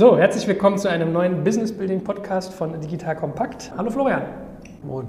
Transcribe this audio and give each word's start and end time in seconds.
So, 0.00 0.16
herzlich 0.16 0.46
willkommen 0.48 0.78
zu 0.78 0.88
einem 0.88 1.12
neuen 1.12 1.44
Business 1.44 1.76
Building 1.76 2.02
Podcast 2.02 2.54
von 2.54 2.80
Digital 2.80 3.14
Kompakt. 3.14 3.70
Hallo 3.76 3.90
Florian. 3.90 4.22
Moin. 4.82 5.06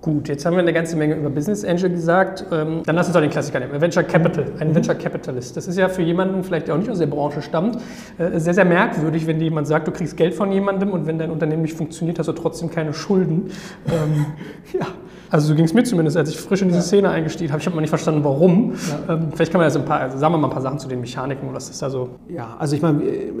Gut, 0.00 0.28
jetzt 0.28 0.44
haben 0.44 0.54
wir 0.54 0.60
eine 0.60 0.72
ganze 0.72 0.96
Menge 0.96 1.14
über 1.14 1.30
Business 1.30 1.64
Angel 1.64 1.90
gesagt. 1.90 2.44
Ähm, 2.50 2.82
dann 2.84 2.96
lass 2.96 3.06
uns 3.06 3.14
doch 3.14 3.20
den 3.20 3.30
Klassiker 3.30 3.60
nehmen. 3.60 3.80
Venture 3.80 4.02
Capital, 4.02 4.46
ein 4.58 4.68
mhm. 4.68 4.74
Venture 4.74 4.94
Capitalist. 4.94 5.56
Das 5.56 5.68
ist 5.68 5.78
ja 5.78 5.88
für 5.88 6.02
jemanden, 6.02 6.42
vielleicht 6.42 6.68
der 6.68 6.74
auch 6.74 6.78
nicht 6.78 6.90
aus 6.90 6.98
der 6.98 7.06
Branche 7.06 7.42
stammt, 7.42 7.76
äh, 8.18 8.38
sehr, 8.38 8.54
sehr 8.54 8.64
merkwürdig, 8.64 9.26
wenn 9.26 9.38
dir 9.38 9.44
jemand 9.44 9.66
sagt, 9.66 9.86
du 9.86 9.92
kriegst 9.92 10.16
Geld 10.16 10.34
von 10.34 10.50
jemandem 10.52 10.90
und 10.90 11.06
wenn 11.06 11.18
dein 11.18 11.30
Unternehmen 11.30 11.62
nicht 11.62 11.76
funktioniert, 11.76 12.18
hast 12.18 12.26
du 12.26 12.32
trotzdem 12.32 12.70
keine 12.70 12.92
Schulden. 12.92 13.50
Ähm, 13.86 14.26
ja. 14.78 14.86
Also 15.28 15.48
so 15.48 15.54
ging 15.54 15.64
es 15.64 15.74
mir 15.74 15.82
zumindest, 15.82 16.16
als 16.16 16.30
ich 16.30 16.38
frisch 16.38 16.62
in 16.62 16.68
diese 16.68 16.82
Szene 16.82 17.10
eingestiegen 17.10 17.50
habe. 17.50 17.60
Ich 17.60 17.66
habe 17.66 17.74
mal 17.74 17.80
nicht 17.80 17.90
verstanden, 17.90 18.22
warum. 18.22 18.74
Ja. 18.88 19.14
Ähm, 19.14 19.28
vielleicht 19.34 19.50
kann 19.50 19.60
man 19.60 19.70
ja 19.70 19.76
ein 19.76 19.84
paar, 19.84 20.00
also 20.00 20.18
sagen 20.18 20.32
wir 20.34 20.38
mal 20.38 20.46
ein 20.46 20.52
paar 20.52 20.62
Sachen 20.62 20.78
zu 20.78 20.88
den 20.88 21.00
Mechaniken, 21.00 21.48
was 21.52 21.68
ist 21.68 21.82
da 21.82 21.90
so? 21.90 22.10
Ja, 22.28 22.56
also 22.58 22.76
ich 22.76 22.82
meine, 22.82 23.02
äh, 23.02 23.32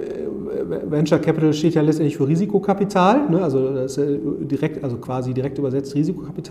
Venture 0.90 1.18
Capital 1.18 1.52
steht 1.52 1.74
ja 1.74 1.82
letztendlich 1.82 2.16
für 2.16 2.26
Risikokapital, 2.26 3.28
ne? 3.30 3.42
also 3.42 3.72
das 3.72 3.98
direkt, 3.98 4.82
also 4.82 4.96
quasi 4.96 5.32
direkt 5.32 5.58
übersetzt 5.58 5.94
Risikokapital. 5.94 6.45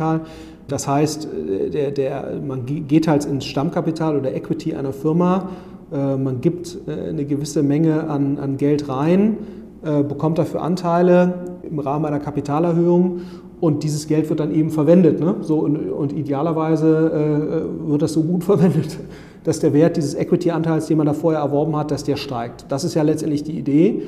Das 0.67 0.87
heißt, 0.87 1.27
äh, 1.27 1.69
der, 1.69 1.91
der, 1.91 2.41
man 2.45 2.65
geht 2.65 3.07
halt 3.07 3.25
ins 3.25 3.45
Stammkapital 3.45 4.17
oder 4.17 4.33
Equity 4.33 4.73
einer 4.73 4.93
Firma, 4.93 5.49
äh, 5.91 6.15
man 6.17 6.41
gibt 6.41 6.77
eine 6.87 7.25
gewisse 7.25 7.63
Menge 7.63 8.09
an, 8.09 8.37
an 8.37 8.57
Geld 8.57 8.89
rein, 8.89 9.37
bekommt 9.81 10.39
dafür 10.39 10.63
Anteile 10.63 11.59
im 11.61 11.77
Rahmen 11.77 12.05
einer 12.05 12.19
Kapitalerhöhung 12.19 13.21
und 13.59 13.83
dieses 13.83 14.07
Geld 14.07 14.29
wird 14.29 14.39
dann 14.39 14.53
eben 14.53 14.69
verwendet. 14.69 15.19
Ne? 15.19 15.35
So, 15.41 15.59
und, 15.59 15.77
und 15.77 16.13
idealerweise 16.13 17.67
äh, 17.85 17.89
wird 17.89 18.01
das 18.01 18.13
so 18.13 18.23
gut 18.23 18.43
verwendet, 18.51 18.97
dass 19.43 19.59
der 19.59 19.73
Wert 19.73 19.97
dieses 19.97 20.13
Equity-Anteils, 20.15 20.87
den 20.87 20.97
man 20.97 21.07
da 21.07 21.13
vorher 21.13 21.41
erworben 21.41 21.75
hat, 21.75 21.91
dass 21.91 22.03
der 22.03 22.17
steigt. 22.17 22.65
Das 22.69 22.83
ist 22.83 22.93
ja 22.95 23.03
letztendlich 23.03 23.43
die 23.43 23.57
Idee. 23.57 24.03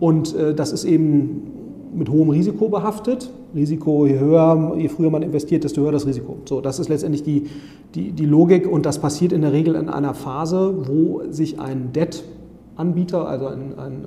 Und 0.00 0.34
äh, 0.34 0.54
das 0.54 0.72
ist 0.72 0.84
eben 0.84 1.52
mit 1.94 2.08
hohem 2.08 2.30
Risiko 2.30 2.68
behaftet. 2.68 3.30
Risiko, 3.54 4.06
je 4.06 4.18
höher, 4.18 4.74
je 4.76 4.88
früher 4.88 5.10
man 5.10 5.22
investiert, 5.22 5.64
desto 5.64 5.82
höher 5.82 5.92
das 5.92 6.06
Risiko. 6.06 6.36
So, 6.44 6.60
das 6.60 6.78
ist 6.78 6.88
letztendlich 6.88 7.22
die, 7.22 7.46
die, 7.94 8.12
die 8.12 8.26
Logik 8.26 8.70
und 8.70 8.86
das 8.86 8.98
passiert 8.98 9.32
in 9.32 9.42
der 9.42 9.52
Regel 9.52 9.74
in 9.74 9.88
einer 9.88 10.14
Phase, 10.14 10.74
wo 10.86 11.22
sich 11.30 11.58
ein 11.58 11.92
Debt-Anbieter, 11.92 13.26
also 13.26 13.46
ein, 13.46 13.78
ein, 13.78 14.04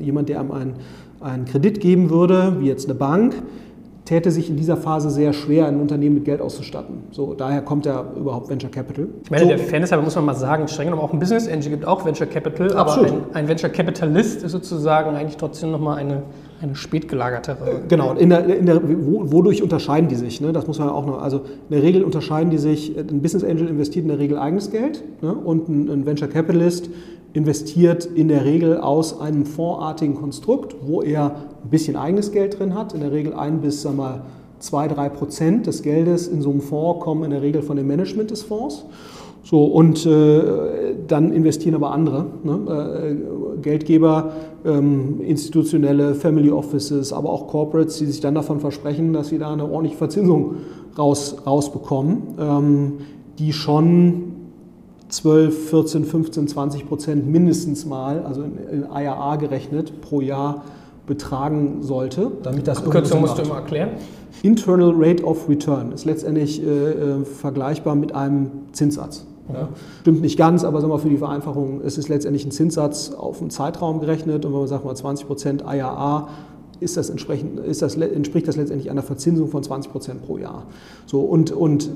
äh, 0.00 0.04
jemand, 0.04 0.28
der 0.28 0.40
einem 0.40 0.52
einen, 0.52 0.74
einen 1.20 1.44
Kredit 1.44 1.80
geben 1.80 2.10
würde, 2.10 2.56
wie 2.60 2.66
jetzt 2.66 2.86
eine 2.86 2.94
Bank, 2.94 3.34
täte 4.04 4.30
sich 4.30 4.50
in 4.50 4.56
dieser 4.56 4.76
Phase 4.76 5.10
sehr 5.10 5.32
schwer, 5.32 5.66
ein 5.66 5.80
Unternehmen 5.80 6.16
mit 6.16 6.24
Geld 6.24 6.40
auszustatten. 6.40 7.04
So, 7.12 7.34
daher 7.34 7.62
kommt 7.62 7.86
ja 7.86 8.04
überhaupt 8.16 8.50
Venture 8.50 8.70
Capital. 8.70 9.08
Ich 9.24 9.30
meine, 9.30 9.44
so. 9.44 9.48
der 9.48 9.58
Fairness 9.58 9.92
halber 9.92 10.04
muss 10.04 10.16
man 10.16 10.24
mal 10.24 10.34
sagen, 10.34 10.66
streng 10.66 10.86
genommen 10.86 11.02
auch 11.02 11.12
ein 11.12 11.20
Business 11.20 11.46
Engine 11.46 11.76
gibt 11.76 11.86
auch 11.86 12.04
Venture 12.04 12.26
Capital, 12.26 12.72
Absolut. 12.74 13.10
aber 13.10 13.18
ein, 13.18 13.34
ein 13.34 13.48
Venture 13.48 13.70
Capitalist 13.70 14.42
ist 14.42 14.52
sozusagen 14.52 15.14
eigentlich 15.14 15.36
trotzdem 15.36 15.70
nochmal 15.70 15.98
eine, 15.98 16.24
eine 16.62 16.76
spätgelagertere. 16.76 17.70
Äh, 17.70 17.88
genau, 17.88 18.14
in 18.14 18.30
der, 18.30 18.46
in 18.46 18.66
der, 18.66 18.80
wodurch 18.82 19.62
unterscheiden 19.62 20.08
die 20.08 20.14
sich? 20.14 20.40
Ne? 20.40 20.52
Das 20.52 20.66
muss 20.66 20.78
man 20.78 20.88
auch 20.88 21.06
noch, 21.06 21.20
also 21.20 21.38
in 21.38 21.74
der 21.74 21.82
Regel 21.82 22.04
unterscheiden 22.04 22.50
die 22.50 22.58
sich, 22.58 22.96
ein 22.96 23.20
Business 23.20 23.44
Angel 23.44 23.68
investiert 23.68 24.04
in 24.04 24.08
der 24.08 24.18
Regel 24.18 24.38
eigenes 24.38 24.70
Geld 24.70 25.02
ne? 25.22 25.34
und 25.34 25.68
ein, 25.68 25.90
ein 25.90 26.06
Venture 26.06 26.28
Capitalist 26.28 26.88
investiert 27.32 28.04
in 28.04 28.28
der 28.28 28.44
Regel 28.44 28.78
aus 28.78 29.20
einem 29.20 29.46
fondsartigen 29.46 30.14
Konstrukt, 30.14 30.76
wo 30.82 31.02
er 31.02 31.36
ein 31.64 31.70
bisschen 31.70 31.96
eigenes 31.96 32.30
Geld 32.30 32.58
drin 32.58 32.74
hat, 32.74 32.92
in 32.92 33.00
der 33.00 33.12
Regel 33.12 33.34
ein 33.34 33.60
bis 33.60 33.84
wir, 33.84 34.22
zwei, 34.58 34.86
drei 34.86 35.08
Prozent 35.08 35.66
des 35.66 35.82
Geldes 35.82 36.28
in 36.28 36.42
so 36.42 36.50
einem 36.50 36.60
Fonds 36.60 37.02
kommen 37.02 37.24
in 37.24 37.30
der 37.30 37.42
Regel 37.42 37.62
von 37.62 37.76
dem 37.76 37.86
Management 37.86 38.30
des 38.30 38.42
Fonds. 38.42 38.84
So, 39.44 39.64
und 39.64 40.06
äh, 40.06 40.42
dann 41.08 41.32
investieren 41.32 41.74
aber 41.74 41.90
andere, 41.90 42.26
ne? 42.44 43.16
äh, 43.56 43.60
Geldgeber, 43.60 44.32
ähm, 44.64 45.20
institutionelle 45.20 46.14
Family 46.14 46.50
Offices, 46.50 47.12
aber 47.12 47.30
auch 47.30 47.48
Corporates, 47.48 47.98
die 47.98 48.06
sich 48.06 48.20
dann 48.20 48.34
davon 48.34 48.60
versprechen, 48.60 49.12
dass 49.12 49.28
sie 49.28 49.38
da 49.38 49.52
eine 49.52 49.64
ordentliche 49.64 49.96
Verzinsung 49.96 50.56
raus, 50.96 51.36
rausbekommen, 51.44 52.22
ähm, 52.38 52.92
die 53.38 53.52
schon 53.52 54.32
12, 55.08 55.70
14, 55.70 56.04
15, 56.04 56.48
20 56.48 56.88
Prozent 56.88 57.26
mindestens 57.26 57.84
mal, 57.84 58.22
also 58.24 58.42
in, 58.42 58.84
IAA 58.84 59.36
gerechnet, 59.36 60.00
pro 60.00 60.20
Jahr 60.20 60.64
betragen 61.06 61.82
sollte. 61.82 62.30
Damit 62.42 62.66
das 62.68 62.82
Kürzung 62.84 63.20
musst 63.20 63.38
du 63.38 63.42
immer 63.42 63.56
erklären. 63.56 63.90
Internal 64.42 64.92
Rate 64.96 65.24
of 65.24 65.48
Return 65.48 65.92
ist 65.92 66.04
letztendlich 66.04 66.64
äh, 66.64 66.66
äh, 66.66 67.24
vergleichbar 67.24 67.94
mit 67.94 68.14
einem 68.14 68.50
Zinssatz. 68.72 69.26
Ja. 69.52 69.68
Stimmt 70.02 70.20
nicht 70.22 70.38
ganz, 70.38 70.64
aber 70.64 70.80
sagen 70.80 70.92
wir 70.92 70.98
für 70.98 71.08
die 71.08 71.16
Vereinfachung, 71.16 71.80
es 71.84 71.98
ist 71.98 72.08
letztendlich 72.08 72.44
ein 72.44 72.52
Zinssatz 72.52 73.12
auf 73.12 73.40
einen 73.40 73.50
Zeitraum 73.50 74.00
gerechnet 74.00 74.44
und 74.44 74.52
wenn 74.52 74.60
man 74.60 74.68
sagt 74.68 74.84
mal 74.84 74.94
20 74.94 75.26
Prozent 75.26 75.62
IAA, 75.62 76.28
ist 76.80 76.96
das 76.96 77.10
entsprechend, 77.10 77.60
ist 77.60 77.82
das, 77.82 77.96
entspricht 77.96 78.48
das 78.48 78.56
letztendlich 78.56 78.90
einer 78.90 79.02
Verzinsung 79.02 79.48
von 79.48 79.62
20 79.62 79.92
Prozent 79.92 80.26
pro 80.26 80.38
Jahr. 80.38 80.64
So, 81.06 81.20
und, 81.20 81.52
und 81.52 81.90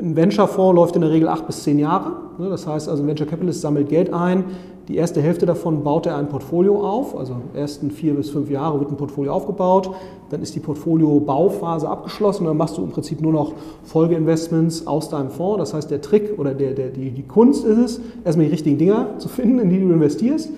ein 0.00 0.16
Venture-Fonds 0.16 0.76
läuft 0.76 0.96
in 0.96 1.02
der 1.02 1.10
Regel 1.10 1.28
acht 1.28 1.46
bis 1.46 1.62
zehn 1.62 1.78
Jahre. 1.78 2.12
Ne, 2.38 2.48
das 2.48 2.66
heißt 2.66 2.88
also, 2.88 3.02
ein 3.02 3.06
Venture 3.06 3.26
Capitalist 3.26 3.60
sammelt 3.60 3.88
Geld 3.88 4.12
ein. 4.12 4.44
Die 4.88 4.96
erste 4.96 5.20
Hälfte 5.20 5.46
davon 5.46 5.82
baut 5.82 6.06
er 6.06 6.16
ein 6.16 6.28
Portfolio 6.28 6.86
auf. 6.86 7.16
Also 7.16 7.36
ersten 7.54 7.90
vier 7.90 8.14
bis 8.14 8.30
fünf 8.30 8.48
Jahre 8.50 8.78
wird 8.78 8.90
ein 8.90 8.96
Portfolio 8.96 9.32
aufgebaut. 9.32 9.90
Dann 10.30 10.42
ist 10.42 10.54
die 10.54 10.60
Portfolio-Bauphase 10.60 11.88
abgeschlossen 11.88 12.42
und 12.42 12.48
dann 12.48 12.56
machst 12.56 12.78
du 12.78 12.84
im 12.84 12.90
Prinzip 12.90 13.20
nur 13.20 13.32
noch 13.32 13.54
Folgeinvestments 13.84 14.86
aus 14.86 15.08
deinem 15.08 15.30
Fonds. 15.30 15.58
Das 15.58 15.74
heißt, 15.74 15.90
der 15.90 16.00
Trick 16.02 16.38
oder 16.38 16.54
der, 16.54 16.72
der, 16.72 16.90
die, 16.90 17.10
die 17.10 17.24
Kunst 17.24 17.64
ist 17.64 17.78
es, 17.78 18.00
erstmal 18.24 18.46
die 18.46 18.52
richtigen 18.52 18.78
Dinger 18.78 19.18
zu 19.18 19.28
finden, 19.28 19.58
in 19.58 19.70
die 19.70 19.80
du 19.80 19.90
investierst 19.90 20.50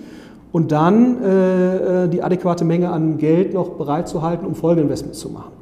und 0.51 0.71
dann 0.71 1.23
äh, 1.23 2.03
äh 2.03 2.07
die 2.07 2.21
adäquate 2.21 2.65
Menge 2.65 2.91
an 2.91 3.17
Geld 3.17 3.53
noch 3.53 3.69
bereitzuhalten, 3.69 4.45
um 4.45 4.53
Folgeinvestments 4.53 5.19
zu 5.19 5.29
machen. 5.29 5.58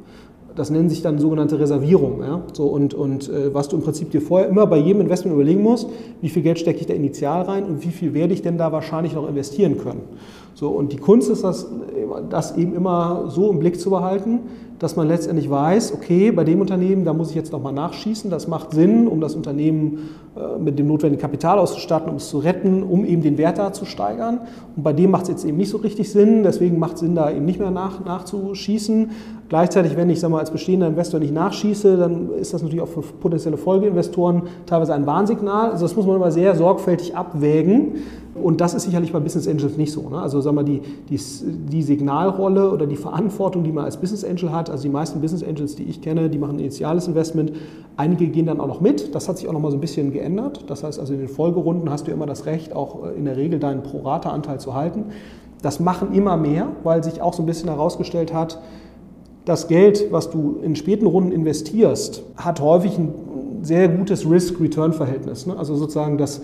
Das 0.58 0.70
nennen 0.70 0.88
sich 0.90 1.02
dann 1.02 1.18
sogenannte 1.18 1.58
Reservierungen. 1.58 2.20
Ja? 2.20 2.42
So, 2.52 2.66
und 2.66 2.94
und 2.94 3.28
äh, 3.28 3.54
was 3.54 3.68
du 3.68 3.76
im 3.76 3.82
Prinzip 3.82 4.10
dir 4.10 4.20
vorher 4.20 4.48
immer 4.48 4.66
bei 4.66 4.78
jedem 4.78 5.00
Investment 5.00 5.34
überlegen 5.34 5.62
musst, 5.62 5.88
wie 6.20 6.28
viel 6.28 6.42
Geld 6.42 6.58
stecke 6.58 6.80
ich 6.80 6.86
da 6.86 6.94
initial 6.94 7.42
rein 7.42 7.64
und 7.64 7.84
wie 7.84 7.90
viel 7.90 8.14
werde 8.14 8.34
ich 8.34 8.42
denn 8.42 8.58
da 8.58 8.72
wahrscheinlich 8.72 9.14
noch 9.14 9.28
investieren 9.28 9.78
können. 9.78 10.02
So, 10.54 10.70
und 10.70 10.92
die 10.92 10.96
Kunst 10.96 11.30
ist 11.30 11.44
das, 11.44 11.68
das 12.30 12.56
eben 12.56 12.74
immer 12.74 13.26
so 13.28 13.50
im 13.50 13.60
Blick 13.60 13.78
zu 13.78 13.90
behalten, 13.90 14.40
dass 14.78 14.96
man 14.96 15.08
letztendlich 15.08 15.50
weiß, 15.50 15.94
okay, 15.94 16.30
bei 16.30 16.44
dem 16.44 16.60
Unternehmen, 16.60 17.04
da 17.04 17.12
muss 17.12 17.30
ich 17.30 17.36
jetzt 17.36 17.52
nochmal 17.52 17.72
nachschießen, 17.72 18.30
das 18.30 18.46
macht 18.46 18.72
Sinn, 18.72 19.08
um 19.08 19.20
das 19.20 19.34
Unternehmen 19.34 20.10
äh, 20.36 20.58
mit 20.58 20.78
dem 20.78 20.86
notwendigen 20.86 21.20
Kapital 21.20 21.58
auszustatten, 21.58 22.10
um 22.10 22.16
es 22.16 22.28
zu 22.28 22.38
retten, 22.38 22.82
um 22.82 23.04
eben 23.04 23.22
den 23.22 23.38
Wert 23.38 23.58
da 23.58 23.72
zu 23.72 23.84
steigern. 23.84 24.40
Und 24.76 24.82
bei 24.82 24.92
dem 24.92 25.10
macht 25.10 25.24
es 25.24 25.28
jetzt 25.28 25.44
eben 25.44 25.56
nicht 25.56 25.70
so 25.70 25.78
richtig 25.78 26.10
Sinn, 26.10 26.42
deswegen 26.42 26.78
macht 26.78 26.94
es 26.94 27.00
Sinn, 27.00 27.14
da 27.14 27.30
eben 27.30 27.44
nicht 27.44 27.58
mehr 27.58 27.70
nach, 27.70 28.04
nachzuschießen. 28.04 29.10
Gleichzeitig, 29.48 29.96
wenn 29.96 30.10
ich 30.10 30.20
sag 30.20 30.30
mal, 30.30 30.40
als 30.40 30.50
bestehender 30.50 30.86
Investor 30.86 31.20
nicht 31.20 31.32
nachschieße, 31.32 31.96
dann 31.96 32.30
ist 32.34 32.52
das 32.52 32.62
natürlich 32.62 32.82
auch 32.82 32.88
für 32.88 33.00
potenzielle 33.00 33.56
Folgeinvestoren 33.56 34.42
teilweise 34.66 34.92
ein 34.92 35.06
Warnsignal. 35.06 35.70
Also 35.70 35.86
das 35.86 35.96
muss 35.96 36.06
man 36.06 36.16
immer 36.16 36.30
sehr 36.30 36.54
sorgfältig 36.54 37.16
abwägen. 37.16 37.94
Und 38.34 38.60
das 38.60 38.74
ist 38.74 38.82
sicherlich 38.84 39.10
bei 39.12 39.20
Business 39.20 39.48
Angels 39.48 39.78
nicht 39.78 39.90
so. 39.90 40.10
Ne? 40.10 40.20
Also 40.20 40.42
sagen 40.42 40.56
wir, 40.56 40.64
die, 40.64 40.82
die, 41.08 41.18
die 41.70 41.82
Signalrolle 41.82 42.70
oder 42.70 42.86
die 42.86 42.96
Verantwortung, 42.96 43.64
die 43.64 43.72
man 43.72 43.86
als 43.86 43.96
Business 43.96 44.22
Angel 44.22 44.52
hat, 44.52 44.68
also 44.68 44.82
die 44.82 44.90
meisten 44.90 45.20
Business 45.22 45.42
Angels, 45.42 45.76
die 45.76 45.84
ich 45.84 46.02
kenne, 46.02 46.28
die 46.28 46.38
machen 46.38 46.56
ein 46.56 46.60
initiales 46.60 47.08
Investment. 47.08 47.52
Einige 47.96 48.28
gehen 48.28 48.44
dann 48.44 48.60
auch 48.60 48.68
noch 48.68 48.82
mit. 48.82 49.14
Das 49.14 49.30
hat 49.30 49.38
sich 49.38 49.48
auch 49.48 49.54
noch 49.54 49.60
mal 49.60 49.70
so 49.70 49.78
ein 49.78 49.80
bisschen 49.80 50.12
geändert. 50.12 50.64
Das 50.68 50.84
heißt 50.84 51.00
also 51.00 51.14
in 51.14 51.20
den 51.20 51.28
Folgerunden 51.28 51.90
hast 51.90 52.06
du 52.06 52.10
immer 52.10 52.26
das 52.26 52.44
Recht, 52.44 52.76
auch 52.76 53.06
äh, 53.06 53.16
in 53.16 53.24
der 53.24 53.38
Regel 53.38 53.58
deinen 53.58 53.82
Pro-Rata-Anteil 53.82 54.60
zu 54.60 54.74
halten. 54.74 55.06
Das 55.62 55.80
machen 55.80 56.12
immer 56.12 56.36
mehr, 56.36 56.68
weil 56.84 57.02
sich 57.02 57.22
auch 57.22 57.32
so 57.32 57.42
ein 57.42 57.46
bisschen 57.46 57.68
herausgestellt 57.68 58.32
hat, 58.32 58.60
das 59.48 59.68
Geld, 59.68 60.08
was 60.10 60.30
du 60.30 60.58
in 60.62 60.76
späten 60.76 61.06
Runden 61.06 61.32
investierst, 61.32 62.22
hat 62.36 62.60
häufig 62.60 62.98
ein 62.98 63.12
sehr 63.62 63.88
gutes 63.88 64.28
Risk-Return-Verhältnis. 64.28 65.46
Ne? 65.46 65.56
Also 65.56 65.74
sozusagen 65.74 66.18
das, 66.18 66.42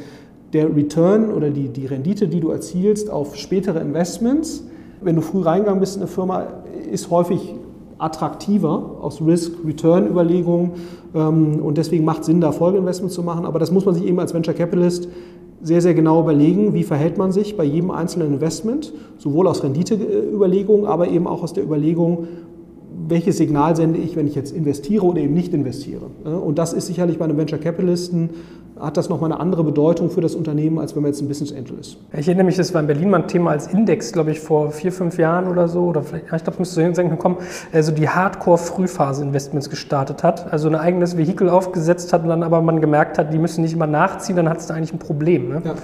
der 0.52 0.74
Return 0.74 1.32
oder 1.32 1.50
die, 1.50 1.68
die 1.68 1.86
Rendite, 1.86 2.28
die 2.28 2.40
du 2.40 2.50
erzielst 2.50 3.10
auf 3.10 3.36
spätere 3.36 3.80
Investments, 3.80 4.64
wenn 5.00 5.16
du 5.16 5.22
früh 5.22 5.42
reingegangen 5.42 5.80
bist 5.80 5.96
in 5.96 6.02
eine 6.02 6.10
Firma, 6.10 6.46
ist 6.90 7.10
häufig 7.10 7.54
attraktiver 7.98 8.96
aus 9.00 9.20
Risk-Return-Überlegungen 9.20 10.72
ähm, 11.14 11.60
und 11.62 11.78
deswegen 11.78 12.04
macht 12.04 12.20
es 12.20 12.26
Sinn, 12.26 12.40
da 12.40 12.52
Folgeinvestments 12.52 13.14
zu 13.14 13.22
machen. 13.22 13.44
Aber 13.44 13.58
das 13.58 13.70
muss 13.70 13.84
man 13.84 13.94
sich 13.94 14.04
eben 14.04 14.18
als 14.18 14.34
Venture 14.34 14.54
Capitalist 14.54 15.08
sehr, 15.62 15.80
sehr 15.80 15.94
genau 15.94 16.20
überlegen, 16.20 16.74
wie 16.74 16.82
verhält 16.82 17.16
man 17.16 17.32
sich 17.32 17.56
bei 17.56 17.64
jedem 17.64 17.90
einzelnen 17.90 18.34
Investment, 18.34 18.92
sowohl 19.18 19.46
aus 19.46 19.62
Renditeüberlegungen, 19.62 20.86
aber 20.86 21.08
eben 21.08 21.26
auch 21.26 21.42
aus 21.42 21.54
der 21.54 21.64
Überlegung, 21.64 22.28
welches 23.08 23.36
Signal 23.36 23.76
sende 23.76 23.98
ich, 23.98 24.16
wenn 24.16 24.26
ich 24.26 24.34
jetzt 24.34 24.54
investiere 24.54 25.04
oder 25.04 25.20
eben 25.20 25.34
nicht 25.34 25.52
investiere. 25.52 26.06
Und 26.24 26.58
das 26.58 26.72
ist 26.72 26.86
sicherlich 26.86 27.18
bei 27.18 27.24
einem 27.24 27.36
Venture 27.36 27.58
Capitalisten 27.58 28.30
hat 28.80 28.96
das 28.96 29.08
nochmal 29.08 29.30
eine 29.30 29.40
andere 29.40 29.62
Bedeutung 29.62 30.10
für 30.10 30.20
das 30.20 30.34
Unternehmen, 30.34 30.78
als 30.78 30.96
wenn 30.96 31.02
man 31.02 31.12
jetzt 31.12 31.20
ein 31.20 31.28
Business 31.28 31.52
Angel 31.52 31.78
ist. 31.78 31.96
Ich 32.12 32.26
erinnere 32.26 32.46
mich, 32.46 32.56
das 32.56 32.74
war 32.74 32.80
in 32.80 32.88
Berlin 32.88 33.08
mal 33.08 33.22
ein 33.22 33.28
Thema 33.28 33.52
als 33.52 33.68
Index, 33.68 34.12
glaube 34.12 34.32
ich, 34.32 34.40
vor 34.40 34.72
vier, 34.72 34.90
fünf 34.90 35.16
Jahren 35.16 35.46
oder 35.46 35.68
so, 35.68 35.84
oder 35.84 36.02
vielleicht, 36.02 36.24
ich 36.24 36.30
glaube, 36.30 36.50
es 36.52 36.58
müsste 36.58 36.94
so 36.94 37.02
hinkommen, 37.02 37.38
also 37.72 37.92
die 37.92 38.08
Hardcore-Frühphase-Investments 38.08 39.70
gestartet 39.70 40.24
hat, 40.24 40.52
also 40.52 40.68
ein 40.68 40.74
eigenes 40.74 41.16
Vehikel 41.16 41.48
aufgesetzt 41.48 42.12
hat 42.12 42.22
und 42.22 42.28
dann 42.28 42.42
aber 42.42 42.62
man 42.62 42.80
gemerkt 42.80 43.16
hat, 43.16 43.32
die 43.32 43.38
müssen 43.38 43.62
nicht 43.62 43.74
immer 43.74 43.86
nachziehen, 43.86 44.36
dann 44.36 44.48
hat 44.48 44.58
es 44.58 44.66
da 44.66 44.74
eigentlich 44.74 44.92
ein 44.92 44.98
Problem. 44.98 45.50
Ne? 45.50 45.62
Ja, 45.64 45.74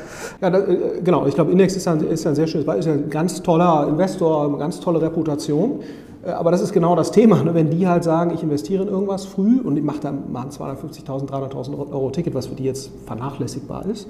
ja 0.43 0.51
da, 0.51 0.59
äh, 0.59 1.01
genau. 1.05 1.27
Ich 1.27 1.35
glaube, 1.35 1.53
Index 1.53 1.77
ist 1.77 1.87
ein, 1.87 2.01
ist 2.01 2.27
ein 2.27 2.35
sehr 2.35 2.49
schönes 2.49 2.67
Beispiel, 2.67 2.93
ist 2.93 3.05
ein 3.05 3.11
ganz 3.11 3.41
toller 3.41 3.87
Investor, 3.89 4.49
eine 4.49 4.59
ganz 4.59 4.81
tolle 4.81 5.01
Reputation. 5.01 5.81
Äh, 6.25 6.31
aber 6.31 6.50
das 6.50 6.61
ist 6.61 6.72
genau 6.72 6.96
das 6.96 7.11
Thema. 7.11 7.43
Ne? 7.43 7.55
Wenn 7.55 7.70
die 7.70 7.87
halt 7.87 8.05
sagen, 8.05 8.32
ich 8.34 8.43
investiere 8.43 8.82
in 8.82 8.88
irgendwas 8.88 9.25
früh 9.25 9.61
und 9.61 9.76
ich 9.76 9.84
mache 9.84 10.00
dann 10.00 10.32
mal 10.32 10.43
ein 10.43 10.50
250.000, 10.50 11.28
300.000 11.28 11.93
Euro 11.93 12.11
Ticket, 12.11 12.34
was 12.34 12.46
für 12.46 12.55
die 12.55 12.64
jetzt 12.64 12.90
vernachlässigbar 13.06 13.87
ist, 13.87 14.08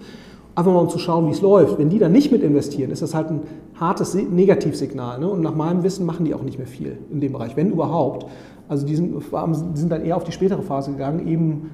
einfach 0.55 0.73
mal 0.73 0.81
um 0.81 0.89
zu 0.89 0.99
schauen, 0.99 1.27
wie 1.29 1.33
es 1.33 1.41
läuft. 1.41 1.79
Wenn 1.79 1.91
die 1.91 1.99
dann 1.99 2.13
nicht 2.13 2.33
mit 2.33 2.43
investieren, 2.43 2.91
ist 2.91 3.03
das 3.03 3.15
halt 3.15 3.31
ein 3.31 3.43
hartes 3.79 4.15
Negativsignal. 4.15 5.21
Ne? 5.21 5.29
Und 5.29 5.41
nach 5.41 5.55
meinem 5.55 5.83
Wissen 5.83 6.07
machen 6.07 6.25
die 6.25 6.35
auch 6.35 6.43
nicht 6.43 6.59
mehr 6.59 6.67
viel 6.67 6.99
in 7.11 7.21
dem 7.21 7.33
Bereich, 7.33 7.57
wenn 7.57 7.71
überhaupt. 7.71 8.27
Also 8.69 8.87
die 8.87 8.95
sind, 8.95 9.15
die 9.15 9.81
sind 9.81 9.91
dann 9.91 10.05
eher 10.05 10.17
auf 10.17 10.25
die 10.25 10.33
spätere 10.33 10.63
Phase 10.63 10.93
gegangen, 10.93 11.27
eben 11.27 11.71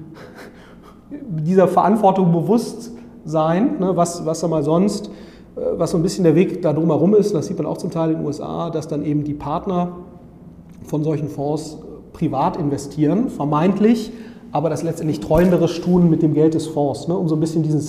dieser 1.41 1.67
Verantwortung 1.67 2.31
bewusst 2.31 2.91
sein, 3.23 3.79
ne? 3.79 3.95
was, 3.95 4.25
was 4.25 4.39
da 4.39 4.47
mal 4.47 4.63
sonst, 4.63 5.07
äh, 5.55 5.61
was 5.77 5.91
so 5.91 5.97
ein 5.97 6.03
bisschen 6.03 6.23
der 6.23 6.35
Weg 6.35 6.61
da 6.61 6.73
drumherum 6.73 7.13
ist, 7.13 7.33
das 7.33 7.47
sieht 7.47 7.57
man 7.57 7.67
auch 7.67 7.77
zum 7.77 7.91
Teil 7.91 8.11
in 8.11 8.17
den 8.17 8.25
USA, 8.25 8.69
dass 8.69 8.87
dann 8.87 9.03
eben 9.03 9.23
die 9.23 9.33
Partner 9.33 9.91
von 10.87 11.03
solchen 11.03 11.29
Fonds 11.29 11.77
privat 12.13 12.57
investieren, 12.57 13.29
vermeintlich, 13.29 14.11
aber 14.51 14.69
das 14.69 14.81
letztendlich 14.81 15.19
treuenderes 15.19 15.81
tun 15.81 16.09
mit 16.09 16.23
dem 16.23 16.33
Geld 16.33 16.53
des 16.53 16.67
Fonds, 16.67 17.07
ne, 17.07 17.15
um 17.15 17.27
so 17.27 17.35
ein 17.35 17.39
bisschen 17.39 17.63
diesen 17.63 17.81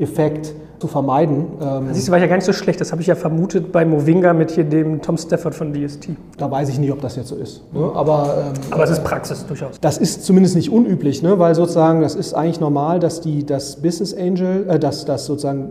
Signaling-Effekt 0.00 0.54
zu 0.78 0.88
vermeiden. 0.88 1.46
Ähm, 1.60 1.88
Siehst 1.92 2.08
du, 2.08 2.12
war 2.12 2.18
ja 2.18 2.26
gar 2.26 2.36
nicht 2.36 2.46
so 2.46 2.54
schlecht. 2.54 2.80
Das 2.80 2.90
habe 2.90 3.02
ich 3.02 3.08
ja 3.08 3.14
vermutet 3.14 3.70
bei 3.70 3.84
Movinga 3.84 4.32
mit 4.32 4.50
hier 4.50 4.64
dem 4.64 5.02
Tom 5.02 5.18
Stafford 5.18 5.54
von 5.54 5.74
DST. 5.74 6.08
Da 6.38 6.50
weiß 6.50 6.70
ich 6.70 6.78
nicht, 6.78 6.90
ob 6.90 7.02
das 7.02 7.16
jetzt 7.16 7.28
so 7.28 7.36
ist. 7.36 7.62
Ne? 7.74 7.90
Aber, 7.94 8.46
ähm, 8.46 8.62
Aber 8.70 8.84
es 8.84 8.90
ist 8.90 9.04
Praxis 9.04 9.44
durchaus. 9.44 9.78
Das 9.80 9.98
ist 9.98 10.24
zumindest 10.24 10.56
nicht 10.56 10.70
unüblich, 10.70 11.22
ne? 11.22 11.38
weil 11.38 11.54
sozusagen 11.54 12.00
das 12.00 12.14
ist 12.14 12.32
eigentlich 12.32 12.60
normal, 12.60 12.98
dass 12.98 13.20
die 13.20 13.44
das 13.44 13.76
Business 13.82 14.14
Angel, 14.14 14.66
äh, 14.70 14.78
dass, 14.78 15.04
dass 15.04 15.26
sozusagen 15.26 15.68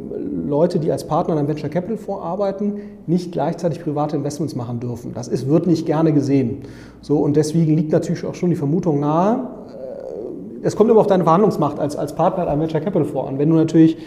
Leute, 0.48 0.78
die 0.78 0.92
als 0.92 1.06
Partner 1.06 1.34
in 1.34 1.40
einem 1.40 1.48
Venture 1.48 1.70
Capital 1.70 1.98
Fonds 1.98 2.24
arbeiten, 2.24 2.76
nicht 3.08 3.32
gleichzeitig 3.32 3.84
private 3.84 4.16
Investments 4.16 4.56
machen 4.56 4.80
dürfen. 4.80 5.14
Das 5.16 5.28
ist, 5.28 5.50
wird 5.50 5.66
nicht 5.66 5.88
gerne 5.88 6.14
gesehen. 6.14 6.60
So, 7.02 7.18
und 7.18 7.36
deswegen 7.36 7.76
liegt 7.76 7.92
natürlich 7.92 8.26
auch 8.26 8.36
schon 8.36 8.52
die 8.52 8.56
Vermutung 8.56 9.00
nahe, 9.00 9.48
es 10.62 10.76
kommt 10.76 10.90
immer 10.90 11.00
auf 11.00 11.08
deine 11.08 11.24
Verhandlungsmacht 11.24 11.80
als, 11.80 11.96
als 11.96 12.14
Partner 12.14 12.44
in 12.44 12.50
einem 12.50 12.62
Venture 12.62 12.82
Capital 12.82 13.06
Fonds 13.06 13.30
an. 13.30 13.40
Wenn 13.40 13.50
du 13.50 13.56
natürlich 13.56 13.98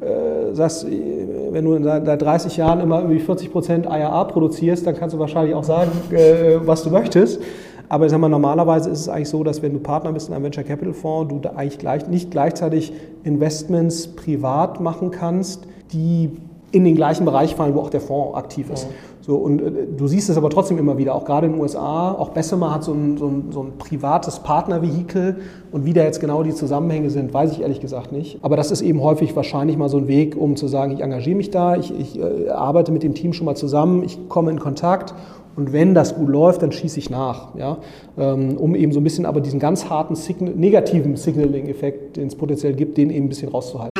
äh, 0.00 0.54
sagst, 0.54 0.86
wenn 0.86 1.64
du 1.64 1.82
seit 1.82 2.20
30 2.20 2.56
Jahren 2.56 2.80
immer 2.80 3.00
irgendwie 3.00 3.20
40 3.20 3.52
Prozent 3.52 3.86
IAA 3.86 4.24
produzierst, 4.24 4.86
dann 4.86 4.96
kannst 4.96 5.14
du 5.14 5.18
wahrscheinlich 5.18 5.54
auch 5.54 5.64
sagen, 5.64 5.90
äh, 6.10 6.56
was 6.66 6.82
du 6.82 6.90
möchtest. 6.90 7.40
Aber 7.88 8.06
ich 8.06 8.10
sag 8.10 8.20
mal, 8.20 8.28
normalerweise 8.28 8.90
ist 8.90 9.00
es 9.00 9.08
eigentlich 9.08 9.28
so, 9.28 9.44
dass 9.44 9.62
wenn 9.62 9.74
du 9.74 9.78
Partner 9.78 10.12
bist 10.12 10.28
in 10.28 10.34
einem 10.34 10.44
Venture 10.44 10.64
Capital 10.64 10.94
Fonds, 10.94 11.32
du 11.32 11.40
da 11.40 11.50
eigentlich 11.50 11.78
gleich, 11.78 12.08
nicht 12.08 12.30
gleichzeitig 12.30 12.92
Investments 13.22 14.08
privat 14.08 14.80
machen 14.80 15.10
kannst, 15.10 15.66
die 15.92 16.30
in 16.70 16.84
den 16.84 16.96
gleichen 16.96 17.26
Bereich 17.26 17.54
fallen, 17.54 17.74
wo 17.74 17.80
auch 17.80 17.90
der 17.90 18.00
Fonds 18.00 18.34
aktiv 18.34 18.70
ist. 18.70 18.84
Ja. 18.84 18.90
So, 19.22 19.36
und 19.36 19.62
äh, 19.62 19.70
du 19.96 20.08
siehst 20.08 20.28
es 20.28 20.36
aber 20.36 20.50
trotzdem 20.50 20.78
immer 20.78 20.98
wieder, 20.98 21.14
auch 21.14 21.24
gerade 21.24 21.46
in 21.46 21.52
den 21.52 21.60
USA, 21.62 22.12
auch 22.12 22.30
Bessemer 22.30 22.74
hat 22.74 22.82
so 22.84 22.92
ein, 22.92 23.16
so 23.16 23.28
ein, 23.28 23.52
so 23.52 23.62
ein 23.62 23.78
privates 23.78 24.40
Partnervehikel 24.40 25.36
und 25.70 25.84
wie 25.84 25.92
da 25.92 26.02
jetzt 26.02 26.20
genau 26.20 26.42
die 26.42 26.52
Zusammenhänge 26.52 27.08
sind, 27.08 27.32
weiß 27.32 27.52
ich 27.52 27.60
ehrlich 27.62 27.80
gesagt 27.80 28.10
nicht. 28.10 28.38
Aber 28.42 28.56
das 28.56 28.72
ist 28.72 28.82
eben 28.82 29.00
häufig 29.00 29.34
wahrscheinlich 29.36 29.78
mal 29.78 29.88
so 29.88 29.98
ein 29.98 30.08
Weg, 30.08 30.36
um 30.36 30.56
zu 30.56 30.66
sagen, 30.66 30.92
ich 30.92 31.00
engagiere 31.00 31.36
mich 31.36 31.50
da, 31.50 31.76
ich, 31.76 31.96
ich 31.96 32.18
äh, 32.18 32.48
arbeite 32.48 32.90
mit 32.90 33.04
dem 33.04 33.14
Team 33.14 33.32
schon 33.32 33.46
mal 33.46 33.54
zusammen, 33.54 34.02
ich 34.02 34.28
komme 34.28 34.50
in 34.50 34.58
Kontakt 34.58 35.14
und 35.54 35.72
wenn 35.72 35.94
das 35.94 36.16
gut 36.16 36.28
läuft, 36.28 36.62
dann 36.62 36.72
schieße 36.72 36.98
ich 36.98 37.08
nach, 37.08 37.54
ja? 37.54 37.78
Ähm, 38.18 38.56
um 38.56 38.74
eben 38.74 38.90
so 38.90 39.00
ein 39.00 39.04
bisschen 39.04 39.26
aber 39.26 39.40
diesen 39.40 39.60
ganz 39.60 39.88
harten 39.88 40.16
Signal, 40.16 40.54
negativen 40.54 41.14
Signaling-Effekt, 41.16 42.16
den 42.16 42.26
es 42.26 42.34
potenziell 42.34 42.74
gibt, 42.74 42.96
den 42.96 43.10
eben 43.10 43.26
ein 43.26 43.28
bisschen 43.28 43.50
rauszuhalten. 43.50 43.92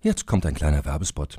Jetzt 0.00 0.26
kommt 0.26 0.46
ein 0.46 0.54
kleiner 0.54 0.84
Werbespot. 0.84 1.38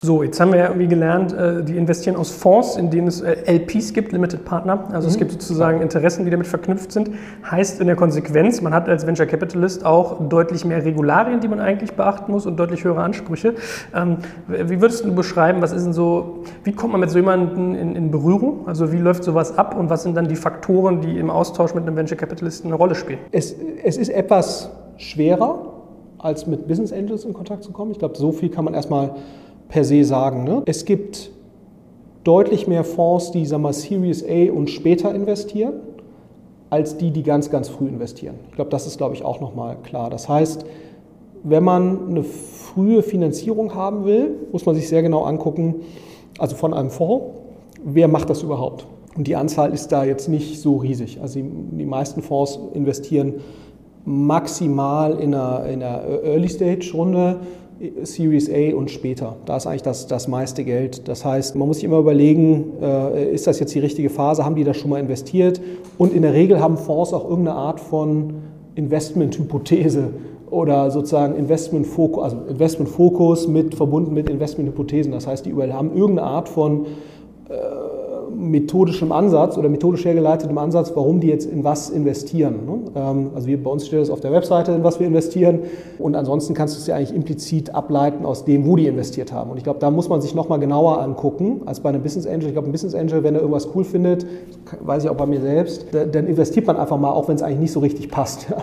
So, 0.00 0.22
jetzt 0.22 0.38
haben 0.38 0.52
wir 0.52 0.60
ja 0.60 0.66
irgendwie 0.68 0.86
gelernt, 0.86 1.32
äh, 1.32 1.64
die 1.64 1.76
investieren 1.76 2.14
aus 2.14 2.30
Fonds, 2.30 2.76
in 2.76 2.88
denen 2.88 3.08
es 3.08 3.20
äh, 3.20 3.52
LPs 3.52 3.92
gibt, 3.92 4.12
Limited 4.12 4.44
Partner. 4.44 4.84
Also 4.92 5.08
mhm. 5.08 5.12
es 5.12 5.18
gibt 5.18 5.32
sozusagen 5.32 5.82
Interessen, 5.82 6.24
die 6.24 6.30
damit 6.30 6.46
verknüpft 6.46 6.92
sind. 6.92 7.10
Heißt 7.50 7.80
in 7.80 7.88
der 7.88 7.96
Konsequenz, 7.96 8.62
man 8.62 8.72
hat 8.72 8.88
als 8.88 9.08
Venture 9.08 9.26
Capitalist 9.26 9.84
auch 9.84 10.28
deutlich 10.28 10.64
mehr 10.64 10.84
Regularien, 10.84 11.40
die 11.40 11.48
man 11.48 11.58
eigentlich 11.58 11.94
beachten 11.94 12.30
muss 12.30 12.46
und 12.46 12.56
deutlich 12.60 12.84
höhere 12.84 13.02
Ansprüche. 13.02 13.54
Ähm, 13.92 14.18
wie 14.46 14.80
würdest 14.80 15.04
du 15.04 15.12
beschreiben, 15.12 15.62
was 15.62 15.72
ist 15.72 15.82
denn 15.82 15.92
so, 15.92 16.44
wie 16.62 16.70
kommt 16.70 16.92
man 16.92 17.00
mit 17.00 17.10
so 17.10 17.18
jemandem 17.18 17.74
in, 17.74 17.96
in 17.96 18.12
Berührung? 18.12 18.68
Also 18.68 18.92
wie 18.92 18.98
läuft 18.98 19.24
sowas 19.24 19.58
ab 19.58 19.76
und 19.76 19.90
was 19.90 20.04
sind 20.04 20.16
dann 20.16 20.28
die 20.28 20.36
Faktoren, 20.36 21.00
die 21.00 21.18
im 21.18 21.28
Austausch 21.28 21.74
mit 21.74 21.82
einem 21.82 21.96
Venture 21.96 22.16
Capitalisten 22.16 22.70
eine 22.70 22.76
Rolle 22.76 22.94
spielen? 22.94 23.18
Es, 23.32 23.52
es 23.82 23.96
ist 23.96 24.10
etwas 24.10 24.70
schwerer, 24.96 25.72
als 26.18 26.46
mit 26.46 26.68
Business 26.68 26.92
Angels 26.92 27.24
in 27.24 27.32
Kontakt 27.32 27.64
zu 27.64 27.72
kommen. 27.72 27.90
Ich 27.90 27.98
glaube, 27.98 28.16
so 28.16 28.30
viel 28.30 28.48
kann 28.48 28.64
man 28.64 28.74
erstmal 28.74 29.16
per 29.68 29.84
se 29.84 30.04
sagen. 30.04 30.44
Ne? 30.44 30.62
Es 30.66 30.84
gibt 30.84 31.30
deutlich 32.24 32.66
mehr 32.66 32.84
Fonds, 32.84 33.30
die 33.30 33.46
sagen 33.46 33.62
wir, 33.62 33.72
Series 33.72 34.24
A 34.24 34.52
und 34.52 34.70
später 34.70 35.14
investieren, 35.14 35.74
als 36.70 36.98
die, 36.98 37.10
die 37.10 37.22
ganz, 37.22 37.50
ganz 37.50 37.68
früh 37.68 37.86
investieren. 37.86 38.34
Ich 38.50 38.56
glaube, 38.56 38.70
das 38.70 38.86
ist, 38.86 38.98
glaube 38.98 39.14
ich, 39.14 39.24
auch 39.24 39.40
nochmal 39.40 39.76
klar. 39.82 40.10
Das 40.10 40.28
heißt, 40.28 40.66
wenn 41.44 41.64
man 41.64 42.08
eine 42.08 42.24
frühe 42.24 43.02
Finanzierung 43.02 43.74
haben 43.74 44.04
will, 44.04 44.34
muss 44.52 44.66
man 44.66 44.74
sich 44.74 44.88
sehr 44.88 45.02
genau 45.02 45.22
angucken, 45.22 45.76
also 46.38 46.56
von 46.56 46.74
einem 46.74 46.90
Fonds, 46.90 47.24
wer 47.84 48.08
macht 48.08 48.28
das 48.28 48.42
überhaupt? 48.42 48.86
Und 49.16 49.26
die 49.26 49.36
Anzahl 49.36 49.72
ist 49.72 49.88
da 49.88 50.04
jetzt 50.04 50.28
nicht 50.28 50.60
so 50.60 50.76
riesig. 50.76 51.20
Also 51.20 51.40
die, 51.40 51.50
die 51.72 51.86
meisten 51.86 52.22
Fonds 52.22 52.58
investieren 52.74 53.34
maximal 54.04 55.18
in 55.18 55.34
einer, 55.34 55.66
in 55.66 55.82
einer 55.82 56.02
Early-Stage-Runde 56.24 57.40
Series 58.02 58.50
A 58.50 58.74
und 58.74 58.90
später. 58.90 59.36
Da 59.44 59.56
ist 59.56 59.66
eigentlich 59.66 59.82
das, 59.82 60.06
das 60.08 60.26
meiste 60.26 60.64
Geld. 60.64 61.06
Das 61.06 61.24
heißt, 61.24 61.54
man 61.54 61.68
muss 61.68 61.76
sich 61.76 61.84
immer 61.84 61.98
überlegen, 61.98 62.72
äh, 62.82 63.32
ist 63.32 63.46
das 63.46 63.60
jetzt 63.60 63.74
die 63.74 63.78
richtige 63.78 64.10
Phase? 64.10 64.44
Haben 64.44 64.56
die 64.56 64.64
das 64.64 64.76
schon 64.76 64.90
mal 64.90 64.98
investiert? 64.98 65.60
Und 65.96 66.12
in 66.12 66.22
der 66.22 66.32
Regel 66.32 66.60
haben 66.60 66.76
Fonds 66.76 67.12
auch 67.12 67.28
irgendeine 67.28 67.56
Art 67.56 67.78
von 67.78 68.34
Investmenthypothese 68.74 70.10
oder 70.50 70.90
sozusagen 70.90 71.36
Investmentfokus, 71.36 72.24
also 72.24 72.36
Investmentfokus 72.48 73.46
mit 73.46 73.74
verbunden 73.74 74.14
mit 74.14 74.28
Investmenthypothesen. 74.28 75.12
Das 75.12 75.26
heißt, 75.26 75.46
die 75.46 75.54
haben 75.54 75.96
irgendeine 75.96 76.28
Art 76.28 76.48
von 76.48 76.86
äh, 77.48 77.54
methodischem 78.36 79.12
Ansatz 79.12 79.56
oder 79.56 79.68
methodisch 79.68 80.04
hergeleitetem 80.04 80.56
Ansatz, 80.58 80.92
warum 80.94 81.20
die 81.20 81.28
jetzt 81.28 81.46
in 81.46 81.64
was 81.64 81.90
investieren. 81.90 82.66
Ne? 82.66 82.78
Ähm, 82.94 83.30
also 83.34 83.46
wir, 83.46 83.62
bei 83.62 83.70
uns 83.70 83.86
steht 83.86 84.00
das 84.00 84.10
auf 84.10 84.20
der 84.20 84.32
Webseite, 84.32 84.72
in 84.72 84.84
was 84.84 85.00
wir 85.00 85.06
investieren. 85.06 85.60
Und 85.98 86.16
ansonsten 86.16 86.54
kannst 86.54 86.76
du 86.76 86.80
es 86.80 86.86
ja 86.86 86.96
eigentlich 86.96 87.14
implizit 87.14 87.74
ableiten 87.74 88.24
aus 88.24 88.44
dem, 88.44 88.66
wo 88.66 88.76
die 88.76 88.86
investiert 88.86 89.32
haben. 89.32 89.50
Und 89.50 89.56
ich 89.56 89.64
glaube, 89.64 89.80
da 89.80 89.90
muss 89.90 90.08
man 90.08 90.20
sich 90.20 90.34
nochmal 90.34 90.58
genauer 90.58 91.00
angucken 91.00 91.62
als 91.66 91.80
bei 91.80 91.88
einem 91.88 92.02
Business 92.02 92.26
Angel. 92.26 92.46
Ich 92.46 92.52
glaube, 92.52 92.68
ein 92.68 92.72
Business 92.72 92.94
Angel, 92.94 93.22
wenn 93.22 93.34
er 93.34 93.40
irgendwas 93.40 93.68
cool 93.74 93.84
findet, 93.84 94.26
weiß 94.80 95.04
ich 95.04 95.10
auch 95.10 95.16
bei 95.16 95.26
mir 95.26 95.40
selbst, 95.40 95.86
dann 95.92 96.26
investiert 96.26 96.66
man 96.66 96.76
einfach 96.76 96.98
mal, 96.98 97.10
auch 97.10 97.28
wenn 97.28 97.36
es 97.36 97.42
eigentlich 97.42 97.60
nicht 97.60 97.72
so 97.72 97.80
richtig 97.80 98.10
passt. 98.10 98.46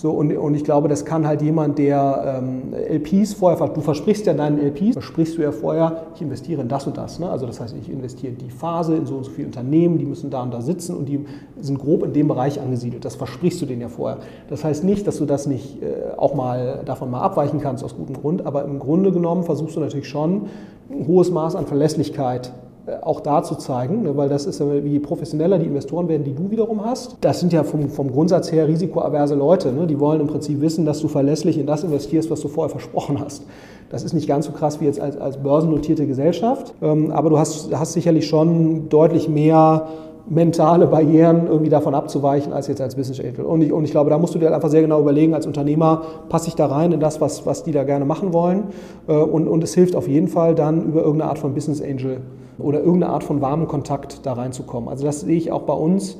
So, 0.00 0.12
und, 0.12 0.34
und 0.34 0.54
ich 0.54 0.64
glaube, 0.64 0.88
das 0.88 1.04
kann 1.04 1.26
halt 1.26 1.42
jemand, 1.42 1.76
der 1.76 2.40
ähm, 2.42 2.72
LPs 2.72 3.34
vorher, 3.34 3.68
du 3.68 3.82
versprichst 3.82 4.24
ja 4.24 4.32
deinen 4.32 4.58
LPs, 4.58 4.94
versprichst 4.94 5.36
du 5.36 5.42
ja 5.42 5.52
vorher, 5.52 6.06
ich 6.14 6.22
investiere 6.22 6.62
in 6.62 6.68
das 6.68 6.86
und 6.86 6.96
das. 6.96 7.18
Ne? 7.18 7.28
Also 7.28 7.44
das 7.44 7.60
heißt, 7.60 7.76
ich 7.78 7.90
investiere 7.90 8.32
in 8.32 8.38
die 8.38 8.48
Phase, 8.48 8.96
in 8.96 9.04
so 9.04 9.16
und 9.16 9.24
so 9.24 9.30
viele 9.30 9.48
Unternehmen, 9.48 9.98
die 9.98 10.06
müssen 10.06 10.30
da 10.30 10.42
und 10.42 10.54
da 10.54 10.62
sitzen 10.62 10.96
und 10.96 11.04
die 11.04 11.26
sind 11.60 11.78
grob 11.78 12.02
in 12.02 12.14
dem 12.14 12.28
Bereich 12.28 12.58
angesiedelt. 12.62 13.04
Das 13.04 13.16
versprichst 13.16 13.60
du 13.60 13.66
denen 13.66 13.82
ja 13.82 13.88
vorher. 13.90 14.20
Das 14.48 14.64
heißt 14.64 14.84
nicht, 14.84 15.06
dass 15.06 15.18
du 15.18 15.26
das 15.26 15.46
nicht 15.46 15.82
äh, 15.82 16.16
auch 16.16 16.32
mal 16.32 16.80
davon 16.86 17.10
mal 17.10 17.20
abweichen 17.20 17.60
kannst 17.60 17.84
aus 17.84 17.94
gutem 17.94 18.16
Grund, 18.16 18.46
aber 18.46 18.64
im 18.64 18.78
Grunde 18.78 19.12
genommen 19.12 19.42
versuchst 19.42 19.76
du 19.76 19.80
natürlich 19.80 20.08
schon 20.08 20.46
ein 20.88 21.08
hohes 21.08 21.30
Maß 21.30 21.56
an 21.56 21.66
Verlässlichkeit 21.66 22.54
auch 23.02 23.20
da 23.20 23.42
zu 23.42 23.56
zeigen, 23.56 24.02
ne, 24.02 24.16
weil 24.16 24.28
das 24.28 24.46
ist 24.46 24.60
wie 24.60 24.98
professioneller 24.98 25.58
die 25.58 25.66
Investoren 25.66 26.08
werden, 26.08 26.24
die 26.24 26.34
du 26.34 26.50
wiederum 26.50 26.84
hast. 26.84 27.16
Das 27.20 27.40
sind 27.40 27.52
ja 27.52 27.64
vom, 27.64 27.88
vom 27.88 28.10
Grundsatz 28.10 28.52
her 28.52 28.68
risikoaverse 28.68 29.34
Leute. 29.34 29.72
Ne? 29.72 29.86
Die 29.86 29.98
wollen 29.98 30.20
im 30.20 30.26
Prinzip 30.26 30.60
wissen, 30.60 30.84
dass 30.84 31.00
du 31.00 31.08
verlässlich 31.08 31.58
in 31.58 31.66
das 31.66 31.84
investierst, 31.84 32.30
was 32.30 32.40
du 32.40 32.48
vorher 32.48 32.70
versprochen 32.70 33.20
hast. 33.20 33.44
Das 33.90 34.04
ist 34.04 34.12
nicht 34.12 34.28
ganz 34.28 34.46
so 34.46 34.52
krass 34.52 34.80
wie 34.80 34.84
jetzt 34.84 35.00
als, 35.00 35.16
als 35.16 35.36
börsennotierte 35.38 36.06
Gesellschaft, 36.06 36.74
ähm, 36.80 37.10
aber 37.10 37.30
du 37.30 37.38
hast, 37.38 37.74
hast 37.74 37.92
sicherlich 37.92 38.28
schon 38.28 38.88
deutlich 38.88 39.28
mehr 39.28 39.88
mentale 40.28 40.86
Barrieren 40.86 41.48
irgendwie 41.48 41.70
davon 41.70 41.94
abzuweichen 41.94 42.52
als 42.52 42.68
jetzt 42.68 42.80
als 42.80 42.94
Business 42.94 43.20
Angel. 43.20 43.44
Und 43.44 43.62
ich, 43.62 43.72
und 43.72 43.84
ich 43.84 43.90
glaube, 43.90 44.10
da 44.10 44.18
musst 44.18 44.34
du 44.34 44.38
dir 44.38 44.46
halt 44.46 44.54
einfach 44.54 44.68
sehr 44.68 44.82
genau 44.82 45.00
überlegen, 45.00 45.34
als 45.34 45.46
Unternehmer 45.46 46.02
passe 46.28 46.48
ich 46.48 46.54
da 46.54 46.66
rein 46.66 46.92
in 46.92 47.00
das, 47.00 47.20
was, 47.20 47.46
was 47.46 47.64
die 47.64 47.72
da 47.72 47.82
gerne 47.82 48.04
machen 48.04 48.32
wollen. 48.32 48.64
Äh, 49.08 49.12
und, 49.12 49.48
und 49.48 49.64
es 49.64 49.74
hilft 49.74 49.96
auf 49.96 50.08
jeden 50.08 50.28
Fall 50.28 50.54
dann 50.54 50.84
über 50.84 51.02
irgendeine 51.02 51.30
Art 51.30 51.38
von 51.38 51.52
Business 51.52 51.82
Angel 51.82 52.20
oder 52.60 52.80
irgendeine 52.80 53.12
Art 53.12 53.24
von 53.24 53.40
warmen 53.40 53.66
Kontakt 53.66 54.24
da 54.26 54.34
reinzukommen. 54.34 54.88
Also 54.88 55.04
das 55.04 55.20
sehe 55.20 55.36
ich 55.36 55.52
auch 55.52 55.62
bei 55.62 55.74
uns. 55.74 56.16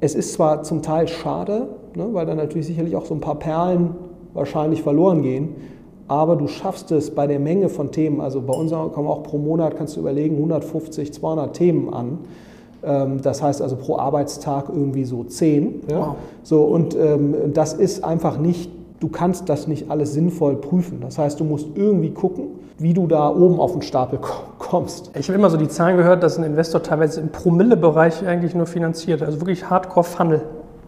Es 0.00 0.14
ist 0.14 0.34
zwar 0.34 0.62
zum 0.62 0.82
Teil 0.82 1.08
schade, 1.08 1.68
ne, 1.94 2.08
weil 2.12 2.26
dann 2.26 2.36
natürlich 2.36 2.66
sicherlich 2.66 2.96
auch 2.96 3.06
so 3.06 3.14
ein 3.14 3.20
paar 3.20 3.38
Perlen 3.38 3.94
wahrscheinlich 4.34 4.82
verloren 4.82 5.22
gehen, 5.22 5.54
aber 6.08 6.36
du 6.36 6.48
schaffst 6.48 6.90
es 6.92 7.14
bei 7.14 7.26
der 7.26 7.38
Menge 7.38 7.68
von 7.68 7.90
Themen, 7.90 8.20
also 8.20 8.42
bei 8.42 8.52
uns 8.52 8.72
kommen 8.72 9.08
auch 9.08 9.22
pro 9.22 9.38
Monat, 9.38 9.76
kannst 9.76 9.96
du 9.96 10.00
überlegen, 10.00 10.36
150, 10.36 11.14
200 11.14 11.56
Themen 11.56 11.92
an. 11.92 12.18
Ähm, 12.82 13.22
das 13.22 13.42
heißt 13.42 13.62
also 13.62 13.76
pro 13.76 13.96
Arbeitstag 13.96 14.68
irgendwie 14.68 15.04
so 15.04 15.24
10. 15.24 15.82
Ja? 15.88 15.98
Wow. 15.98 16.16
So, 16.42 16.64
und 16.64 16.94
ähm, 16.94 17.34
das 17.54 17.72
ist 17.72 18.04
einfach 18.04 18.38
nicht 18.38 18.70
du 19.04 19.10
kannst 19.10 19.50
das 19.50 19.68
nicht 19.68 19.90
alles 19.90 20.14
sinnvoll 20.14 20.56
prüfen. 20.56 21.00
Das 21.02 21.18
heißt, 21.18 21.38
du 21.38 21.44
musst 21.44 21.66
irgendwie 21.74 22.12
gucken, 22.12 22.46
wie 22.78 22.94
du 22.94 23.06
da 23.06 23.28
oben 23.28 23.60
auf 23.60 23.72
den 23.72 23.82
Stapel 23.82 24.18
kommst. 24.58 25.10
Ich 25.18 25.28
habe 25.28 25.38
immer 25.38 25.50
so 25.50 25.58
die 25.58 25.68
Zahlen 25.68 25.98
gehört, 25.98 26.22
dass 26.22 26.38
ein 26.38 26.44
Investor 26.44 26.82
teilweise 26.82 27.20
im 27.20 27.28
Promille-Bereich 27.28 28.26
eigentlich 28.26 28.54
nur 28.54 28.64
finanziert, 28.64 29.22
also 29.22 29.42
wirklich 29.42 29.68
Hardcore-Funnel. 29.68 30.40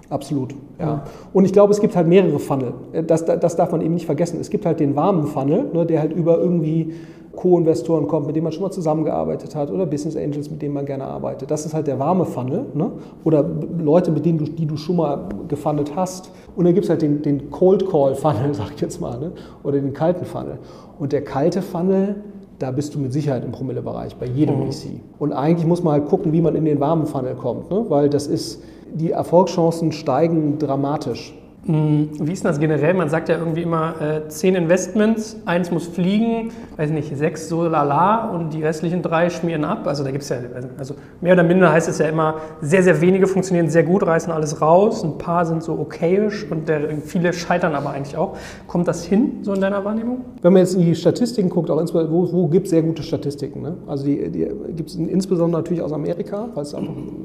Absolut, 0.09 0.55
ja. 0.79 1.03
Und 1.35 1.45
ich 1.45 1.53
glaube, 1.53 1.75
es 1.75 1.81
gibt 1.81 1.95
halt 1.95 2.07
mehrere 2.07 2.39
Funnel. 2.39 2.73
Das, 3.07 3.27
das 3.27 3.57
darf 3.57 3.73
man 3.73 3.83
eben 3.83 3.93
nicht 3.93 4.07
vergessen. 4.07 4.41
Es 4.41 4.49
gibt 4.49 4.65
halt 4.65 4.81
den 4.81 4.97
warmen 4.97 5.27
Funnel, 5.27 5.67
ne, 5.75 5.85
der 5.85 6.01
halt 6.01 6.13
über 6.13 6.39
irgendwie 6.39 6.95
Co-Investoren 7.37 8.09
kommt, 8.09 8.27
mit 8.27 8.35
denen 8.35 8.45
man 8.45 8.53
schon 8.53 8.63
mal 8.63 8.71
zusammengearbeitet 8.71 9.55
hat 9.55 9.71
oder 9.71 9.87
Business 9.87 10.17
Angels, 10.17 10.51
mit 10.51 10.63
denen 10.63 10.75
man 10.75 10.87
gerne 10.87 11.05
arbeitet. 11.05 11.51
Das 11.51 11.65
ist 11.65 11.75
halt 11.75 11.87
der 11.87 11.99
warme 11.99 12.25
Funnel. 12.25 12.67
Ne? 12.75 12.91
Oder 13.25 13.45
Leute, 13.79 14.11
mit 14.11 14.25
denen 14.25 14.39
du, 14.39 14.45
die 14.45 14.67
du 14.67 14.77
schon 14.77 14.97
mal 14.97 15.29
gefundet 15.47 15.95
hast. 15.95 16.31
Und 16.57 16.65
dann 16.65 16.75
gibt 16.75 16.85
es 16.85 16.91
halt 16.91 17.03
den, 17.03 17.23
den 17.23 17.51
Cold 17.51 17.89
Call 17.89 18.15
Funnel, 18.15 18.53
sag 18.55 18.73
ich 18.75 18.81
jetzt 18.81 19.01
mal, 19.01 19.19
ne? 19.19 19.33
oder 19.63 19.79
den 19.79 19.93
kalten 19.93 20.25
Funnel. 20.25 20.59
Und 20.99 21.13
der 21.13 21.23
kalte 21.23 21.63
Funnel, 21.63 22.17
da 22.59 22.71
bist 22.71 22.95
du 22.95 22.99
mit 22.99 23.13
Sicherheit 23.13 23.45
im 23.45 23.53
Promillebereich 23.53 24.17
bei 24.17 24.27
jedem 24.27 24.61
mhm. 24.61 24.73
VC. 24.73 24.87
Und 25.19 25.33
eigentlich 25.33 25.67
muss 25.67 25.83
man 25.83 25.93
halt 25.93 26.07
gucken, 26.07 26.33
wie 26.33 26.41
man 26.41 26.57
in 26.57 26.65
den 26.65 26.81
warmen 26.81 27.07
Funnel 27.07 27.35
kommt, 27.35 27.71
ne? 27.71 27.85
weil 27.89 28.09
das 28.09 28.27
ist, 28.27 28.63
die 28.95 29.11
Erfolgschancen 29.11 29.93
steigen 29.93 30.59
dramatisch. 30.59 31.35
Hm, 31.67 32.11
wie 32.21 32.33
ist 32.33 32.45
das 32.45 32.61
generell? 32.61 32.95
Man 32.95 33.09
sagt 33.09 33.29
ja 33.29 33.37
irgendwie 33.37 33.63
immer 33.63 33.95
äh, 34.01 34.29
zehn 34.29 34.55
Investments, 34.55 35.37
eins 35.47 35.73
muss 35.73 35.89
fliegen, 35.89 36.53
weiß 36.77 36.91
nicht, 36.91 37.17
sechs 37.17 37.49
so 37.49 37.65
lala 37.67 38.31
und 38.31 38.55
die 38.55 38.63
restlichen 38.63 39.03
drei 39.03 39.31
schmieren 39.31 39.65
ab. 39.65 39.85
Also 39.87 40.05
da 40.05 40.13
gibt 40.13 40.23
es 40.23 40.29
ja, 40.29 40.37
also 40.79 40.95
mehr 41.21 41.33
oder 41.33 41.43
minder 41.43 41.73
heißt 41.73 41.89
es 41.89 41.99
ja 41.99 42.07
immer, 42.07 42.37
sehr, 42.61 42.85
sehr 42.85 43.01
wenige 43.01 43.27
funktionieren 43.27 43.69
sehr 43.69 43.83
gut, 43.83 44.07
reißen 44.07 44.33
alles 44.33 44.61
raus, 44.61 45.03
ein 45.03 45.19
paar 45.19 45.45
sind 45.45 45.65
so 45.65 45.73
okayisch 45.73 46.47
und 46.49 46.69
der, 46.69 46.99
viele 47.05 47.33
scheitern 47.33 47.75
aber 47.75 47.91
eigentlich 47.91 48.17
auch. 48.17 48.37
Kommt 48.69 48.87
das 48.87 49.05
hin, 49.05 49.39
so 49.43 49.53
in 49.53 49.61
deiner 49.61 49.85
Wahrnehmung? 49.85 50.21
Wenn 50.43 50.53
man 50.53 50.63
jetzt 50.63 50.75
in 50.75 50.83
die 50.83 50.95
Statistiken 50.95 51.51
guckt, 51.51 51.69
auch 51.69 51.83
wo, 51.93 52.33
wo 52.33 52.47
gibt 52.47 52.67
es 52.67 52.71
sehr 52.71 52.83
gute 52.83 53.03
Statistiken? 53.03 53.63
Ne? 53.63 53.77
Also 53.89 54.05
die, 54.05 54.31
die 54.31 54.47
gibt 54.77 54.91
es 54.91 54.95
insbesondere 54.95 55.63
natürlich 55.63 55.83
aus 55.83 55.93
Amerika, 55.93 56.49
weil 56.55 56.63
es 56.63 56.77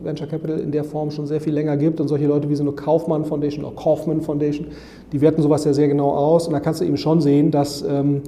Venture 0.04 0.28
Capital 0.28 0.60
in 0.62 0.72
der 0.72 0.84
Form 0.84 1.12
schon 1.12 1.28
sehr 1.28 1.42
viel 1.42 1.54
länger 1.54 1.78
gibt 1.78 2.02
und 2.02 2.08
solche 2.08 2.26
Leute 2.26 2.50
wie 2.50 2.56
so 2.56 2.64
eine 2.64 2.72
Kaufmann 2.72 3.24
Foundation 3.24 3.66
oder 3.66 3.76
Kaufmann 3.76 4.22
Foundation 4.22 4.31
Foundation, 4.32 4.68
die 5.12 5.22
werten 5.22 5.42
sowas 5.42 5.66
ja 5.66 5.74
sehr 5.74 5.88
genau 5.88 6.12
aus 6.12 6.48
und 6.48 6.54
da 6.54 6.60
kannst 6.60 6.82
du 6.82 6.86
eben 6.86 6.98
schon 6.98 7.22
sehen, 7.22 7.52
dass, 7.52 7.82
ähm, 7.82 8.22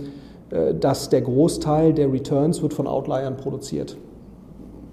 äh, 0.50 0.74
dass 0.74 1.10
der 1.10 1.22
Großteil 1.22 1.94
der 1.94 2.12
Returns 2.12 2.62
wird 2.62 2.74
von 2.74 2.88
Outliern 2.88 3.38
produziert. 3.38 3.98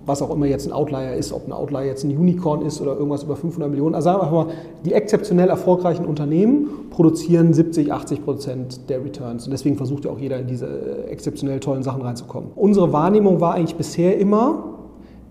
Was 0.07 0.23
auch 0.23 0.31
immer 0.31 0.47
jetzt 0.47 0.67
ein 0.67 0.73
Outlier 0.73 1.14
ist, 1.14 1.33
ob 1.33 1.47
ein 1.47 1.52
Outlier 1.52 1.85
jetzt 1.85 2.05
ein 2.05 2.17
Unicorn 2.17 2.62
ist 2.62 2.81
oder 2.81 2.95
irgendwas 2.95 3.23
über 3.23 3.37
500 3.37 3.71
Millionen. 3.71 3.95
Also 3.95 4.07
sagen 4.07 4.23
wir 4.23 4.45
mal, 4.45 4.52
die 4.85 4.95
exzeptionell 4.95 5.50
erfolgreichen 5.50 6.07
Unternehmen 6.07 6.69
produzieren 6.90 7.52
70, 7.52 7.93
80 7.93 8.25
Prozent 8.25 8.88
der 8.88 9.05
Returns. 9.05 9.45
Und 9.45 9.50
deswegen 9.50 9.76
versucht 9.76 10.07
ja 10.07 10.11
auch 10.11 10.19
jeder 10.19 10.38
in 10.38 10.47
diese 10.47 10.67
äh, 10.67 11.11
exzeptionell 11.11 11.61
tollen 11.61 11.83
Sachen 11.83 12.02
reinzukommen. 12.02 12.50
Unsere 12.57 12.93
Wahrnehmung 12.93 13.40
war 13.40 13.55
eigentlich 13.55 13.76
bisher 13.76 14.19
immer, 14.19 14.81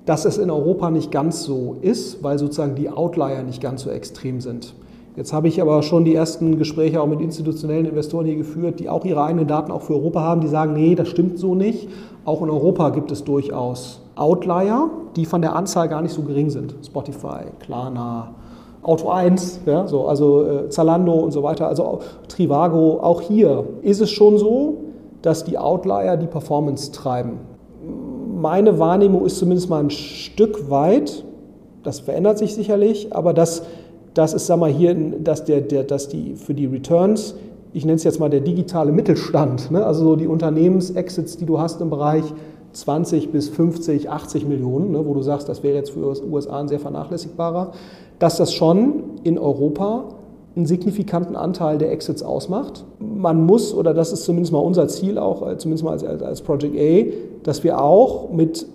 dass 0.05 0.25
es 0.25 0.37
in 0.37 0.49
Europa 0.49 0.91
nicht 0.91 1.11
ganz 1.11 1.43
so 1.43 1.77
ist, 1.81 2.23
weil 2.23 2.39
sozusagen 2.39 2.75
die 2.75 2.89
Outlier 2.89 3.43
nicht 3.43 3.61
ganz 3.61 3.83
so 3.83 3.89
extrem 3.89 4.39
sind. 4.39 4.73
Jetzt 5.15 5.33
habe 5.33 5.47
ich 5.47 5.61
aber 5.61 5.81
schon 5.81 6.05
die 6.05 6.15
ersten 6.15 6.57
Gespräche 6.57 7.01
auch 7.01 7.07
mit 7.07 7.19
institutionellen 7.19 7.85
Investoren 7.85 8.25
hier 8.25 8.35
geführt, 8.35 8.79
die 8.79 8.89
auch 8.89 9.03
ihre 9.05 9.23
eigenen 9.23 9.47
Daten 9.47 9.71
auch 9.71 9.81
für 9.81 9.93
Europa 9.93 10.21
haben, 10.21 10.41
die 10.41 10.47
sagen, 10.47 10.73
nee, 10.73 10.95
das 10.95 11.07
stimmt 11.09 11.39
so 11.39 11.55
nicht. 11.55 11.89
Auch 12.25 12.41
in 12.41 12.49
Europa 12.49 12.89
gibt 12.89 13.11
es 13.11 13.23
durchaus 13.23 14.01
Outlier, 14.15 14.89
die 15.15 15.25
von 15.25 15.41
der 15.41 15.55
Anzahl 15.55 15.89
gar 15.89 16.01
nicht 16.01 16.13
so 16.13 16.21
gering 16.21 16.49
sind. 16.49 16.75
Spotify, 16.85 17.45
Klarna, 17.59 18.35
Auto 18.81 19.09
1, 19.09 19.61
ja, 19.65 19.87
so, 19.87 20.07
also 20.07 20.45
äh, 20.45 20.69
Zalando 20.69 21.13
und 21.13 21.31
so 21.31 21.43
weiter, 21.43 21.67
also 21.67 21.99
Trivago. 22.27 22.99
Auch 23.01 23.21
hier 23.21 23.65
ist 23.81 23.99
es 23.99 24.09
schon 24.09 24.37
so, 24.37 24.77
dass 25.21 25.43
die 25.43 25.57
Outlier 25.57 26.17
die 26.17 26.27
Performance 26.27 26.91
treiben. 26.91 27.39
Meine 28.35 28.79
Wahrnehmung 28.79 29.25
ist 29.25 29.37
zumindest 29.37 29.69
mal 29.69 29.83
ein 29.83 29.89
Stück 29.89 30.69
weit, 30.69 31.25
das 31.83 31.99
verändert 31.99 32.37
sich 32.37 32.55
sicherlich, 32.55 33.13
aber 33.13 33.33
dass 33.33 33.63
das 34.13 34.33
ist, 34.33 34.47
sag 34.47 34.59
mal, 34.59 34.71
hier, 34.71 34.95
dass, 34.95 35.45
der, 35.45 35.61
der, 35.61 35.83
dass 35.83 36.09
die 36.09 36.35
für 36.35 36.53
die 36.53 36.65
Returns, 36.65 37.35
ich 37.73 37.85
nenne 37.85 37.95
es 37.95 38.03
jetzt 38.03 38.19
mal 38.19 38.29
der 38.29 38.41
digitale 38.41 38.91
Mittelstand, 38.91 39.71
ne? 39.71 39.85
also 39.85 40.03
so 40.03 40.15
die 40.15 40.27
Unternehmensexits, 40.27 41.37
die 41.37 41.45
du 41.45 41.59
hast 41.59 41.81
im 41.81 41.89
Bereich 41.89 42.23
20 42.73 43.31
bis 43.31 43.49
50, 43.49 44.09
80 44.09 44.47
Millionen, 44.47 44.91
ne? 44.91 45.05
wo 45.05 45.13
du 45.13 45.21
sagst, 45.21 45.49
das 45.49 45.63
wäre 45.63 45.75
jetzt 45.75 45.91
für 45.91 46.13
die 46.13 46.29
USA 46.29 46.59
ein 46.59 46.67
sehr 46.67 46.79
vernachlässigbarer, 46.79 47.71
dass 48.17 48.37
das 48.37 48.53
schon 48.53 49.03
in 49.23 49.37
Europa 49.37 50.05
einen 50.55 50.65
signifikanten 50.65 51.35
Anteil 51.35 51.77
der 51.77 51.91
Exits 51.91 52.23
ausmacht. 52.23 52.83
Man 52.99 53.45
muss, 53.45 53.73
oder 53.73 53.93
das 53.93 54.11
ist 54.11 54.23
zumindest 54.23 54.51
mal 54.51 54.59
unser 54.59 54.87
Ziel 54.87 55.17
auch, 55.17 55.47
äh, 55.47 55.57
zumindest 55.57 55.83
mal 55.83 55.91
als, 55.91 56.03
als 56.03 56.41
Project 56.41 56.75
A, 56.75 57.11
dass 57.43 57.63
wir 57.63 57.81
auch 57.81 58.31
mit 58.31 58.65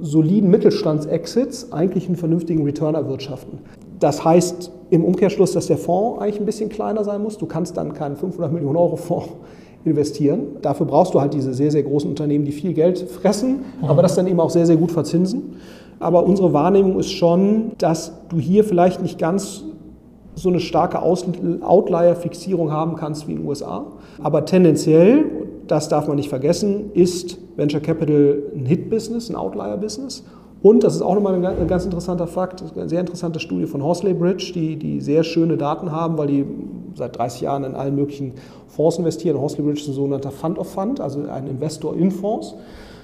soliden 0.00 0.50
Mittelstandsexits 0.50 1.72
eigentlich 1.72 2.06
einen 2.06 2.16
vernünftigen 2.16 2.64
Return 2.64 2.94
erwirtschaften. 2.94 3.58
Das 4.02 4.24
heißt 4.24 4.72
im 4.90 5.04
Umkehrschluss, 5.04 5.52
dass 5.52 5.68
der 5.68 5.78
Fonds 5.78 6.20
eigentlich 6.20 6.40
ein 6.40 6.46
bisschen 6.46 6.68
kleiner 6.68 7.04
sein 7.04 7.22
muss. 7.22 7.38
Du 7.38 7.46
kannst 7.46 7.76
dann 7.76 7.94
keinen 7.94 8.16
500 8.16 8.52
Millionen 8.52 8.76
Euro 8.76 8.96
Fonds 8.96 9.28
investieren. 9.84 10.56
Dafür 10.60 10.86
brauchst 10.86 11.14
du 11.14 11.20
halt 11.20 11.34
diese 11.34 11.54
sehr, 11.54 11.70
sehr 11.70 11.84
großen 11.84 12.10
Unternehmen, 12.10 12.44
die 12.44 12.52
viel 12.52 12.72
Geld 12.72 12.98
fressen, 12.98 13.64
aber 13.82 14.02
das 14.02 14.14
dann 14.14 14.26
eben 14.26 14.38
auch 14.40 14.50
sehr, 14.50 14.66
sehr 14.66 14.76
gut 14.76 14.92
verzinsen. 14.92 15.56
Aber 16.00 16.24
unsere 16.24 16.52
Wahrnehmung 16.52 16.98
ist 16.98 17.12
schon, 17.12 17.72
dass 17.78 18.12
du 18.28 18.38
hier 18.38 18.64
vielleicht 18.64 19.02
nicht 19.02 19.18
ganz 19.18 19.64
so 20.34 20.48
eine 20.48 20.60
starke 20.60 21.00
Outlier-Fixierung 21.00 22.72
haben 22.72 22.96
kannst 22.96 23.28
wie 23.28 23.32
in 23.32 23.38
den 23.38 23.46
USA. 23.46 23.86
Aber 24.22 24.44
tendenziell, 24.44 25.26
das 25.68 25.88
darf 25.88 26.08
man 26.08 26.16
nicht 26.16 26.28
vergessen, 26.28 26.90
ist 26.94 27.38
Venture 27.56 27.80
Capital 27.80 28.42
ein 28.54 28.66
Hit-Business, 28.66 29.30
ein 29.30 29.36
Outlier-Business. 29.36 30.24
Und, 30.62 30.84
das 30.84 30.94
ist 30.94 31.02
auch 31.02 31.14
nochmal 31.14 31.44
ein 31.44 31.66
ganz 31.66 31.84
interessanter 31.84 32.26
Fakt, 32.26 32.62
eine 32.76 32.88
sehr 32.88 33.00
interessante 33.00 33.40
Studie 33.40 33.66
von 33.66 33.82
Horsley 33.82 34.14
Bridge, 34.14 34.52
die, 34.54 34.76
die 34.76 35.00
sehr 35.00 35.24
schöne 35.24 35.56
Daten 35.56 35.90
haben, 35.90 36.16
weil 36.18 36.28
die 36.28 36.46
seit 36.94 37.18
30 37.18 37.40
Jahren 37.40 37.64
in 37.64 37.74
allen 37.74 37.96
möglichen 37.96 38.34
Fonds 38.68 38.98
investieren. 38.98 39.40
Horsley 39.40 39.64
Bridge 39.64 39.80
ist 39.80 39.88
ein 39.88 39.94
sogenannter 39.94 40.30
Fund 40.30 40.58
of 40.58 40.68
Fund, 40.68 41.00
also 41.00 41.22
ein 41.28 41.46
Investor 41.46 41.96
in 41.96 42.10
Fonds 42.10 42.54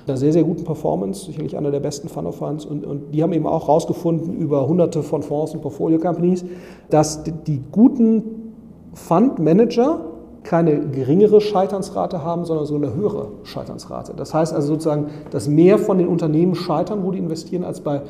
einer 0.08 0.16
sehr, 0.16 0.32
sehr 0.32 0.44
guten 0.44 0.64
Performance, 0.64 1.26
sicherlich 1.26 1.56
einer 1.56 1.70
der 1.70 1.80
besten 1.80 2.08
Fund 2.08 2.26
of 2.26 2.36
Funds. 2.36 2.64
Und, 2.64 2.84
und 2.84 3.14
die 3.14 3.22
haben 3.22 3.32
eben 3.32 3.46
auch 3.46 3.68
herausgefunden 3.68 4.34
über 4.34 4.66
hunderte 4.66 5.02
von 5.02 5.22
Fonds 5.22 5.52
und 5.54 5.60
Portfolio 5.60 5.98
Companies, 5.98 6.44
dass 6.90 7.22
die, 7.24 7.32
die 7.32 7.62
guten 7.70 8.54
Fund 8.94 9.38
Manager 9.38 10.00
keine 10.48 10.80
geringere 10.80 11.42
Scheiternsrate 11.42 12.24
haben, 12.24 12.46
sondern 12.46 12.64
so 12.64 12.76
eine 12.76 12.94
höhere 12.94 13.28
Scheiternsrate. 13.42 14.14
Das 14.16 14.32
heißt 14.32 14.54
also 14.54 14.68
sozusagen, 14.68 15.08
dass 15.30 15.46
mehr 15.46 15.76
von 15.76 15.98
den 15.98 16.08
Unternehmen 16.08 16.54
scheitern, 16.54 17.04
wo 17.04 17.10
die 17.10 17.18
investieren, 17.18 17.64
als 17.64 17.82
bei, 17.82 18.00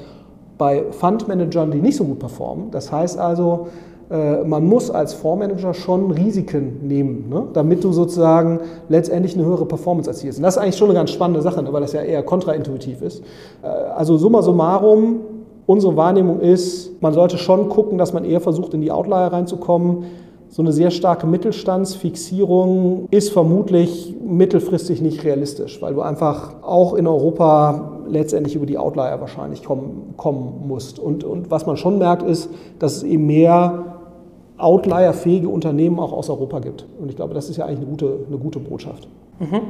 bei 0.57 0.85
Fund-Managern, 0.93 1.73
die 1.73 1.81
nicht 1.81 1.97
so 1.97 2.05
gut 2.05 2.21
performen. 2.21 2.71
Das 2.71 2.93
heißt 2.93 3.19
also, 3.19 3.67
äh, 4.09 4.45
man 4.45 4.65
muss 4.65 4.89
als 4.89 5.15
Fondsmanager 5.15 5.75
schon 5.75 6.13
Risiken 6.13 6.87
nehmen, 6.87 7.29
ne? 7.29 7.49
damit 7.55 7.83
du 7.83 7.91
sozusagen 7.91 8.61
letztendlich 8.89 9.35
eine 9.35 9.45
höhere 9.45 9.67
Performance 9.67 10.09
erzielst. 10.09 10.39
Und 10.39 10.45
das 10.45 10.55
ist 10.55 10.63
eigentlich 10.63 10.77
schon 10.77 10.91
eine 10.91 10.99
ganz 10.99 11.11
spannende 11.11 11.43
Sache, 11.43 11.61
ne? 11.61 11.73
weil 11.73 11.81
das 11.81 11.93
ja 11.93 12.03
eher 12.03 12.23
kontraintuitiv 12.23 13.03
ist. 13.03 13.21
Äh, 13.65 13.67
also 13.67 14.17
summa 14.17 14.43
summarum, 14.43 15.23
unsere 15.67 15.97
Wahrnehmung 15.97 16.39
ist, 16.39 17.03
man 17.03 17.13
sollte 17.15 17.37
schon 17.37 17.69
gucken, 17.69 17.99
dass 17.99 18.13
man 18.13 18.25
eher 18.25 18.41
versucht, 18.41 18.75
in 18.75 18.81
die 18.81 18.93
Outlier 18.93 19.33
reinzukommen. 19.33 20.05
So 20.51 20.63
eine 20.63 20.73
sehr 20.73 20.91
starke 20.91 21.27
Mittelstandsfixierung 21.27 23.07
ist 23.11 23.31
vermutlich 23.31 24.15
mittelfristig 24.25 25.03
nicht 25.03 25.23
realistisch, 25.25 25.81
weil 25.83 25.95
du 25.95 26.01
einfach 26.01 26.63
auch 26.63 26.95
in 26.95 27.07
Europa 27.07 28.01
letztendlich 28.09 28.55
über 28.55 28.65
die 28.65 28.79
Outlier 28.79 29.19
wahrscheinlich 29.21 29.63
kommen, 29.63 30.15
kommen 30.17 30.67
musst. 30.67 30.99
Und, 30.99 31.23
und 31.23 31.51
was 31.51 31.67
man 31.67 31.77
schon 31.77 31.99
merkt, 31.99 32.23
ist, 32.23 32.49
dass 32.79 32.97
es 32.97 33.03
eben 33.03 33.27
mehr 33.27 33.85
outlier-fähige 34.57 35.49
Unternehmen 35.49 36.01
auch 36.01 36.13
aus 36.13 36.31
Europa 36.31 36.61
gibt. 36.61 36.87
Und 36.99 37.11
ich 37.11 37.17
glaube, 37.17 37.35
das 37.35 37.51
ist 37.51 37.59
ja 37.59 37.67
eigentlich 37.67 37.81
eine 37.81 37.91
gute, 37.91 38.19
eine 38.27 38.39
gute 38.39 38.59
Botschaft. 38.59 39.07
Mhm. 39.41 39.61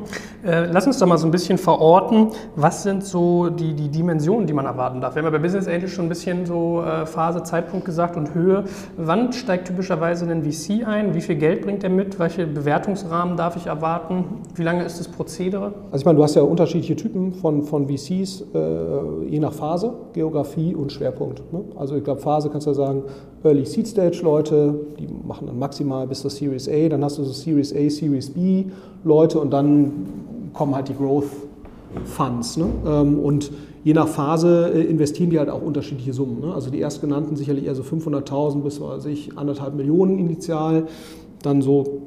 Äh, 0.47 0.67
lass 0.73 0.87
uns 0.87 0.99
doch 0.99 1.07
mal 1.07 1.19
so 1.19 1.27
ein 1.27 1.31
bisschen 1.31 1.59
verorten, 1.59 2.29
was 2.57 2.83
sind 2.83 3.05
so 3.05 3.51
die, 3.51 3.75
die 3.75 3.89
Dimensionen, 3.89 4.47
die 4.47 4.55
man 4.55 4.65
erwarten 4.65 5.01
darf. 5.01 5.15
Wir 5.15 5.23
haben 5.23 5.27
ja 5.27 5.39
bei 5.39 5.43
Business 5.43 5.69
Angel 5.69 5.89
schon 5.89 6.07
ein 6.07 6.09
bisschen 6.09 6.47
so 6.47 6.83
äh, 6.83 7.05
Phase, 7.05 7.43
Zeitpunkt 7.43 7.85
gesagt 7.85 8.17
und 8.17 8.35
Höhe. 8.35 8.65
Wann 8.97 9.33
steigt 9.33 9.69
typischerweise 9.69 10.25
ein 10.31 10.43
VC 10.43 10.87
ein? 10.87 11.15
Wie 11.15 11.21
viel 11.21 11.37
Geld 11.37 11.63
bringt 11.63 11.85
er 11.85 11.91
mit? 11.91 12.19
Welche 12.19 12.47
Bewertungsrahmen 12.47 13.37
darf 13.37 13.57
ich 13.57 13.67
erwarten? 13.67 14.25
Wie 14.55 14.63
lange 14.63 14.85
ist 14.85 15.01
das 15.01 15.09
Prozedere? 15.09 15.75
Also 15.91 16.03
ich 16.03 16.07
meine, 16.07 16.17
du 16.17 16.23
hast 16.23 16.35
ja 16.35 16.43
unterschiedliche 16.43 16.97
Typen 16.97 17.35
von, 17.35 17.63
von 17.65 17.89
VCs, 17.89 18.45
äh, 18.55 19.27
je 19.27 19.39
nach 19.39 19.53
Phase, 19.53 19.93
Geografie 20.15 20.75
und 20.75 20.93
Schwerpunkt. 20.93 21.43
Ne? 21.53 21.61
Also 21.77 21.97
ich 21.97 22.05
glaube, 22.05 22.21
Phase 22.21 22.49
kannst 22.49 22.67
du 22.67 22.71
ja 22.71 22.75
sagen, 22.75 23.03
Early 23.45 23.65
Seed 23.65 23.87
Stage 23.87 24.21
Leute, 24.23 24.75
die 24.99 25.07
machen 25.27 25.47
dann 25.47 25.59
maximal 25.59 26.07
bis 26.07 26.21
zur 26.21 26.31
Series 26.31 26.69
A, 26.69 26.89
dann 26.89 27.05
hast 27.05 27.19
du 27.19 27.25
so 27.25 27.33
Series 27.33 27.73
A, 27.73 27.89
Series 27.89 28.31
B 28.31 28.65
Leute 29.05 29.39
und 29.39 29.53
dann 29.53 29.93
kommen 30.53 30.75
halt 30.75 30.89
die 30.89 30.95
Growth 30.95 31.31
Funds. 32.05 32.57
Ne? 32.57 32.67
Ähm, 32.87 33.19
und 33.21 33.51
je 33.85 33.95
nach 33.95 34.09
Phase 34.09 34.73
äh, 34.75 34.83
investieren 34.83 35.31
die 35.31 35.39
halt 35.39 35.51
auch 35.51 35.63
unterschiedliche 35.63 36.13
Summen. 36.13 36.41
Ne? 36.41 36.53
Also 36.53 36.71
die 36.71 36.81
erstgenannten 36.81 37.37
sicherlich 37.37 37.67
eher 37.67 37.75
so 37.75 37.83
500.000 37.83 38.61
bis 38.61 38.81
weiß 38.81 39.07
ich, 39.07 39.37
anderthalb 39.37 39.75
Millionen 39.75 40.19
initial. 40.19 40.87
Dann 41.43 41.63
so 41.63 42.03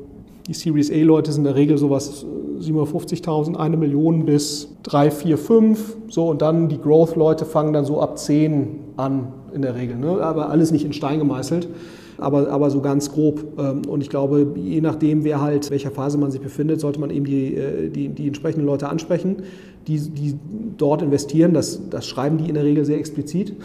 die 0.47 0.53
Series 0.53 0.91
A-Leute 0.91 1.31
sind 1.31 1.41
in 1.41 1.45
der 1.45 1.55
Regel 1.55 1.77
sowas 1.77 2.25
750.000, 2.59 3.53
äh, 3.53 3.57
eine 3.57 3.77
Million 3.77 4.25
bis 4.25 4.69
3, 4.83 5.11
4, 5.11 5.37
5. 5.37 5.97
So, 6.09 6.29
und 6.29 6.41
dann 6.41 6.67
die 6.67 6.77
Growth-Leute 6.77 7.45
fangen 7.45 7.73
dann 7.73 7.85
so 7.85 8.01
ab 8.01 8.17
10 8.17 8.79
an 8.97 9.33
in 9.53 9.61
der 9.61 9.75
Regel. 9.75 9.97
Ne? 9.97 10.21
Aber 10.21 10.49
alles 10.49 10.71
nicht 10.71 10.85
in 10.85 10.93
Stein 10.93 11.19
gemeißelt 11.19 11.67
aber, 12.21 12.49
aber 12.49 12.69
so 12.69 12.81
ganz 12.81 13.11
grob. 13.11 13.43
Ähm, 13.57 13.81
und 13.87 14.01
ich 14.01 14.09
glaube, 14.09 14.47
je 14.55 14.79
nachdem, 14.79 15.23
wer 15.23 15.41
halt, 15.41 15.71
welcher 15.71 15.91
Phase 15.91 16.17
man 16.17 16.31
sich 16.31 16.39
befindet, 16.39 16.79
sollte 16.79 16.99
man 16.99 17.09
eben 17.09 17.25
die, 17.25 17.55
äh, 17.55 17.89
die, 17.89 18.09
die 18.09 18.27
entsprechenden 18.27 18.65
Leute 18.65 18.87
ansprechen, 18.87 19.37
die, 19.87 19.99
die 19.99 20.37
dort 20.77 21.01
investieren. 21.01 21.53
Das, 21.53 21.89
das 21.89 22.05
schreiben 22.05 22.37
die 22.37 22.47
in 22.47 22.53
der 22.53 22.63
Regel 22.63 22.85
sehr 22.85 22.97
explizit. 22.97 23.55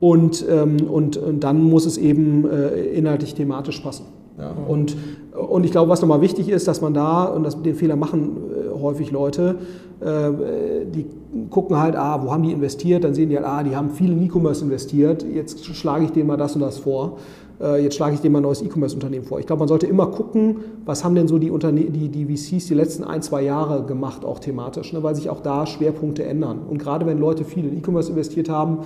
Und, 0.00 0.44
ähm, 0.48 0.88
und, 0.88 1.16
und 1.16 1.40
dann 1.44 1.62
muss 1.62 1.86
es 1.86 1.96
eben 1.96 2.48
äh, 2.48 2.68
inhaltlich 2.90 3.34
thematisch 3.34 3.80
passen. 3.80 4.06
Ja, 4.38 4.50
und, 4.50 4.96
und 5.36 5.64
ich 5.64 5.70
glaube, 5.70 5.90
was 5.90 6.00
nochmal 6.00 6.20
wichtig 6.22 6.48
ist, 6.48 6.66
dass 6.66 6.80
man 6.80 6.94
da, 6.94 7.24
und 7.24 7.44
das, 7.44 7.60
den 7.62 7.74
Fehler 7.74 7.96
machen 7.96 8.36
häufig 8.82 9.10
Leute, 9.10 9.56
äh, 10.00 10.84
die 10.86 11.06
gucken 11.48 11.78
halt, 11.78 11.96
ah, 11.96 12.22
wo 12.22 12.32
haben 12.32 12.42
die 12.42 12.52
investiert, 12.52 13.04
dann 13.04 13.14
sehen 13.14 13.30
die 13.30 13.36
halt, 13.36 13.46
ah, 13.46 13.62
die 13.62 13.74
haben 13.74 13.90
viel 13.90 14.12
in 14.12 14.22
E-Commerce 14.24 14.64
investiert, 14.64 15.24
jetzt 15.24 15.64
schlage 15.64 16.04
ich 16.04 16.10
denen 16.10 16.26
mal 16.26 16.36
das 16.36 16.54
und 16.54 16.60
das 16.60 16.78
vor. 16.78 17.18
Äh, 17.60 17.84
jetzt 17.84 17.94
schlage 17.94 18.14
ich 18.14 18.20
dir 18.20 18.30
mal 18.30 18.40
ein 18.40 18.42
neues 18.42 18.62
E-Commerce-Unternehmen 18.62 19.24
vor. 19.24 19.38
Ich 19.38 19.46
glaube, 19.46 19.60
man 19.60 19.68
sollte 19.68 19.86
immer 19.86 20.08
gucken, 20.08 20.56
was 20.84 21.04
haben 21.04 21.14
denn 21.14 21.28
so 21.28 21.38
die, 21.38 21.50
Unterne 21.50 21.82
die, 21.82 22.08
die 22.08 22.24
VCs 22.26 22.66
die 22.66 22.74
letzten 22.74 23.04
ein, 23.04 23.22
zwei 23.22 23.42
Jahre 23.42 23.84
gemacht, 23.84 24.24
auch 24.24 24.40
thematisch, 24.40 24.92
ne, 24.92 25.02
weil 25.02 25.14
sich 25.14 25.30
auch 25.30 25.40
da 25.40 25.66
Schwerpunkte 25.66 26.24
ändern. 26.24 26.60
Und 26.68 26.78
gerade 26.78 27.06
wenn 27.06 27.18
Leute 27.18 27.44
viel 27.44 27.64
in 27.64 27.78
E-Commerce 27.78 28.10
investiert 28.10 28.48
haben 28.48 28.78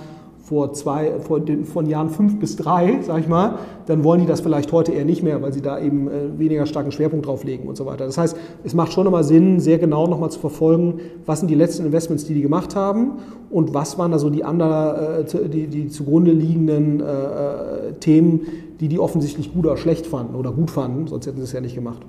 vor 0.47 0.71
zwei, 0.71 1.19
vor 1.19 1.41
den, 1.41 1.65
von 1.65 1.87
Jahren 1.87 2.09
fünf 2.09 2.39
bis 2.39 2.55
drei, 2.55 2.99
sag 3.01 3.19
ich 3.19 3.27
mal, 3.27 3.59
dann 3.85 4.05
wollen 4.05 4.21
die 4.21 4.25
das 4.25 4.39
vielleicht 4.39 4.71
heute 4.71 4.93
eher 4.93 5.03
nicht 5.03 5.21
mehr, 5.21 5.41
weil 5.41 5.51
sie 5.51 5.61
da 5.61 5.77
eben 5.77 6.07
äh, 6.07 6.39
weniger 6.39 6.65
starken 6.65 6.93
Schwerpunkt 6.93 7.25
drauf 7.25 7.43
legen 7.43 7.67
und 7.67 7.75
so 7.75 7.85
weiter. 7.85 8.05
Das 8.05 8.17
heißt, 8.17 8.37
es 8.63 8.73
macht 8.73 8.93
schon 8.93 9.03
nochmal 9.03 9.25
Sinn, 9.25 9.59
sehr 9.59 9.77
genau 9.77 10.07
nochmal 10.07 10.31
zu 10.31 10.39
verfolgen, 10.39 11.01
was 11.25 11.39
sind 11.39 11.49
die 11.49 11.55
letzten 11.55 11.85
Investments, 11.85 12.23
die 12.23 12.33
die 12.33 12.41
gemacht 12.41 12.77
haben 12.77 13.19
und 13.49 13.73
was 13.73 13.97
waren 13.97 14.11
da 14.11 14.19
so 14.19 14.29
die, 14.29 14.45
andere, 14.45 15.25
äh, 15.29 15.49
die, 15.49 15.67
die 15.67 15.89
zugrunde 15.89 16.31
liegenden 16.31 17.01
äh, 17.01 17.03
äh, 17.03 17.93
Themen, 17.99 18.47
die 18.79 18.87
die 18.87 18.99
offensichtlich 18.99 19.53
gut 19.53 19.65
oder 19.65 19.75
schlecht 19.75 20.07
fanden 20.07 20.35
oder 20.35 20.53
gut 20.53 20.71
fanden, 20.71 21.07
sonst 21.07 21.27
hätten 21.27 21.37
sie 21.37 21.43
es 21.43 21.51
ja 21.51 21.59
nicht 21.59 21.75
gemacht. 21.75 22.03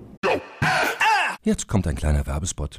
Jetzt 1.42 1.66
kommt 1.66 1.88
ein 1.88 1.96
kleiner 1.96 2.24
Werbespot. 2.24 2.78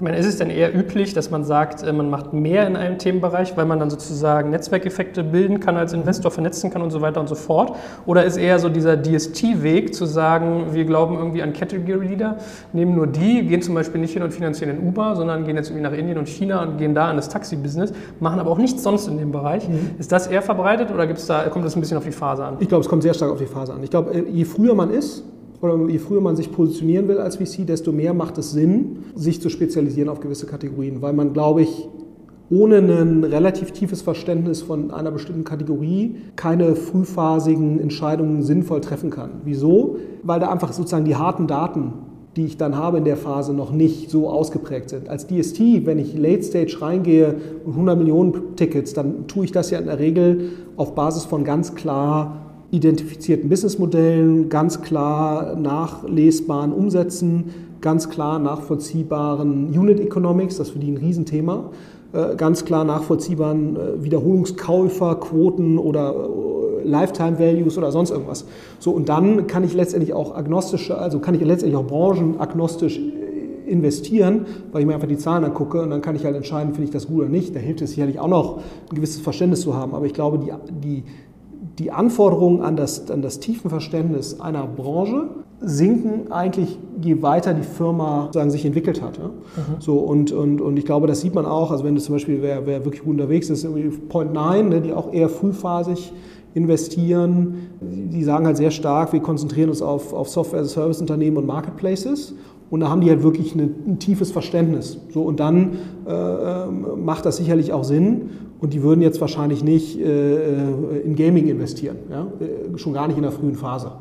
Ich 0.00 0.02
meine, 0.02 0.16
ist 0.16 0.24
es 0.24 0.38
denn 0.38 0.48
eher 0.48 0.74
üblich, 0.74 1.12
dass 1.12 1.30
man 1.30 1.44
sagt, 1.44 1.82
äh, 1.82 1.92
man 1.92 2.08
macht 2.08 2.32
mehr 2.32 2.66
in 2.66 2.74
einem 2.74 2.96
Themenbereich, 2.96 3.54
weil 3.58 3.66
man 3.66 3.78
dann 3.78 3.90
sozusagen 3.90 4.48
Netzwerkeffekte 4.48 5.22
bilden 5.22 5.60
kann, 5.60 5.76
als 5.76 5.92
Investor 5.92 6.30
vernetzen 6.30 6.70
kann 6.70 6.80
und 6.80 6.90
so 6.90 7.02
weiter 7.02 7.20
und 7.20 7.28
so 7.28 7.34
fort? 7.34 7.76
Oder 8.06 8.24
ist 8.24 8.38
eher 8.38 8.58
so 8.58 8.70
dieser 8.70 8.96
DST-Weg 8.96 9.94
zu 9.94 10.06
sagen, 10.06 10.68
wir 10.72 10.86
glauben 10.86 11.16
irgendwie 11.16 11.42
an 11.42 11.52
Category 11.52 12.06
Leader, 12.06 12.38
nehmen 12.72 12.94
nur 12.94 13.08
die, 13.08 13.42
gehen 13.42 13.60
zum 13.60 13.74
Beispiel 13.74 14.00
nicht 14.00 14.14
hin 14.14 14.22
und 14.22 14.32
finanzieren 14.32 14.74
in 14.78 14.88
Uber, 14.88 15.16
sondern 15.16 15.44
gehen 15.44 15.56
jetzt 15.56 15.68
irgendwie 15.68 15.82
nach 15.82 15.92
Indien 15.92 16.16
und 16.16 16.30
China 16.30 16.62
und 16.62 16.78
gehen 16.78 16.94
da 16.94 17.10
an 17.10 17.16
das 17.16 17.28
Taxi-Business, 17.28 17.92
machen 18.20 18.40
aber 18.40 18.52
auch 18.52 18.56
nichts 18.56 18.82
sonst 18.82 19.06
in 19.06 19.18
dem 19.18 19.32
Bereich. 19.32 19.68
Mhm. 19.68 19.96
Ist 19.98 20.10
das 20.12 20.28
eher 20.28 20.40
verbreitet 20.40 20.90
oder 20.90 21.06
gibt's 21.06 21.26
da, 21.26 21.42
kommt 21.50 21.66
das 21.66 21.76
ein 21.76 21.80
bisschen 21.80 21.98
auf 21.98 22.04
die 22.04 22.12
Phase 22.12 22.42
an? 22.42 22.56
Ich 22.60 22.70
glaube, 22.70 22.80
es 22.80 22.88
kommt 22.88 23.02
sehr 23.02 23.12
stark 23.12 23.32
auf 23.32 23.38
die 23.38 23.44
Phase 23.44 23.74
an. 23.74 23.82
Ich 23.82 23.90
glaube, 23.90 24.14
äh, 24.14 24.24
je 24.30 24.46
früher 24.46 24.74
man 24.74 24.88
ist, 24.88 25.24
oder 25.60 25.88
je 25.88 25.98
früher 25.98 26.20
man 26.20 26.36
sich 26.36 26.52
positionieren 26.52 27.08
will 27.08 27.18
als 27.18 27.36
VC, 27.36 27.66
desto 27.66 27.92
mehr 27.92 28.14
macht 28.14 28.38
es 28.38 28.52
Sinn, 28.52 29.00
sich 29.14 29.40
zu 29.40 29.50
spezialisieren 29.50 30.08
auf 30.08 30.20
gewisse 30.20 30.46
Kategorien, 30.46 31.02
weil 31.02 31.12
man, 31.12 31.32
glaube 31.32 31.62
ich, 31.62 31.88
ohne 32.50 32.78
ein 32.78 33.22
relativ 33.22 33.70
tiefes 33.70 34.02
Verständnis 34.02 34.60
von 34.60 34.90
einer 34.90 35.12
bestimmten 35.12 35.44
Kategorie 35.44 36.16
keine 36.34 36.74
frühphasigen 36.74 37.78
Entscheidungen 37.78 38.42
sinnvoll 38.42 38.80
treffen 38.80 39.10
kann. 39.10 39.42
Wieso? 39.44 39.98
Weil 40.24 40.40
da 40.40 40.50
einfach 40.50 40.72
sozusagen 40.72 41.04
die 41.04 41.14
harten 41.14 41.46
Daten 41.46 41.92
die 42.36 42.44
ich 42.44 42.56
dann 42.56 42.76
habe 42.76 42.98
in 42.98 43.04
der 43.04 43.16
Phase, 43.16 43.52
noch 43.52 43.72
nicht 43.72 44.10
so 44.10 44.30
ausgeprägt 44.30 44.90
sind. 44.90 45.08
Als 45.08 45.26
DST, 45.26 45.84
wenn 45.84 45.98
ich 45.98 46.16
Late 46.16 46.42
Stage 46.42 46.76
reingehe 46.80 47.34
und 47.64 47.72
100 47.72 47.98
Millionen 47.98 48.56
Tickets, 48.56 48.92
dann 48.92 49.26
tue 49.26 49.46
ich 49.46 49.52
das 49.52 49.70
ja 49.70 49.78
in 49.78 49.86
der 49.86 49.98
Regel 49.98 50.50
auf 50.76 50.94
Basis 50.94 51.24
von 51.24 51.42
ganz 51.44 51.74
klar 51.74 52.39
identifizierten 52.70 53.48
Businessmodellen, 53.48 54.48
ganz 54.48 54.82
klar 54.82 55.56
nachlesbaren 55.56 56.72
Umsätzen, 56.72 57.46
ganz 57.80 58.08
klar 58.10 58.38
nachvollziehbaren 58.38 59.76
Unit 59.76 60.00
Economics, 60.00 60.56
das 60.58 60.68
ist 60.68 60.72
für 60.74 60.78
die 60.78 60.90
ein 60.90 60.96
Riesenthema, 60.96 61.70
äh, 62.12 62.36
ganz 62.36 62.64
klar 62.64 62.84
nachvollziehbaren 62.84 63.76
äh, 63.76 64.04
Wiederholungskäuferquoten 64.04 65.78
oder 65.78 66.14
äh, 66.14 66.88
Lifetime 66.88 67.38
Values 67.38 67.76
oder 67.76 67.92
sonst 67.92 68.10
irgendwas. 68.10 68.46
So, 68.78 68.92
und 68.92 69.08
dann 69.08 69.46
kann 69.46 69.64
ich 69.64 69.74
letztendlich 69.74 70.14
auch 70.14 70.36
agnostische, 70.36 70.96
also 70.96 71.18
kann 71.18 71.34
ich 71.34 71.40
letztendlich 71.40 71.78
auch 71.78 71.86
branchenagnostisch 71.86 73.00
investieren, 73.66 74.46
weil 74.72 74.82
ich 74.82 74.86
mir 74.86 74.94
einfach 74.94 75.08
die 75.08 75.16
Zahlen 75.16 75.44
angucke 75.44 75.80
und 75.80 75.90
dann 75.90 76.02
kann 76.02 76.16
ich 76.16 76.24
halt 76.24 76.34
entscheiden, 76.36 76.72
finde 76.72 76.84
ich 76.84 76.90
das 76.90 77.06
gut 77.06 77.20
oder 77.20 77.28
nicht. 77.28 77.54
Da 77.54 77.60
hilft 77.60 77.82
es 77.82 77.90
sicherlich 77.90 78.18
auch 78.18 78.28
noch, 78.28 78.58
ein 78.90 78.96
gewisses 78.96 79.20
Verständnis 79.20 79.60
zu 79.60 79.74
haben. 79.74 79.94
Aber 79.94 80.06
ich 80.06 80.14
glaube, 80.14 80.38
die, 80.38 80.52
die, 80.82 81.04
die 81.80 81.90
Anforderungen 81.90 82.60
an 82.60 82.76
das, 82.76 83.10
an 83.10 83.22
das 83.22 83.40
Tiefenverständnis 83.40 84.38
einer 84.38 84.66
Branche 84.66 85.28
sinken 85.60 86.30
eigentlich, 86.30 86.78
je 87.00 87.22
weiter 87.22 87.54
die 87.54 87.62
Firma 87.62 88.28
sagen, 88.32 88.50
sich 88.50 88.66
entwickelt 88.66 89.00
hat. 89.00 89.16
Ja? 89.16 89.28
Mhm. 89.28 89.80
So, 89.80 89.96
und, 89.96 90.30
und, 90.30 90.60
und 90.60 90.78
ich 90.78 90.84
glaube, 90.84 91.06
das 91.06 91.22
sieht 91.22 91.34
man 91.34 91.46
auch, 91.46 91.70
also 91.70 91.84
wenn 91.84 91.94
du 91.94 92.00
zum 92.02 92.14
Beispiel, 92.14 92.42
wer, 92.42 92.66
wer 92.66 92.84
wirklich 92.84 93.02
gut 93.02 93.12
unterwegs 93.12 93.48
ist, 93.48 93.64
irgendwie 93.64 93.88
Point 93.96 94.34
9, 94.34 94.68
ne, 94.68 94.80
die 94.82 94.92
auch 94.92 95.10
eher 95.10 95.30
frühphasig 95.30 96.12
investieren, 96.52 97.68
die 97.80 98.24
sagen 98.24 98.44
halt 98.44 98.58
sehr 98.58 98.70
stark, 98.70 99.14
wir 99.14 99.20
konzentrieren 99.20 99.70
uns 99.70 99.80
auf, 99.80 100.12
auf 100.12 100.28
Software-Service-Unternehmen 100.28 101.38
und 101.38 101.46
Marketplaces. 101.46 102.34
Und 102.70 102.80
da 102.80 102.88
haben 102.88 103.00
die 103.00 103.10
halt 103.10 103.22
wirklich 103.22 103.52
eine, 103.52 103.64
ein 103.64 103.98
tiefes 103.98 104.30
Verständnis. 104.30 104.98
So, 105.12 105.22
und 105.22 105.40
dann 105.40 105.72
äh, 106.06 106.12
ähm, 106.12 107.04
macht 107.04 107.26
das 107.26 107.36
sicherlich 107.36 107.72
auch 107.72 107.84
Sinn. 107.84 108.30
Und 108.60 108.74
die 108.74 108.82
würden 108.82 109.00
jetzt 109.00 109.20
wahrscheinlich 109.20 109.64
nicht 109.64 109.98
äh, 109.98 110.04
äh, 110.04 111.00
in 111.04 111.16
Gaming 111.16 111.48
investieren, 111.48 111.96
ja? 112.10 112.26
Äh, 112.40 112.78
schon 112.78 112.92
gar 112.92 113.08
nicht 113.08 113.16
in 113.16 113.22
der 113.22 113.32
frühen 113.32 113.54
Phase. 113.54 113.92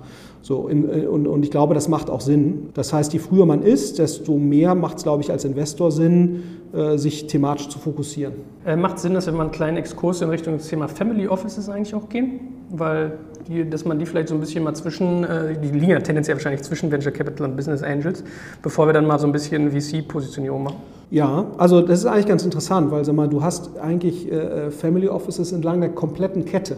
So, 0.42 0.68
in, 0.68 0.90
äh, 0.90 1.06
und, 1.06 1.28
und 1.28 1.44
ich 1.44 1.52
glaube, 1.52 1.74
das 1.74 1.88
macht 1.88 2.10
auch 2.10 2.22
Sinn. 2.22 2.70
Das 2.74 2.94
heißt, 2.94 3.14
je 3.14 3.20
früher 3.20 3.46
man 3.46 3.62
ist, 3.62 4.00
desto 4.00 4.38
mehr 4.38 4.76
macht 4.76 4.98
es, 4.98 5.04
glaube 5.04 5.22
ich, 5.22 5.32
als 5.32 5.46
Investor 5.46 5.92
Sinn, 5.92 6.44
äh, 6.74 6.98
sich 6.98 7.28
thematisch 7.28 7.70
zu 7.70 7.80
fokussieren. 7.80 8.34
Äh, 8.66 8.76
macht 8.76 9.00
Sinn, 9.00 9.14
dass 9.14 9.26
wir 9.26 9.34
mal 9.34 9.44
einen 9.44 9.52
kleinen 9.52 9.78
Exkurs 9.78 10.22
in 10.22 10.30
Richtung 10.30 10.58
des 10.58 10.68
Thema 10.68 10.88
Family 10.88 11.28
Offices 11.28 11.68
eigentlich 11.70 11.96
auch 11.96 12.08
gehen? 12.10 12.40
Weil, 12.70 13.18
die, 13.48 13.68
dass 13.68 13.86
man 13.86 13.98
die 13.98 14.06
vielleicht 14.06 14.30
so 14.30 14.36
ein 14.36 14.40
bisschen 14.40 14.64
mal 14.64 14.76
zwischen, 14.76 15.24
äh, 15.24 15.60
die 15.60 15.70
liegen 15.70 15.92
ja 15.92 16.00
tendenziell 16.00 16.38
wahrscheinlich 16.38 16.62
zwischen 16.62 16.92
Venture 16.92 17.12
Capital 17.12 17.50
und 17.50 17.56
Business 17.56 17.82
Angels, 17.82 18.24
bevor 18.62 18.88
wir 18.88 18.94
dann 18.94 19.08
mal 19.08 19.18
so 19.18 19.26
ein 19.26 19.32
bisschen 19.32 19.72
VC-Positionierung 19.72 20.64
machen. 20.64 20.99
Ja, 21.12 21.48
also 21.58 21.82
das 21.82 22.00
ist 22.00 22.06
eigentlich 22.06 22.28
ganz 22.28 22.44
interessant, 22.46 22.92
weil 22.92 23.04
sag 23.04 23.16
mal, 23.16 23.28
du 23.28 23.42
hast 23.42 23.80
eigentlich 23.80 24.32
äh, 24.32 24.70
Family 24.70 25.08
Offices 25.08 25.52
entlang 25.52 25.82
der 25.82 25.90
kompletten 25.90 26.46
Kette. 26.46 26.78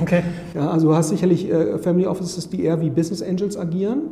Okay. 0.00 0.22
Ja, 0.54 0.70
also 0.70 0.88
du 0.88 0.94
hast 0.94 1.08
sicherlich 1.08 1.50
äh, 1.50 1.78
Family 1.78 2.06
Offices, 2.06 2.48
die 2.48 2.62
eher 2.62 2.80
wie 2.80 2.90
Business 2.90 3.22
Angels 3.22 3.56
agieren. 3.56 4.02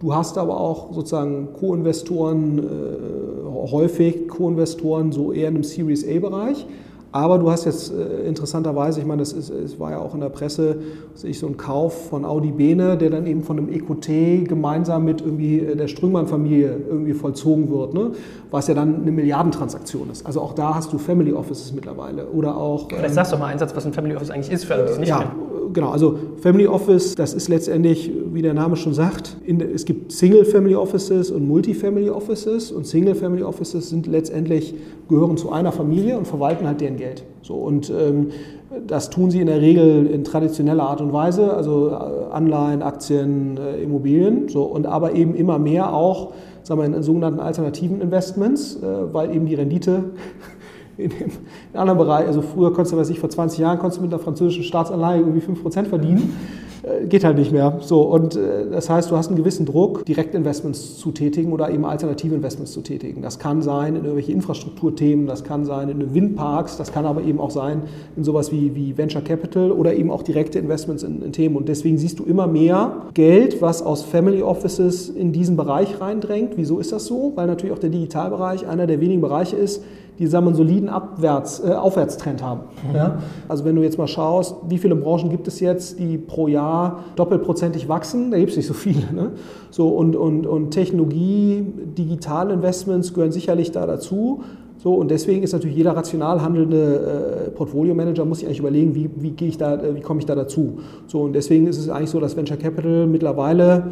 Du 0.00 0.14
hast 0.14 0.36
aber 0.36 0.60
auch 0.60 0.92
sozusagen 0.92 1.48
Co-Investoren, 1.58 2.58
äh, 2.58 3.70
häufig 3.70 4.28
Co-Investoren 4.28 5.12
so 5.12 5.32
eher 5.32 5.48
in 5.48 5.54
einem 5.54 5.64
Series 5.64 6.06
A-Bereich. 6.06 6.66
Aber 7.12 7.38
du 7.38 7.50
hast 7.50 7.64
jetzt 7.64 7.92
äh, 7.92 8.26
interessanterweise, 8.26 9.00
ich 9.00 9.06
meine, 9.06 9.20
das 9.20 9.32
ist, 9.32 9.50
es 9.50 9.78
war 9.80 9.92
ja 9.92 9.98
auch 9.98 10.14
in 10.14 10.20
der 10.20 10.28
Presse, 10.28 10.76
sehe 11.14 11.30
ich 11.30 11.38
so 11.38 11.46
ein 11.46 11.56
Kauf 11.56 12.08
von 12.08 12.24
Audi 12.24 12.50
Bene, 12.50 12.96
der 12.98 13.10
dann 13.10 13.26
eben 13.26 13.42
von 13.42 13.58
einem 13.58 13.68
EQT 13.68 14.48
gemeinsam 14.48 15.04
mit 15.04 15.20
irgendwie 15.20 15.60
äh, 15.60 15.76
der 15.76 15.88
Strüngmann-Familie 15.88 16.78
irgendwie 16.88 17.14
vollzogen 17.14 17.70
wird, 17.70 17.94
ne? 17.94 18.10
was 18.50 18.68
ja 18.68 18.74
dann 18.74 19.02
eine 19.02 19.12
Milliardentransaktion 19.12 20.10
ist. 20.10 20.26
Also 20.26 20.40
auch 20.40 20.52
da 20.52 20.74
hast 20.74 20.92
du 20.92 20.98
Family 20.98 21.32
Offices 21.32 21.72
mittlerweile 21.72 22.26
oder 22.26 22.56
auch. 22.56 22.88
Vielleicht 22.88 23.08
ähm, 23.08 23.14
sagst 23.14 23.32
du 23.32 23.36
mal 23.38 23.46
einen 23.46 23.58
Satz, 23.58 23.74
was 23.74 23.86
ein 23.86 23.92
Family 23.92 24.14
Office 24.14 24.30
eigentlich 24.30 24.52
ist, 24.52 24.64
für 24.64 24.74
alle, 24.74 24.84
die 24.84 24.92
es 24.92 24.98
nicht 24.98 25.08
ja, 25.08 25.18
kennen. 25.18 25.56
Genau, 25.72 25.90
also 25.90 26.18
Family 26.40 26.66
Office, 26.66 27.14
das 27.14 27.34
ist 27.34 27.48
letztendlich, 27.48 28.10
wie 28.32 28.42
der 28.42 28.54
Name 28.54 28.76
schon 28.76 28.94
sagt, 28.94 29.36
in, 29.44 29.60
es 29.60 29.84
gibt 29.84 30.12
Single 30.12 30.44
Family 30.44 30.74
Offices 30.74 31.30
und 31.30 31.46
Multi-Family 31.46 32.10
Offices 32.10 32.72
und 32.72 32.86
Single 32.86 33.14
Family 33.14 33.42
Offices 33.42 33.90
sind 33.90 34.06
letztendlich, 34.06 34.74
gehören 35.08 35.36
zu 35.36 35.52
einer 35.52 35.72
Familie 35.72 36.18
und 36.18 36.26
verwalten 36.26 36.66
halt 36.66 36.80
deren 36.80 36.96
Geld. 36.96 37.24
So, 37.42 37.54
und 37.54 37.90
ähm, 37.90 38.28
das 38.86 39.10
tun 39.10 39.30
sie 39.30 39.40
in 39.40 39.46
der 39.46 39.60
Regel 39.60 40.06
in 40.06 40.24
traditioneller 40.24 40.82
Art 40.82 41.00
und 41.00 41.12
Weise, 41.12 41.54
also 41.54 41.90
äh, 41.90 42.32
Anleihen, 42.32 42.82
Aktien, 42.82 43.56
äh, 43.56 43.82
Immobilien, 43.82 44.48
so, 44.48 44.64
und 44.64 44.86
aber 44.86 45.14
eben 45.14 45.34
immer 45.34 45.58
mehr 45.58 45.94
auch 45.94 46.32
sagen 46.66 46.80
wir, 46.80 46.96
in 46.96 47.02
sogenannten 47.02 47.38
alternativen 47.38 48.00
Investments, 48.00 48.76
äh, 48.76 49.14
weil 49.14 49.34
eben 49.34 49.46
die 49.46 49.54
Rendite 49.54 50.04
in, 50.96 51.10
dem, 51.10 51.30
in 51.72 51.78
anderen 51.78 51.98
Bereichen, 51.98 52.26
also 52.26 52.42
früher 52.42 52.72
konntest 52.72 52.92
du, 52.92 52.96
weiß 52.96 53.10
ich, 53.10 53.20
vor 53.20 53.30
20 53.30 53.60
Jahren 53.60 53.78
konntest 53.78 53.98
du 53.98 54.02
mit 54.02 54.12
einer 54.12 54.22
französischen 54.22 54.64
Staatsanleihe 54.64 55.20
irgendwie 55.20 55.40
5% 55.40 55.84
verdienen. 55.84 56.34
Äh, 56.86 57.06
geht 57.06 57.24
halt 57.24 57.36
nicht 57.36 57.52
mehr. 57.52 57.78
So, 57.80 58.02
und 58.02 58.36
äh, 58.36 58.70
das 58.70 58.88
heißt, 58.88 59.10
du 59.10 59.16
hast 59.16 59.28
einen 59.28 59.36
gewissen 59.36 59.66
Druck, 59.66 60.04
Direktinvestments 60.04 60.98
zu 60.98 61.10
tätigen 61.10 61.52
oder 61.52 61.70
eben 61.70 61.84
alternative 61.84 62.34
Investments 62.34 62.72
zu 62.72 62.80
tätigen. 62.80 63.22
Das 63.22 63.38
kann 63.38 63.60
sein 63.62 63.96
in 63.96 64.04
irgendwelche 64.04 64.32
Infrastrukturthemen, 64.32 65.26
das 65.26 65.42
kann 65.42 65.64
sein 65.64 65.88
in 65.88 66.14
Windparks, 66.14 66.76
das 66.76 66.92
kann 66.92 67.04
aber 67.04 67.22
eben 67.22 67.40
auch 67.40 67.50
sein 67.50 67.82
in 68.16 68.22
sowas 68.22 68.52
wie, 68.52 68.74
wie 68.74 68.96
Venture 68.96 69.22
Capital 69.22 69.72
oder 69.72 69.94
eben 69.94 70.10
auch 70.10 70.22
direkte 70.22 70.58
Investments 70.58 71.02
in, 71.02 71.22
in 71.22 71.32
Themen. 71.32 71.56
Und 71.56 71.68
deswegen 71.68 71.98
siehst 71.98 72.20
du 72.20 72.24
immer 72.24 72.46
mehr 72.46 73.06
Geld, 73.14 73.60
was 73.60 73.82
aus 73.82 74.02
Family 74.02 74.42
Offices 74.42 75.08
in 75.08 75.32
diesen 75.32 75.56
Bereich 75.56 76.00
reindrängt. 76.00 76.52
Wieso 76.56 76.78
ist 76.78 76.92
das 76.92 77.06
so? 77.06 77.32
Weil 77.34 77.48
natürlich 77.48 77.74
auch 77.74 77.80
der 77.80 77.90
Digitalbereich 77.90 78.66
einer 78.68 78.86
der 78.86 79.00
wenigen 79.00 79.20
Bereiche 79.20 79.56
ist, 79.56 79.82
die 80.18 80.26
sagen 80.26 80.46
wir, 80.46 80.48
einen 80.48 80.56
soliden 80.56 80.88
Abwärts, 80.88 81.60
äh, 81.60 81.72
Aufwärtstrend 81.72 82.42
haben. 82.42 82.62
Mhm. 82.88 82.96
Ja? 82.96 83.18
Also 83.48 83.64
wenn 83.64 83.76
du 83.76 83.82
jetzt 83.82 83.98
mal 83.98 84.08
schaust, 84.08 84.56
wie 84.68 84.78
viele 84.78 84.94
Branchen 84.96 85.30
gibt 85.30 85.48
es 85.48 85.60
jetzt, 85.60 85.98
die 85.98 86.18
pro 86.18 86.48
Jahr 86.48 87.04
doppelprozentig 87.16 87.88
wachsen, 87.88 88.30
da 88.30 88.38
gibt 88.38 88.50
es 88.50 88.56
nicht 88.56 88.66
so 88.66 88.74
viele. 88.74 89.12
Ne? 89.12 89.32
So, 89.70 89.88
und, 89.88 90.16
und, 90.16 90.46
und 90.46 90.70
Technologie, 90.70 91.64
Digitalinvestments 91.98 93.14
gehören 93.14 93.32
sicherlich 93.32 93.72
da 93.72 93.86
dazu. 93.86 94.42
So, 94.78 94.94
und 94.94 95.10
deswegen 95.10 95.42
ist 95.42 95.52
natürlich 95.52 95.76
jeder 95.76 95.96
rational 95.96 96.42
handelnde 96.42 97.46
äh, 97.46 97.50
Portfolio-Manager 97.50 98.24
muss 98.24 98.38
sich 98.38 98.46
eigentlich 98.46 98.60
überlegen, 98.60 98.94
wie, 98.94 99.10
wie, 99.16 99.30
gehe 99.30 99.48
ich 99.48 99.58
da, 99.58 99.74
äh, 99.74 99.94
wie 99.94 100.00
komme 100.00 100.20
ich 100.20 100.26
da 100.26 100.34
dazu. 100.34 100.78
So, 101.06 101.22
und 101.22 101.32
deswegen 101.32 101.66
ist 101.66 101.78
es 101.78 101.88
eigentlich 101.88 102.10
so, 102.10 102.20
dass 102.20 102.36
Venture 102.36 102.58
Capital 102.58 103.06
mittlerweile 103.06 103.84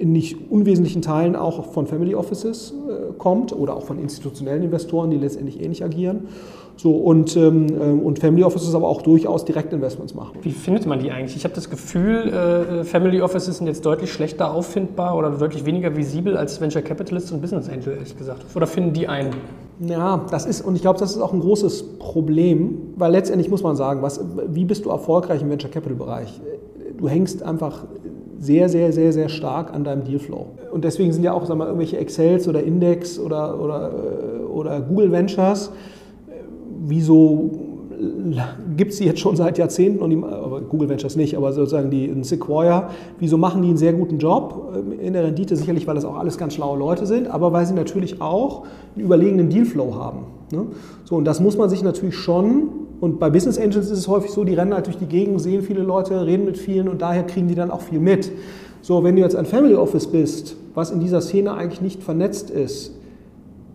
in 0.00 0.12
nicht 0.12 0.50
unwesentlichen 0.50 1.02
Teilen 1.02 1.36
auch 1.36 1.72
von 1.72 1.86
Family 1.86 2.14
Offices 2.14 2.72
äh, 2.88 3.12
kommt 3.18 3.52
oder 3.52 3.76
auch 3.76 3.84
von 3.84 3.98
institutionellen 3.98 4.62
Investoren, 4.62 5.10
die 5.10 5.18
letztendlich 5.18 5.62
ähnlich 5.62 5.84
agieren. 5.84 6.28
So, 6.76 6.92
und, 6.92 7.36
ähm, 7.36 7.66
ähm, 7.78 8.00
und 8.00 8.18
Family 8.20 8.42
Offices 8.42 8.74
aber 8.74 8.88
auch 8.88 9.02
durchaus 9.02 9.44
Direktinvestments 9.44 10.14
machen. 10.14 10.38
Wie 10.40 10.52
findet 10.52 10.86
man 10.86 10.98
die 10.98 11.10
eigentlich? 11.10 11.36
Ich 11.36 11.44
habe 11.44 11.54
das 11.54 11.68
Gefühl, 11.68 12.32
äh, 12.32 12.84
Family 12.84 13.20
Offices 13.20 13.58
sind 13.58 13.66
jetzt 13.66 13.84
deutlich 13.84 14.10
schlechter 14.10 14.54
auffindbar 14.54 15.14
oder 15.18 15.30
deutlich 15.30 15.66
weniger 15.66 15.94
visibel 15.94 16.38
als 16.38 16.58
Venture 16.58 16.80
Capitalists 16.80 17.32
und 17.32 17.42
Business 17.42 17.68
Angel, 17.68 17.92
ehrlich 17.92 18.16
gesagt. 18.16 18.46
Oder 18.56 18.66
finden 18.66 18.94
die 18.94 19.06
einen? 19.06 19.34
Ja, 19.80 20.24
das 20.30 20.46
ist, 20.46 20.62
und 20.62 20.74
ich 20.74 20.80
glaube, 20.80 20.98
das 20.98 21.10
ist 21.10 21.20
auch 21.20 21.34
ein 21.34 21.40
großes 21.40 21.98
Problem, 21.98 22.78
weil 22.96 23.12
letztendlich 23.12 23.50
muss 23.50 23.62
man 23.62 23.76
sagen, 23.76 24.00
was, 24.00 24.24
wie 24.48 24.64
bist 24.64 24.86
du 24.86 24.88
erfolgreich 24.88 25.42
im 25.42 25.50
Venture 25.50 25.70
Capital 25.70 25.96
Bereich? 25.96 26.40
Du 26.96 27.08
hängst 27.08 27.42
einfach 27.42 27.84
sehr, 28.40 28.68
sehr, 28.68 28.92
sehr, 28.92 29.12
sehr 29.12 29.28
stark 29.28 29.72
an 29.72 29.84
deinem 29.84 30.02
Dealflow. 30.02 30.46
Und 30.72 30.84
deswegen 30.84 31.12
sind 31.12 31.22
ja 31.22 31.32
auch 31.32 31.46
sag 31.46 31.56
mal, 31.56 31.66
irgendwelche 31.66 31.98
Excels 31.98 32.48
oder 32.48 32.62
Index 32.62 33.18
oder, 33.18 33.60
oder, 33.60 33.92
äh, 33.92 34.44
oder 34.44 34.80
Google 34.80 35.12
Ventures, 35.12 35.70
wieso 36.86 37.50
gibt 38.76 38.92
es 38.92 38.98
die 38.98 39.04
jetzt 39.04 39.20
schon 39.20 39.36
seit 39.36 39.58
Jahrzehnten, 39.58 40.02
und 40.02 40.10
die, 40.10 40.16
Google 40.68 40.88
Ventures 40.88 41.16
nicht, 41.16 41.36
aber 41.36 41.52
sozusagen 41.52 41.90
die 41.90 42.06
in 42.06 42.24
Sequoia, 42.24 42.90
wieso 43.18 43.36
machen 43.36 43.62
die 43.62 43.68
einen 43.68 43.76
sehr 43.76 43.92
guten 43.92 44.18
Job 44.18 44.74
äh, 44.74 45.06
in 45.06 45.12
der 45.12 45.24
Rendite? 45.24 45.56
Sicherlich, 45.56 45.86
weil 45.86 45.94
das 45.94 46.04
auch 46.04 46.16
alles 46.16 46.38
ganz 46.38 46.54
schlaue 46.54 46.78
Leute 46.78 47.06
sind, 47.06 47.28
aber 47.28 47.52
weil 47.52 47.66
sie 47.66 47.74
natürlich 47.74 48.20
auch 48.20 48.64
einen 48.94 49.04
überlegenen 49.04 49.50
Dealflow 49.50 49.94
haben. 49.94 50.20
Ne? 50.52 50.66
So, 51.04 51.16
und 51.16 51.24
das 51.24 51.40
muss 51.40 51.56
man 51.56 51.68
sich 51.68 51.82
natürlich 51.82 52.16
schon 52.16 52.68
und 53.00 53.18
bei 53.18 53.30
Business 53.30 53.58
Angels 53.58 53.90
ist 53.90 53.98
es 53.98 54.08
häufig 54.08 54.30
so, 54.30 54.44
die 54.44 54.54
rennen 54.54 54.74
halt 54.74 54.86
durch 54.86 54.98
die 54.98 55.06
Gegend, 55.06 55.40
sehen 55.40 55.62
viele 55.62 55.82
Leute, 55.82 56.26
reden 56.26 56.44
mit 56.44 56.58
vielen 56.58 56.88
und 56.88 57.00
daher 57.00 57.24
kriegen 57.24 57.48
die 57.48 57.54
dann 57.54 57.70
auch 57.70 57.80
viel 57.80 57.98
mit. 57.98 58.30
So, 58.82 59.02
wenn 59.02 59.16
du 59.16 59.22
jetzt 59.22 59.36
ein 59.36 59.46
Family 59.46 59.74
Office 59.74 60.06
bist, 60.06 60.56
was 60.74 60.90
in 60.90 61.00
dieser 61.00 61.20
Szene 61.20 61.54
eigentlich 61.54 61.80
nicht 61.80 62.02
vernetzt 62.02 62.50
ist, 62.50 62.94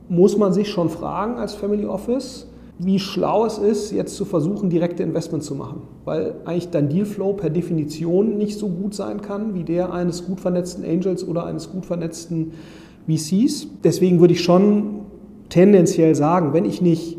muss 0.10 0.38
man 0.38 0.54
sich 0.54 0.70
schon 0.70 0.90
fragen 0.90 1.38
als 1.38 1.56
Family 1.56 1.86
Office, 1.86 2.48
wie 2.78 3.00
schlau 3.00 3.46
es 3.46 3.58
ist, 3.58 3.92
jetzt 3.92 4.16
zu 4.16 4.26
versuchen, 4.26 4.70
direkte 4.70 5.02
Investments 5.02 5.48
zu 5.48 5.56
machen. 5.56 5.84
Weil 6.04 6.36
eigentlich 6.46 6.70
dein 6.70 6.90
Dealflow 6.90 7.34
per 7.34 7.50
Definition 7.50 8.38
nicht 8.38 8.60
so 8.60 8.68
gut 8.68 8.94
sein 8.94 9.22
kann 9.22 9.56
wie 9.56 9.64
der 9.64 9.94
eines 9.94 10.26
gut 10.26 10.40
vernetzten 10.40 10.84
Angels 10.84 11.28
oder 11.28 11.46
eines 11.46 11.72
gut 11.72 11.86
vernetzten 11.86 12.52
VCs. 13.08 13.68
Deswegen 13.84 14.20
würde 14.20 14.34
ich 14.34 14.44
schon 14.44 15.02
tendenziell 15.50 16.16
sagen, 16.16 16.54
wenn 16.54 16.66
ich 16.66 16.82
nicht 16.82 17.18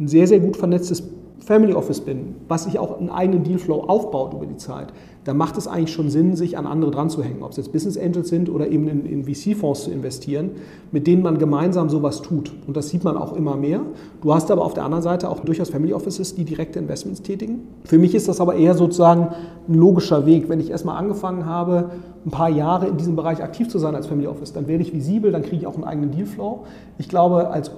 ein 0.00 0.08
sehr, 0.08 0.26
sehr 0.26 0.40
gut 0.40 0.56
vernetztes 0.56 1.02
Family 1.46 1.74
Office 1.74 2.00
bin, 2.00 2.34
was 2.48 2.64
sich 2.64 2.76
auch 2.80 2.98
einen 2.98 3.08
eigenen 3.08 3.44
Dealflow 3.44 3.84
aufbaut 3.86 4.34
über 4.34 4.46
die 4.46 4.56
Zeit, 4.56 4.88
dann 5.22 5.36
macht 5.36 5.56
es 5.56 5.68
eigentlich 5.68 5.92
schon 5.92 6.10
Sinn, 6.10 6.34
sich 6.34 6.58
an 6.58 6.66
andere 6.66 6.90
dran 6.90 7.08
zu 7.08 7.22
hängen, 7.22 7.44
ob 7.44 7.52
es 7.52 7.56
jetzt 7.56 7.72
Business 7.72 7.96
Angels 7.96 8.28
sind 8.28 8.50
oder 8.50 8.66
eben 8.66 8.88
in, 8.88 9.06
in 9.06 9.24
VC-Fonds 9.24 9.84
zu 9.84 9.92
investieren, 9.92 10.50
mit 10.90 11.06
denen 11.06 11.22
man 11.22 11.38
gemeinsam 11.38 11.88
sowas 11.88 12.20
tut. 12.20 12.52
Und 12.66 12.76
das 12.76 12.88
sieht 12.88 13.04
man 13.04 13.16
auch 13.16 13.32
immer 13.32 13.56
mehr. 13.56 13.82
Du 14.22 14.34
hast 14.34 14.50
aber 14.50 14.64
auf 14.64 14.74
der 14.74 14.82
anderen 14.82 15.04
Seite 15.04 15.30
auch 15.30 15.38
durchaus 15.38 15.70
Family 15.70 15.92
Offices, 15.92 16.34
die 16.34 16.44
direkte 16.44 16.80
Investments 16.80 17.22
tätigen. 17.22 17.60
Für 17.84 17.98
mich 17.98 18.16
ist 18.16 18.26
das 18.26 18.40
aber 18.40 18.56
eher 18.56 18.74
sozusagen 18.74 19.28
ein 19.68 19.74
logischer 19.74 20.26
Weg. 20.26 20.48
Wenn 20.48 20.58
ich 20.58 20.70
erstmal 20.70 20.96
angefangen 20.96 21.46
habe, 21.46 21.90
ein 22.24 22.30
paar 22.32 22.50
Jahre 22.50 22.88
in 22.88 22.96
diesem 22.96 23.14
Bereich 23.14 23.40
aktiv 23.40 23.68
zu 23.68 23.78
sein 23.78 23.94
als 23.94 24.08
Family 24.08 24.26
Office, 24.26 24.52
dann 24.52 24.66
werde 24.66 24.82
ich 24.82 24.92
visibel, 24.92 25.30
dann 25.30 25.42
kriege 25.42 25.58
ich 25.58 25.66
auch 25.68 25.76
einen 25.76 25.84
eigenen 25.84 26.10
Dealflow. 26.10 26.64
Ich 26.98 27.08
glaube, 27.08 27.50
als 27.50 27.70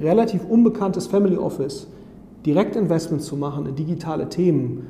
relativ 0.00 0.44
unbekanntes 0.48 1.08
Family 1.08 1.36
Office 1.36 1.88
Direktinvestments 2.46 3.26
zu 3.26 3.36
machen 3.36 3.66
in 3.66 3.74
digitale 3.74 4.28
Themen, 4.28 4.86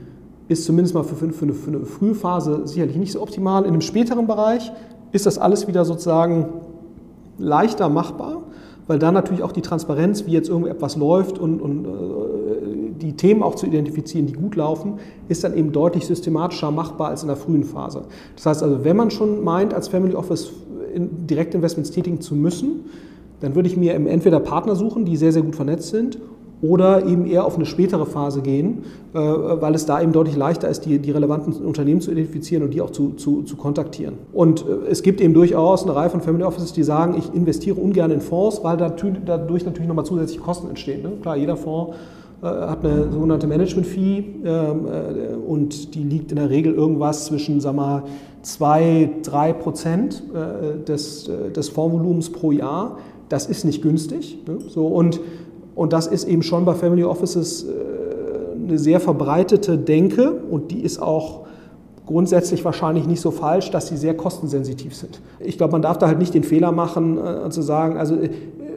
ist 0.48 0.64
zumindest 0.64 0.94
mal 0.94 1.04
für, 1.04 1.14
für, 1.14 1.44
eine, 1.44 1.52
für 1.52 1.68
eine 1.68 1.84
frühe 1.84 2.14
Phase 2.14 2.66
sicherlich 2.66 2.96
nicht 2.96 3.12
so 3.12 3.22
optimal. 3.22 3.64
In 3.64 3.70
einem 3.70 3.80
späteren 3.82 4.26
Bereich 4.26 4.72
ist 5.12 5.26
das 5.26 5.38
alles 5.38 5.68
wieder 5.68 5.84
sozusagen 5.84 6.46
leichter 7.38 7.88
machbar, 7.88 8.42
weil 8.87 8.98
dann 8.98 9.14
natürlich 9.14 9.42
auch 9.42 9.52
die 9.52 9.61
Transparenz, 9.61 10.26
wie 10.26 10.32
jetzt 10.32 10.48
irgendetwas 10.48 10.96
läuft 10.96 11.38
und, 11.38 11.61
und 11.61 11.84
äh, 11.84 11.88
die 13.00 13.12
Themen 13.12 13.42
auch 13.42 13.54
zu 13.54 13.66
identifizieren, 13.66 14.26
die 14.26 14.32
gut 14.32 14.56
laufen, 14.56 14.94
ist 15.28 15.44
dann 15.44 15.56
eben 15.56 15.72
deutlich 15.72 16.06
systematischer 16.06 16.70
machbar 16.70 17.08
als 17.08 17.22
in 17.22 17.28
der 17.28 17.37
frühen 17.37 17.64
Phase. 17.64 18.04
Das 18.34 18.46
heißt 18.46 18.62
also, 18.62 18.84
wenn 18.84 18.96
man 18.96 19.11
schon 19.11 19.44
meint, 19.44 19.74
als 19.74 19.88
Family 19.88 20.14
Office 20.14 20.52
in 20.94 21.26
Direktinvestments 21.26 21.90
tätigen 21.90 22.20
zu 22.20 22.34
müssen, 22.34 22.87
dann 23.40 23.54
würde 23.54 23.68
ich 23.68 23.76
mir 23.76 23.94
entweder 23.94 24.40
Partner 24.40 24.74
suchen, 24.74 25.04
die 25.04 25.16
sehr, 25.16 25.32
sehr 25.32 25.42
gut 25.42 25.54
vernetzt 25.54 25.90
sind 25.90 26.18
oder 26.60 27.06
eben 27.06 27.26
eher 27.26 27.44
auf 27.44 27.56
eine 27.56 27.66
spätere 27.66 28.04
Phase 28.06 28.42
gehen, 28.42 28.84
äh, 29.14 29.18
weil 29.18 29.74
es 29.74 29.86
da 29.86 30.00
eben 30.00 30.12
deutlich 30.12 30.36
leichter 30.36 30.68
ist, 30.68 30.84
die, 30.84 30.98
die 30.98 31.10
relevanten 31.10 31.52
Unternehmen 31.52 32.00
zu 32.00 32.10
identifizieren 32.10 32.64
und 32.64 32.74
die 32.74 32.80
auch 32.80 32.90
zu, 32.90 33.10
zu, 33.12 33.42
zu 33.42 33.56
kontaktieren. 33.56 34.14
Und 34.32 34.64
äh, 34.66 34.90
es 34.90 35.02
gibt 35.02 35.20
eben 35.20 35.34
durchaus 35.34 35.84
eine 35.84 35.94
Reihe 35.94 36.10
von 36.10 36.20
Family 36.20 36.44
Offices, 36.44 36.72
die 36.72 36.82
sagen, 36.82 37.14
ich 37.16 37.32
investiere 37.32 37.76
ungern 37.76 38.10
in 38.10 38.20
Fonds, 38.20 38.62
weil 38.64 38.76
dadurch 38.76 39.64
natürlich 39.64 39.88
nochmal 39.88 40.04
zusätzliche 40.04 40.40
Kosten 40.40 40.68
entstehen. 40.68 41.02
Ne? 41.02 41.12
Klar, 41.22 41.36
jeder 41.36 41.56
Fonds 41.56 41.94
äh, 42.42 42.46
hat 42.46 42.84
eine 42.84 43.12
sogenannte 43.12 43.46
Management-Fee 43.46 44.24
ähm, 44.44 44.86
und 45.46 45.94
die 45.94 46.02
liegt 46.02 46.32
in 46.32 46.38
der 46.38 46.50
Regel 46.50 46.74
irgendwas 46.74 47.26
zwischen, 47.26 47.60
sag 47.60 47.76
mal, 47.76 48.02
2, 48.42 49.10
3 49.24 49.52
Prozent 49.52 50.22
des, 50.86 51.28
des 51.54 51.68
Fondsvolumens 51.68 52.30
pro 52.30 52.52
Jahr. 52.52 52.98
Das 53.28 53.46
ist 53.46 53.64
nicht 53.64 53.82
günstig. 53.82 54.38
Ne? 54.46 54.58
So, 54.68 54.86
und 54.86 55.20
und 55.78 55.92
das 55.92 56.08
ist 56.08 56.26
eben 56.26 56.42
schon 56.42 56.64
bei 56.64 56.74
Family 56.74 57.04
Offices 57.04 57.62
äh, 57.62 57.68
eine 58.66 58.78
sehr 58.80 58.98
verbreitete 58.98 59.78
Denke 59.78 60.32
und 60.50 60.72
die 60.72 60.80
ist 60.80 61.00
auch 61.00 61.46
grundsätzlich 62.04 62.64
wahrscheinlich 62.64 63.06
nicht 63.06 63.20
so 63.20 63.30
falsch, 63.30 63.70
dass 63.70 63.86
sie 63.86 63.96
sehr 63.96 64.16
kostensensitiv 64.16 64.96
sind. 64.96 65.20
Ich 65.38 65.56
glaube, 65.56 65.70
man 65.70 65.82
darf 65.82 65.96
da 65.96 66.08
halt 66.08 66.18
nicht 66.18 66.34
den 66.34 66.42
Fehler 66.42 66.72
machen, 66.72 67.16
äh, 67.16 67.48
zu 67.50 67.62
sagen, 67.62 67.96
also 67.96 68.16
äh, 68.16 68.28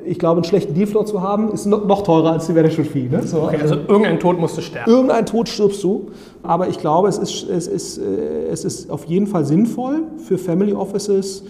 ich 0.06 0.20
glaube, 0.20 0.38
einen 0.38 0.44
schlechten 0.44 0.76
Dealflow 0.76 1.04
zu 1.04 1.24
haben, 1.24 1.52
ist 1.52 1.66
noch 1.66 2.04
teurer 2.04 2.34
als 2.34 2.46
die 2.46 2.54
Management 2.54 2.92
Fee. 2.92 3.10
Ne? 3.10 3.24
So, 3.26 3.46
okay, 3.46 3.58
also, 3.60 3.78
also 3.78 3.88
irgendein 3.88 4.20
Tod 4.20 4.40
musst 4.40 4.58
du 4.60 4.62
sterben. 4.62 4.92
Irgendein 4.92 5.26
Tod 5.26 5.50
stirbst 5.50 5.84
du. 5.84 6.12
Aber 6.44 6.70
ich 6.70 6.78
glaube, 6.78 7.08
es 7.08 7.18
ist, 7.18 7.50
es 7.50 7.68
ist, 7.68 7.98
es 7.98 8.64
ist 8.64 8.92
auf 8.92 9.06
jeden 9.06 9.28
Fall 9.28 9.46
sinnvoll 9.46 10.04
für 10.18 10.40
Family 10.40 10.74
Offices, 10.74 11.44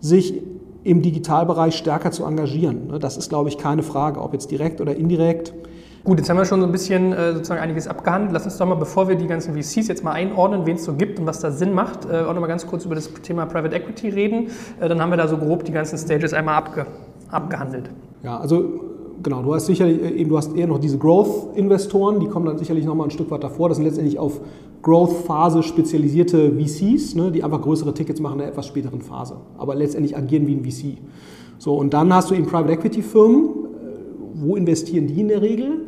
sich 0.00 0.34
im 0.84 1.02
Digitalbereich 1.02 1.76
stärker 1.76 2.10
zu 2.10 2.24
engagieren. 2.24 2.88
Ne, 2.88 2.98
das 2.98 3.16
ist, 3.16 3.28
glaube 3.28 3.48
ich, 3.48 3.58
keine 3.58 3.82
Frage, 3.82 4.20
ob 4.20 4.32
jetzt 4.32 4.50
direkt 4.50 4.80
oder 4.80 4.94
indirekt. 4.94 5.54
Gut, 6.04 6.18
jetzt 6.18 6.28
haben 6.28 6.36
wir 6.36 6.44
schon 6.44 6.60
so 6.60 6.66
ein 6.66 6.72
bisschen 6.72 7.12
äh, 7.12 7.32
sozusagen 7.32 7.60
einiges 7.60 7.86
abgehandelt. 7.86 8.32
Lass 8.32 8.44
uns 8.44 8.56
doch 8.56 8.66
mal, 8.66 8.74
bevor 8.74 9.06
wir 9.06 9.14
die 9.14 9.28
ganzen 9.28 9.54
VCs 9.54 9.86
jetzt 9.86 10.02
mal 10.02 10.10
einordnen, 10.10 10.66
wen 10.66 10.74
es 10.74 10.84
so 10.84 10.94
gibt 10.94 11.20
und 11.20 11.26
was 11.26 11.38
da 11.38 11.52
Sinn 11.52 11.74
macht, 11.74 12.06
äh, 12.06 12.22
auch 12.22 12.34
noch 12.34 12.40
mal 12.40 12.48
ganz 12.48 12.66
kurz 12.66 12.84
über 12.84 12.96
das 12.96 13.12
Thema 13.22 13.46
Private 13.46 13.76
Equity 13.76 14.08
reden. 14.08 14.48
Äh, 14.80 14.88
dann 14.88 15.00
haben 15.00 15.10
wir 15.10 15.16
da 15.16 15.28
so 15.28 15.38
grob 15.38 15.64
die 15.64 15.70
ganzen 15.70 15.96
Stages 15.98 16.32
einmal 16.32 16.56
abge 16.56 16.86
abgehandelt. 17.30 17.88
Ja, 18.22 18.38
also 18.38 18.80
genau, 19.22 19.42
du 19.42 19.54
hast 19.54 19.66
sicherlich 19.66 20.00
eben, 20.02 20.30
du 20.30 20.36
hast 20.36 20.54
eher 20.56 20.66
noch 20.66 20.78
diese 20.78 20.98
Growth-Investoren, 20.98 22.20
die 22.20 22.26
kommen 22.26 22.46
dann 22.46 22.58
sicherlich 22.58 22.84
noch 22.84 22.94
mal 22.94 23.04
ein 23.04 23.10
Stück 23.10 23.30
weit 23.30 23.44
davor. 23.44 23.68
Das 23.68 23.76
sind 23.76 23.86
letztendlich 23.86 24.18
auf 24.18 24.40
Growth-Phase 24.82 25.62
spezialisierte 25.62 26.52
VCs, 26.52 27.14
ne, 27.14 27.30
die 27.30 27.44
einfach 27.44 27.62
größere 27.62 27.94
Tickets 27.94 28.20
machen 28.20 28.34
in 28.34 28.40
einer 28.42 28.50
etwas 28.50 28.66
späteren 28.66 29.00
Phase, 29.00 29.36
aber 29.56 29.74
letztendlich 29.74 30.16
agieren 30.16 30.46
wie 30.46 30.54
ein 30.54 30.64
VC. 30.64 30.98
So, 31.58 31.74
und 31.76 31.94
dann 31.94 32.12
hast 32.12 32.30
du 32.30 32.34
eben 32.34 32.46
Private 32.46 32.72
Equity-Firmen. 32.72 33.44
Äh, 33.44 33.52
wo 34.34 34.56
investieren 34.56 35.06
die 35.06 35.20
in 35.20 35.28
der 35.28 35.42
Regel? 35.42 35.86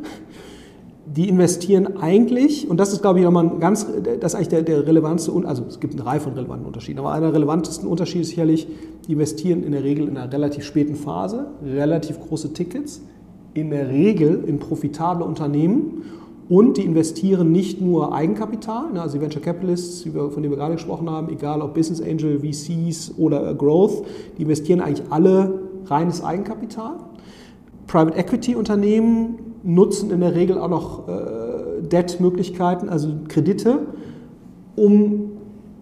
Die 1.05 1.27
investieren 1.27 1.97
eigentlich, 1.97 2.69
und 2.69 2.79
das 2.79 2.93
ist, 2.93 3.01
glaube 3.01 3.19
ich, 3.19 3.25
nochmal 3.25 3.45
ein 3.45 3.59
ganz, 3.59 3.85
das 3.85 4.33
ist 4.33 4.35
eigentlich 4.35 4.47
der, 4.47 4.61
der 4.63 4.87
relevanteste, 4.87 5.31
also 5.45 5.63
es 5.67 5.79
gibt 5.79 5.93
eine 5.93 6.05
Reihe 6.05 6.19
von 6.19 6.33
relevanten 6.33 6.65
Unterschieden, 6.65 6.99
aber 6.99 7.11
einer 7.11 7.27
der 7.27 7.35
relevantesten 7.35 7.87
Unterschiede 7.87 8.21
ist 8.21 8.29
sicherlich, 8.29 8.67
die 9.07 9.13
investieren 9.13 9.63
in 9.63 9.73
der 9.73 9.83
Regel 9.83 10.07
in 10.07 10.17
einer 10.17 10.31
relativ 10.31 10.63
späten 10.63 10.95
Phase, 10.95 11.47
relativ 11.63 12.19
große 12.19 12.53
Tickets, 12.53 13.01
in 13.55 13.71
der 13.71 13.89
Regel 13.89 14.43
in 14.45 14.59
profitable 14.59 15.25
Unternehmen 15.25 16.03
und 16.47 16.77
die 16.77 16.83
investieren 16.83 17.51
nicht 17.51 17.81
nur 17.81 18.13
Eigenkapital, 18.13 18.91
ne, 18.93 19.01
also 19.01 19.17
die 19.17 19.21
Venture 19.21 19.41
Capitalists, 19.41 20.03
von 20.03 20.43
denen 20.43 20.51
wir 20.51 20.57
gerade 20.57 20.75
gesprochen 20.75 21.09
haben, 21.09 21.29
egal 21.29 21.61
ob 21.61 21.73
Business 21.73 22.01
Angel, 22.01 22.39
VCs 22.39 23.13
oder 23.17 23.55
Growth, 23.55 24.03
die 24.37 24.43
investieren 24.43 24.81
eigentlich 24.81 25.07
alle 25.09 25.61
reines 25.85 26.23
Eigenkapital. 26.23 26.97
Private 27.87 28.17
Equity 28.17 28.55
Unternehmen 28.55 29.39
nutzen 29.63 30.11
in 30.11 30.19
der 30.19 30.35
Regel 30.35 30.59
auch 30.59 30.69
noch 30.69 31.07
äh, 31.07 31.81
Debt-Möglichkeiten, 31.81 32.89
also 32.89 33.09
Kredite, 33.27 33.79
um 34.75 35.31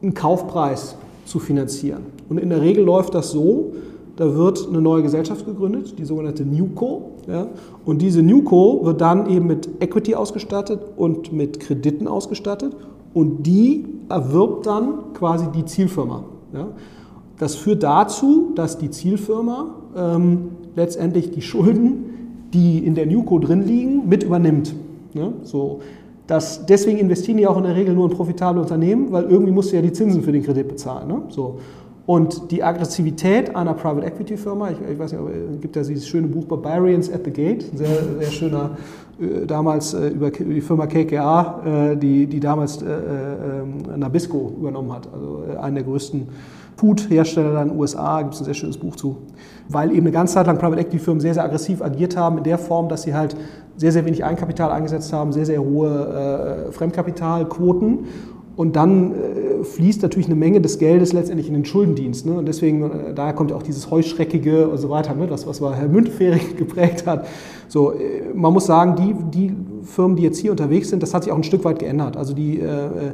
einen 0.01 0.13
Kaufpreis 0.13 0.95
zu 1.25 1.39
finanzieren. 1.39 2.03
Und 2.29 2.37
in 2.37 2.49
der 2.49 2.61
Regel 2.61 2.85
läuft 2.85 3.15
das 3.15 3.31
so, 3.31 3.73
da 4.15 4.35
wird 4.35 4.67
eine 4.67 4.79
neue 4.79 5.01
Gesellschaft 5.01 5.45
gegründet, 5.45 5.97
die 5.97 6.05
sogenannte 6.05 6.45
Newco. 6.45 7.11
Ja? 7.27 7.47
Und 7.83 8.01
diese 8.01 8.21
Newco 8.21 8.81
wird 8.83 9.01
dann 9.01 9.27
eben 9.29 9.47
mit 9.47 9.69
Equity 9.81 10.13
ausgestattet 10.13 10.81
und 10.95 11.33
mit 11.33 11.59
Krediten 11.59 12.07
ausgestattet. 12.07 12.75
Und 13.13 13.43
die 13.43 13.85
erwirbt 14.09 14.67
dann 14.67 15.13
quasi 15.13 15.47
die 15.55 15.65
Zielfirma. 15.65 16.23
Ja? 16.53 16.67
Das 17.39 17.55
führt 17.55 17.81
dazu, 17.81 18.51
dass 18.55 18.77
die 18.77 18.91
Zielfirma 18.91 19.75
ähm, 19.95 20.49
letztendlich 20.75 21.31
die 21.31 21.41
Schulden, 21.41 22.49
die 22.53 22.85
in 22.85 22.93
der 22.93 23.07
Newco 23.07 23.39
drin 23.39 23.65
liegen, 23.65 24.07
mit 24.07 24.23
übernimmt. 24.23 24.75
Ja? 25.15 25.33
So, 25.41 25.79
das, 26.27 26.67
deswegen 26.67 26.99
investieren 26.99 27.37
die 27.37 27.47
auch 27.47 27.57
in 27.57 27.63
der 27.63 27.75
Regel 27.75 27.95
nur 27.95 28.09
in 28.09 28.15
profitable 28.15 28.61
Unternehmen, 28.61 29.11
weil 29.11 29.23
irgendwie 29.23 29.51
musst 29.51 29.71
du 29.71 29.75
ja 29.75 29.81
die 29.81 29.91
Zinsen 29.91 30.21
für 30.21 30.31
den 30.31 30.43
Kredit 30.43 30.67
bezahlen. 30.67 31.07
Ne? 31.07 31.23
So. 31.29 31.57
Und 32.05 32.51
die 32.51 32.61
Aggressivität 32.61 33.55
einer 33.55 33.73
Private 33.73 34.05
Equity 34.05 34.35
Firma, 34.35 34.71
ich, 34.71 34.77
ich 34.91 34.99
weiß 34.99 35.13
nicht, 35.13 35.21
es 35.55 35.61
gibt 35.61 35.75
ja 35.77 35.83
dieses 35.83 36.05
schöne 36.05 36.27
Buch 36.27 36.45
Barbarians 36.45 37.09
at 37.09 37.21
the 37.23 37.31
Gate, 37.31 37.71
ein 37.71 37.77
sehr, 37.77 37.87
sehr 38.19 38.31
schöner, 38.31 38.71
äh, 39.21 39.45
damals 39.45 39.93
äh, 39.93 40.09
über 40.09 40.29
die 40.29 40.59
Firma 40.59 40.85
KKA, 40.85 41.91
äh, 41.93 41.95
die, 41.95 42.27
die 42.27 42.41
damals 42.41 42.81
äh, 42.81 42.87
äh, 42.87 43.97
Nabisco 43.97 44.51
übernommen 44.59 44.91
hat, 44.91 45.07
also 45.13 45.43
äh, 45.49 45.57
einen 45.57 45.75
der 45.75 45.85
größten 45.85 46.27
Food-Hersteller 46.75 47.61
in 47.61 47.69
den 47.69 47.79
USA, 47.79 48.21
gibt 48.21 48.33
es 48.33 48.41
ein 48.41 48.45
sehr 48.45 48.53
schönes 48.53 48.77
Buch 48.77 48.97
zu. 48.97 49.15
Weil 49.69 49.91
eben 49.91 50.01
eine 50.01 50.11
ganze 50.11 50.33
Zeit 50.33 50.47
lang 50.47 50.57
Private 50.57 50.81
Equity 50.81 50.99
Firmen 50.99 51.21
sehr, 51.21 51.35
sehr 51.35 51.45
aggressiv 51.45 51.81
agiert 51.81 52.17
haben, 52.17 52.39
in 52.39 52.43
der 52.43 52.57
Form, 52.57 52.89
dass 52.89 53.03
sie 53.03 53.13
halt 53.13 53.37
sehr, 53.77 53.93
sehr 53.93 54.05
wenig 54.05 54.25
Eigenkapital 54.25 54.71
eingesetzt 54.71 55.13
haben, 55.13 55.31
sehr, 55.31 55.45
sehr 55.45 55.63
hohe 55.63 56.67
Fremdkapitalquoten 56.71 57.99
und 58.55 58.75
dann 58.75 59.11
äh, 59.11 59.63
fließt 59.63 60.01
natürlich 60.03 60.27
eine 60.27 60.35
Menge 60.35 60.61
des 60.61 60.77
Geldes 60.77 61.13
letztendlich 61.13 61.47
in 61.47 61.55
den 61.55 61.65
Schuldendienst. 61.65 62.25
Ne? 62.25 62.33
Und 62.33 62.47
deswegen, 62.47 62.83
äh, 62.83 63.13
daher 63.13 63.33
kommt 63.33 63.51
auch 63.51 63.63
dieses 63.63 63.89
Heuschreckige 63.89 64.67
und 64.67 64.77
so 64.77 64.89
weiter, 64.89 65.15
ne? 65.15 65.27
das, 65.27 65.47
was 65.47 65.59
Herr 65.59 65.87
Müntefering 65.87 66.55
geprägt 66.57 67.07
hat. 67.07 67.25
So, 67.67 67.93
äh, 67.93 68.21
man 68.33 68.53
muss 68.53 68.65
sagen, 68.65 68.95
die, 68.95 69.15
die 69.37 69.55
Firmen, 69.83 70.15
die 70.15 70.23
jetzt 70.23 70.37
hier 70.37 70.51
unterwegs 70.51 70.89
sind, 70.89 71.01
das 71.01 71.13
hat 71.13 71.23
sich 71.23 71.33
auch 71.33 71.37
ein 71.37 71.43
Stück 71.43 71.65
weit 71.65 71.79
geändert. 71.79 72.15
Also 72.15 72.35
die, 72.35 72.59
äh, 72.59 73.13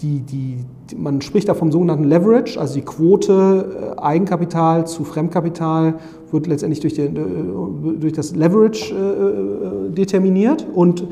die, 0.00 0.20
die, 0.20 0.56
man 0.96 1.20
spricht 1.20 1.48
da 1.48 1.54
vom 1.54 1.70
sogenannten 1.70 2.04
Leverage, 2.04 2.58
also 2.58 2.74
die 2.74 2.82
Quote 2.82 3.94
äh, 3.96 4.00
Eigenkapital 4.00 4.86
zu 4.86 5.04
Fremdkapital 5.04 5.94
wird 6.30 6.46
letztendlich 6.46 6.80
durch, 6.80 6.94
den, 6.94 7.16
äh, 7.16 8.00
durch 8.00 8.14
das 8.14 8.34
Leverage 8.34 8.94
determiniert. 9.90 10.66
Und 10.74 11.06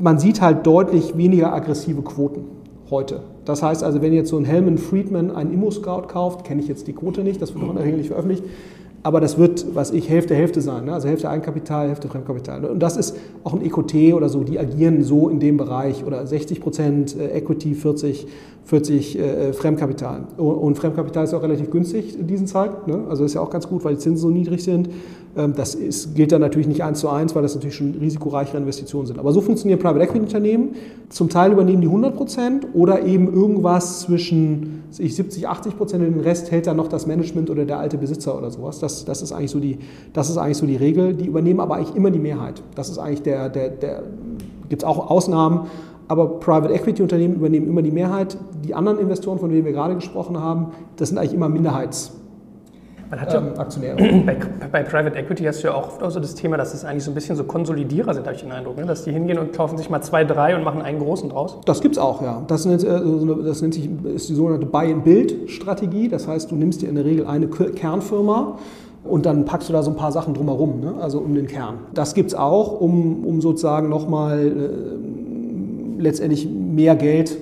man 0.00 0.18
sieht 0.18 0.40
halt 0.40 0.66
deutlich 0.66 1.16
weniger 1.16 1.52
aggressive 1.52 2.02
Quoten 2.02 2.44
heute. 2.90 3.20
Das 3.44 3.62
heißt 3.62 3.84
also, 3.84 4.02
wenn 4.02 4.12
jetzt 4.12 4.30
so 4.30 4.38
ein 4.38 4.44
Helman 4.44 4.78
Friedman 4.78 5.30
einen 5.30 5.52
Immo-Scout 5.52 6.08
kauft, 6.08 6.44
kenne 6.44 6.60
ich 6.60 6.68
jetzt 6.68 6.86
die 6.88 6.92
Quote 6.92 7.22
nicht, 7.22 7.40
das 7.40 7.54
wird 7.54 7.64
noch 7.64 7.74
Regel 7.80 7.98
nicht 7.98 8.08
veröffentlicht, 8.08 8.44
aber 9.02 9.20
das 9.20 9.38
wird, 9.38 9.74
was 9.74 9.92
ich, 9.92 10.10
Hälfte, 10.10 10.34
Hälfte 10.34 10.60
sein. 10.60 10.84
Ne? 10.84 10.92
Also 10.92 11.08
Hälfte 11.08 11.30
Eigenkapital, 11.30 11.88
Hälfte 11.88 12.08
Fremdkapital. 12.08 12.64
Und 12.66 12.80
das 12.80 12.98
ist 12.98 13.16
auch 13.44 13.54
ein 13.54 13.64
EQT 13.64 14.14
oder 14.14 14.28
so, 14.28 14.44
die 14.44 14.58
agieren 14.58 15.02
so 15.02 15.30
in 15.30 15.40
dem 15.40 15.56
Bereich. 15.56 16.04
Oder 16.04 16.26
60 16.26 16.60
Prozent 16.60 17.16
äh, 17.18 17.30
Equity, 17.30 17.74
40, 17.74 18.26
40 18.64 19.18
äh, 19.18 19.52
Fremdkapital. 19.54 20.24
Und 20.36 20.76
Fremdkapital 20.76 21.24
ist 21.24 21.32
auch 21.32 21.42
relativ 21.42 21.70
günstig 21.70 22.18
in 22.18 22.26
diesen 22.26 22.46
Zeiten. 22.46 22.90
Ne? 22.90 23.04
Also 23.08 23.24
ist 23.24 23.34
ja 23.34 23.40
auch 23.40 23.50
ganz 23.50 23.66
gut, 23.66 23.84
weil 23.84 23.94
die 23.94 24.00
Zinsen 24.00 24.20
so 24.20 24.28
niedrig 24.28 24.62
sind. 24.62 24.90
Ähm, 25.34 25.54
das 25.56 25.74
ist, 25.74 26.14
gilt 26.14 26.32
dann 26.32 26.42
natürlich 26.42 26.68
nicht 26.68 26.84
eins 26.84 27.00
zu 27.00 27.08
eins, 27.08 27.34
weil 27.34 27.42
das 27.42 27.54
natürlich 27.54 27.76
schon 27.76 27.94
risikoreichere 27.98 28.58
Investitionen 28.58 29.06
sind. 29.06 29.18
Aber 29.18 29.32
so 29.32 29.40
funktionieren 29.40 29.78
Private 29.78 30.04
Equity 30.04 30.20
Unternehmen. 30.20 30.74
Zum 31.08 31.30
Teil 31.30 31.52
übernehmen 31.52 31.80
die 31.80 31.88
100 31.88 32.14
Prozent 32.14 32.66
oder 32.74 33.02
eben 33.06 33.32
irgendwas 33.32 34.00
zwischen 34.00 34.79
70, 34.90 35.48
80 35.48 35.76
Prozent 35.76 36.04
und 36.04 36.14
den 36.14 36.20
Rest 36.20 36.50
hält 36.50 36.66
dann 36.66 36.76
noch 36.76 36.88
das 36.88 37.06
Management 37.06 37.50
oder 37.50 37.64
der 37.64 37.78
alte 37.78 37.98
Besitzer 37.98 38.36
oder 38.36 38.50
sowas. 38.50 38.78
Das, 38.78 39.04
das, 39.04 39.22
ist, 39.22 39.32
eigentlich 39.32 39.50
so 39.50 39.60
die, 39.60 39.78
das 40.12 40.30
ist 40.30 40.36
eigentlich 40.36 40.58
so 40.58 40.66
die 40.66 40.76
Regel. 40.76 41.14
Die 41.14 41.26
übernehmen 41.26 41.60
aber 41.60 41.76
eigentlich 41.76 41.94
immer 41.96 42.10
die 42.10 42.18
Mehrheit. 42.18 42.62
Das 42.74 42.88
ist 42.88 42.98
eigentlich 42.98 43.22
der, 43.22 43.48
der, 43.48 43.70
der 43.70 44.02
gibt 44.68 44.82
es 44.82 44.88
auch 44.88 45.10
Ausnahmen, 45.10 45.68
aber 46.08 46.40
Private 46.40 46.72
Equity 46.74 47.02
Unternehmen 47.02 47.34
übernehmen 47.34 47.68
immer 47.68 47.82
die 47.82 47.90
Mehrheit. 47.90 48.36
Die 48.64 48.74
anderen 48.74 48.98
Investoren, 48.98 49.38
von 49.38 49.50
denen 49.50 49.64
wir 49.64 49.72
gerade 49.72 49.94
gesprochen 49.94 50.38
haben, 50.40 50.72
das 50.96 51.10
sind 51.10 51.18
eigentlich 51.18 51.34
immer 51.34 51.48
Minderheits. 51.48 52.19
Man 53.10 53.20
hat 53.20 53.32
ja, 53.32 53.40
ähm, 53.40 53.58
Aktionäre. 53.58 53.96
Bei, 54.24 54.36
bei, 54.70 54.82
Private 54.84 55.18
Equity 55.18 55.44
hast 55.44 55.62
du 55.62 55.68
ja 55.68 55.74
auch 55.74 55.88
oft 55.88 56.02
auch 56.02 56.10
so 56.10 56.20
das 56.20 56.34
Thema, 56.36 56.56
dass 56.56 56.74
es 56.74 56.84
eigentlich 56.84 57.02
so 57.02 57.10
ein 57.10 57.14
bisschen 57.14 57.34
so 57.34 57.42
Konsolidierer 57.42 58.14
sind, 58.14 58.24
habe 58.24 58.36
ich 58.36 58.42
den 58.42 58.52
Eindruck, 58.52 58.76
ne? 58.76 58.86
dass 58.86 59.02
die 59.02 59.10
hingehen 59.10 59.38
und 59.38 59.52
kaufen 59.52 59.76
sich 59.76 59.90
mal 59.90 60.00
zwei, 60.00 60.22
drei 60.22 60.54
und 60.54 60.62
machen 60.62 60.80
einen 60.80 61.00
großen 61.00 61.28
draus. 61.28 61.58
Das 61.66 61.80
gibt 61.80 61.96
es 61.96 61.98
auch, 61.98 62.22
ja. 62.22 62.42
Das 62.46 62.64
nennt, 62.66 62.84
äh, 62.84 63.00
das 63.44 63.62
nennt 63.62 63.74
sich 63.74 63.90
ist 64.04 64.28
die 64.28 64.34
sogenannte 64.34 64.66
Buy-and-Build-Strategie. 64.66 66.08
Das 66.08 66.28
heißt, 66.28 66.52
du 66.52 66.54
nimmst 66.54 66.82
dir 66.82 66.88
in 66.88 66.94
der 66.94 67.04
Regel 67.04 67.26
eine 67.26 67.48
Kernfirma 67.48 68.58
und 69.02 69.26
dann 69.26 69.44
packst 69.44 69.68
du 69.68 69.72
da 69.72 69.82
so 69.82 69.90
ein 69.90 69.96
paar 69.96 70.12
Sachen 70.12 70.34
drumherum, 70.34 70.80
ne? 70.80 70.94
also 71.00 71.18
um 71.18 71.34
den 71.34 71.48
Kern. 71.48 71.78
Das 71.92 72.14
gibt 72.14 72.28
es 72.28 72.34
auch, 72.36 72.80
um, 72.80 73.24
um 73.24 73.40
sozusagen 73.40 73.88
nochmal 73.88 74.46
äh, 74.46 76.00
letztendlich 76.00 76.48
mehr 76.48 76.94
Geld 76.94 77.36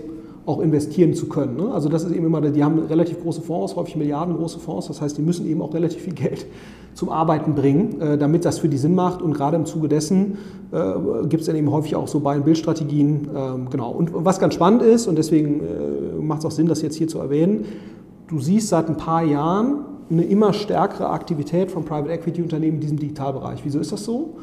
auch 0.49 0.61
investieren 0.61 1.15
zu 1.15 1.29
können. 1.29 1.57
Ne? 1.57 1.71
Also 1.73 1.89
das 1.89 2.05
ist 2.05 2.13
eben 2.13 2.27
immer, 2.27 2.41
die 2.41 2.65
haben 2.65 2.79
relativ 2.79 3.23
große 3.23 3.43
Fonds, 3.43 3.77
häufig 3.77 3.97
Milliarden 3.97 4.37
große 4.37 4.59
Fonds, 4.59 4.89
das 4.89 5.01
heißt, 5.01 5.19
die 5.19 5.23
müssen 5.23 5.47
eben 5.47 5.61
auch 5.61 5.75
relativ 5.75 6.03
viel 6.03 6.15
Geld 6.15 6.47
zum 6.95 7.11
Arbeiten 7.11 7.55
bringen, 7.55 8.01
äh, 8.01 8.19
damit 8.19 8.45
das 8.45 8.59
für 8.59 8.69
die 8.69 8.79
Sinn 8.79 8.95
macht 8.95 9.23
und 9.23 9.35
gerade 9.35 9.57
im 9.57 9.67
Zuge 9.67 9.89
dessen 9.89 10.39
äh, 10.73 11.27
gibt 11.29 11.43
es 11.43 11.47
dann 11.47 11.57
eben 11.57 11.71
häufig 11.71 11.95
auch 11.95 12.09
so 12.09 12.21
Buy-and-Build-Strategien. 12.21 13.29
Ähm, 13.37 13.69
genau. 13.71 13.93
Und 13.93 14.11
was 14.13 14.41
ganz 14.41 14.55
spannend 14.55 14.83
ist, 14.83 15.07
und 15.07 15.17
deswegen 15.17 15.61
äh, 15.61 16.21
macht 16.21 16.41
es 16.41 16.47
auch 16.47 16.51
Sinn, 16.51 16.67
das 16.67 16.83
jetzt 16.83 16.97
hier 16.97 17.09
zu 17.09 17.19
erwähnen, 17.19 17.67
du 18.27 18.41
siehst 18.41 18.69
seit 18.69 18.89
ein 18.89 18.97
paar 18.97 19.23
Jahren 19.23 19.85
eine 20.11 20.25
immer 20.25 20.53
stärkere 20.53 21.11
Aktivität 21.11 21.71
von 21.71 21.85
Private 21.85 22.11
Equity 22.11 22.43
Unternehmen 22.43 22.77
in 22.77 22.81
diesem 22.81 22.99
Digitalbereich. 22.99 23.61
Wieso 23.65 23.79
ist 23.79 23.93
das 23.93 24.05
so? 24.05 24.37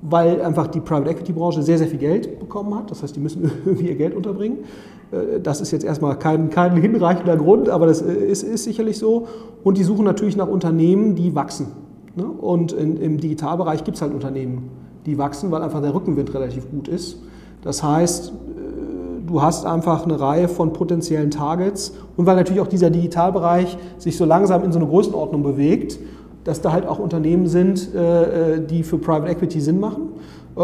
Weil 0.00 0.40
einfach 0.40 0.68
die 0.68 0.80
Private 0.80 1.10
Equity 1.10 1.32
Branche 1.32 1.62
sehr, 1.62 1.78
sehr 1.78 1.88
viel 1.88 1.98
Geld 1.98 2.38
bekommen 2.38 2.74
hat. 2.76 2.90
Das 2.90 3.02
heißt, 3.02 3.16
die 3.16 3.20
müssen 3.20 3.50
irgendwie 3.66 3.88
ihr 3.88 3.96
Geld 3.96 4.14
unterbringen. 4.14 4.58
Äh, 5.10 5.40
das 5.40 5.60
ist 5.60 5.70
jetzt 5.70 5.84
erstmal 5.84 6.18
kein, 6.18 6.50
kein 6.50 6.76
hinreichender 6.76 7.36
Grund, 7.36 7.68
aber 7.68 7.86
das 7.86 8.02
äh, 8.02 8.12
ist, 8.12 8.42
ist 8.42 8.64
sicherlich 8.64 8.98
so. 8.98 9.26
Und 9.64 9.78
die 9.78 9.84
suchen 9.84 10.04
natürlich 10.04 10.36
nach 10.36 10.48
Unternehmen, 10.48 11.14
die 11.14 11.34
wachsen. 11.34 11.68
Ne? 12.14 12.24
Und 12.24 12.72
in, 12.72 12.96
im 12.96 13.18
Digitalbereich 13.18 13.84
gibt 13.84 13.96
es 13.96 14.02
halt 14.02 14.12
Unternehmen, 14.12 14.70
die 15.06 15.18
wachsen, 15.18 15.50
weil 15.50 15.62
einfach 15.62 15.80
der 15.80 15.94
Rückenwind 15.94 16.32
relativ 16.34 16.70
gut 16.70 16.88
ist. 16.88 17.18
Das 17.62 17.82
heißt, 17.82 18.28
äh, 18.30 19.26
du 19.26 19.42
hast 19.42 19.66
einfach 19.66 20.04
eine 20.04 20.18
Reihe 20.18 20.48
von 20.48 20.72
potenziellen 20.72 21.30
Targets 21.30 21.94
und 22.16 22.26
weil 22.26 22.36
natürlich 22.36 22.60
auch 22.60 22.68
dieser 22.68 22.90
Digitalbereich 22.90 23.76
sich 23.98 24.16
so 24.16 24.24
langsam 24.24 24.64
in 24.64 24.72
so 24.72 24.78
eine 24.78 24.88
Größenordnung 24.88 25.42
bewegt, 25.42 25.98
dass 26.44 26.62
da 26.62 26.72
halt 26.72 26.86
auch 26.86 26.98
Unternehmen 26.98 27.46
sind, 27.46 27.90
die 28.70 28.82
für 28.82 28.96
Private 28.96 29.30
Equity 29.30 29.60
Sinn 29.60 29.80
machen. 29.80 30.12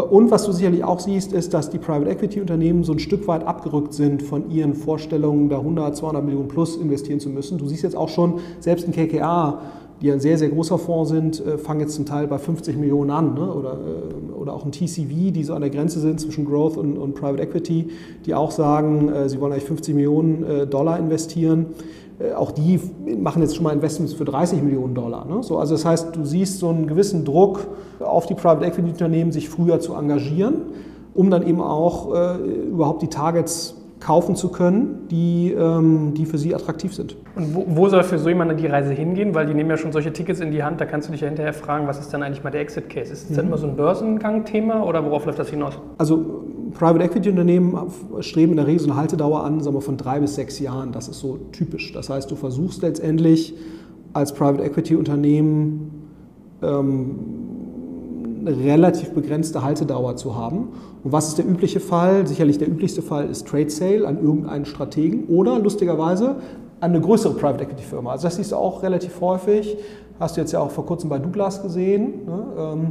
Und 0.01 0.29
was 0.29 0.45
du 0.45 0.51
sicherlich 0.51 0.83
auch 0.83 0.99
siehst, 0.99 1.31
ist, 1.31 1.53
dass 1.53 1.69
die 1.69 1.77
Private 1.77 2.09
Equity 2.09 2.41
Unternehmen 2.41 2.83
so 2.83 2.91
ein 2.91 2.99
Stück 2.99 3.29
weit 3.29 3.47
abgerückt 3.47 3.93
sind 3.93 4.21
von 4.21 4.51
ihren 4.51 4.73
Vorstellungen, 4.73 5.47
da 5.47 5.59
100, 5.59 5.95
200 5.95 6.25
Millionen 6.25 6.49
plus 6.49 6.75
investieren 6.75 7.21
zu 7.21 7.29
müssen. 7.29 7.57
Du 7.57 7.65
siehst 7.65 7.83
jetzt 7.83 7.95
auch 7.95 8.09
schon, 8.09 8.39
selbst 8.59 8.85
ein 8.85 8.91
KKA, 8.91 9.61
die 10.01 10.11
ein 10.11 10.19
sehr, 10.19 10.37
sehr 10.37 10.49
großer 10.49 10.77
Fonds 10.77 11.09
sind, 11.09 11.45
äh, 11.45 11.57
fangen 11.57 11.79
jetzt 11.79 11.95
zum 11.95 12.05
Teil 12.05 12.27
bei 12.27 12.37
50 12.37 12.75
Millionen 12.75 13.09
an. 13.09 13.35
Ne? 13.35 13.53
Oder, 13.53 13.73
äh, 13.73 14.33
oder 14.33 14.53
auch 14.53 14.65
ein 14.65 14.73
TCV, 14.73 15.31
die 15.31 15.45
so 15.45 15.53
an 15.53 15.61
der 15.61 15.69
Grenze 15.69 16.01
sind 16.01 16.19
zwischen 16.19 16.43
Growth 16.43 16.75
und, 16.75 16.97
und 16.97 17.15
Private 17.15 17.41
Equity, 17.41 17.87
die 18.25 18.35
auch 18.35 18.51
sagen, 18.51 19.07
äh, 19.07 19.29
sie 19.29 19.39
wollen 19.39 19.53
eigentlich 19.53 19.63
50 19.63 19.95
Millionen 19.95 20.69
Dollar 20.69 20.99
investieren. 20.99 21.67
Äh, 22.19 22.33
auch 22.33 22.51
die 22.51 22.79
machen 23.17 23.41
jetzt 23.41 23.55
schon 23.55 23.63
mal 23.63 23.73
Investments 23.73 24.13
für 24.13 24.25
30 24.25 24.61
Millionen 24.61 24.95
Dollar. 24.95 25.25
Ne? 25.25 25.43
So, 25.43 25.57
also 25.57 25.75
das 25.75 25.85
heißt, 25.85 26.15
du 26.15 26.25
siehst 26.25 26.59
so 26.59 26.69
einen 26.69 26.87
gewissen 26.87 27.25
Druck 27.25 27.67
auf 27.99 28.25
die 28.25 28.35
Private 28.35 28.65
Equity 28.65 28.89
Unternehmen, 28.89 29.31
sich 29.31 29.49
früher 29.49 29.79
zu 29.79 29.93
engagieren, 29.93 30.61
um 31.13 31.29
dann 31.29 31.47
eben 31.47 31.61
auch 31.61 32.13
äh, 32.13 32.35
überhaupt 32.67 33.01
die 33.01 33.07
Targets 33.07 33.75
kaufen 33.99 34.35
zu 34.35 34.49
können, 34.49 35.07
die, 35.09 35.51
ähm, 35.51 36.13
die 36.13 36.25
für 36.25 36.37
sie 36.37 36.53
attraktiv 36.53 36.93
sind. 36.93 37.15
Und 37.35 37.55
wo, 37.55 37.65
wo, 37.67 37.89
soll 37.89 38.03
für 38.03 38.19
so 38.19 38.29
jemand 38.29 38.59
die 38.59 38.67
Reise 38.67 38.91
hingehen? 38.91 39.33
Weil 39.33 39.47
die 39.47 39.53
nehmen 39.53 39.69
ja 39.69 39.77
schon 39.77 39.91
solche 39.91 40.13
Tickets 40.13 40.41
in 40.41 40.51
die 40.51 40.63
Hand, 40.63 40.79
da 40.79 40.85
kannst 40.85 41.07
du 41.07 41.11
dich 41.11 41.21
ja 41.21 41.27
hinterher 41.27 41.53
fragen, 41.53 41.87
was 41.87 41.99
ist 41.99 42.13
dann 42.13 42.21
eigentlich 42.21 42.43
mal 42.43 42.51
der 42.51 42.61
Exit-Case? 42.61 43.11
Ist 43.11 43.23
das 43.23 43.31
mhm. 43.31 43.35
dann 43.35 43.47
immer 43.47 43.57
so 43.57 43.67
ein 43.67 43.75
Börsengang-Thema 43.75 44.85
oder 44.85 45.03
worauf 45.03 45.25
läuft 45.25 45.39
das 45.39 45.49
hinaus? 45.49 45.79
Also 45.97 46.43
Private 46.77 47.03
Equity 47.03 47.29
Unternehmen 47.29 47.77
streben 48.19 48.51
in 48.51 48.57
der 48.57 48.67
Regel 48.67 48.81
so 48.81 48.91
eine 48.91 48.99
Haltedauer 48.99 49.43
an, 49.43 49.61
sagen 49.61 49.75
wir 49.75 49.81
von 49.81 49.97
drei 49.97 50.19
bis 50.19 50.35
sechs 50.35 50.59
Jahren. 50.59 50.91
Das 50.91 51.07
ist 51.07 51.19
so 51.19 51.39
typisch. 51.51 51.93
Das 51.93 52.09
heißt, 52.09 52.29
du 52.29 52.35
versuchst 52.35 52.81
letztendlich 52.81 53.55
als 54.13 54.33
Private 54.33 54.63
Equity 54.63 54.95
Unternehmen 54.95 56.09
ähm, 56.61 57.15
relativ 58.45 59.11
begrenzte 59.11 59.63
Haltedauer 59.63 60.15
zu 60.15 60.35
haben. 60.35 60.69
Und 61.03 61.11
was 61.11 61.29
ist 61.29 61.37
der 61.37 61.47
übliche 61.47 61.79
Fall? 61.79 62.27
Sicherlich 62.27 62.57
der 62.57 62.67
üblichste 62.67 63.01
Fall 63.01 63.29
ist 63.29 63.47
Trade 63.47 63.69
Sale 63.69 64.07
an 64.07 64.21
irgendeinen 64.21 64.65
Strategen 64.65 65.25
oder 65.27 65.59
lustigerweise 65.59 66.37
an 66.79 66.91
eine 66.91 67.01
größere 67.01 67.33
Private 67.33 67.63
Equity 67.63 67.83
Firma. 67.83 68.11
Also 68.11 68.27
das 68.27 68.35
siehst 68.35 68.51
du 68.51 68.55
auch 68.57 68.83
relativ 68.83 69.19
häufig. 69.21 69.77
Hast 70.19 70.37
du 70.37 70.41
jetzt 70.41 70.51
ja 70.51 70.59
auch 70.59 70.71
vor 70.71 70.85
kurzem 70.85 71.09
bei 71.09 71.19
Douglas 71.19 71.61
gesehen. 71.61 72.25
Ne? 72.25 72.89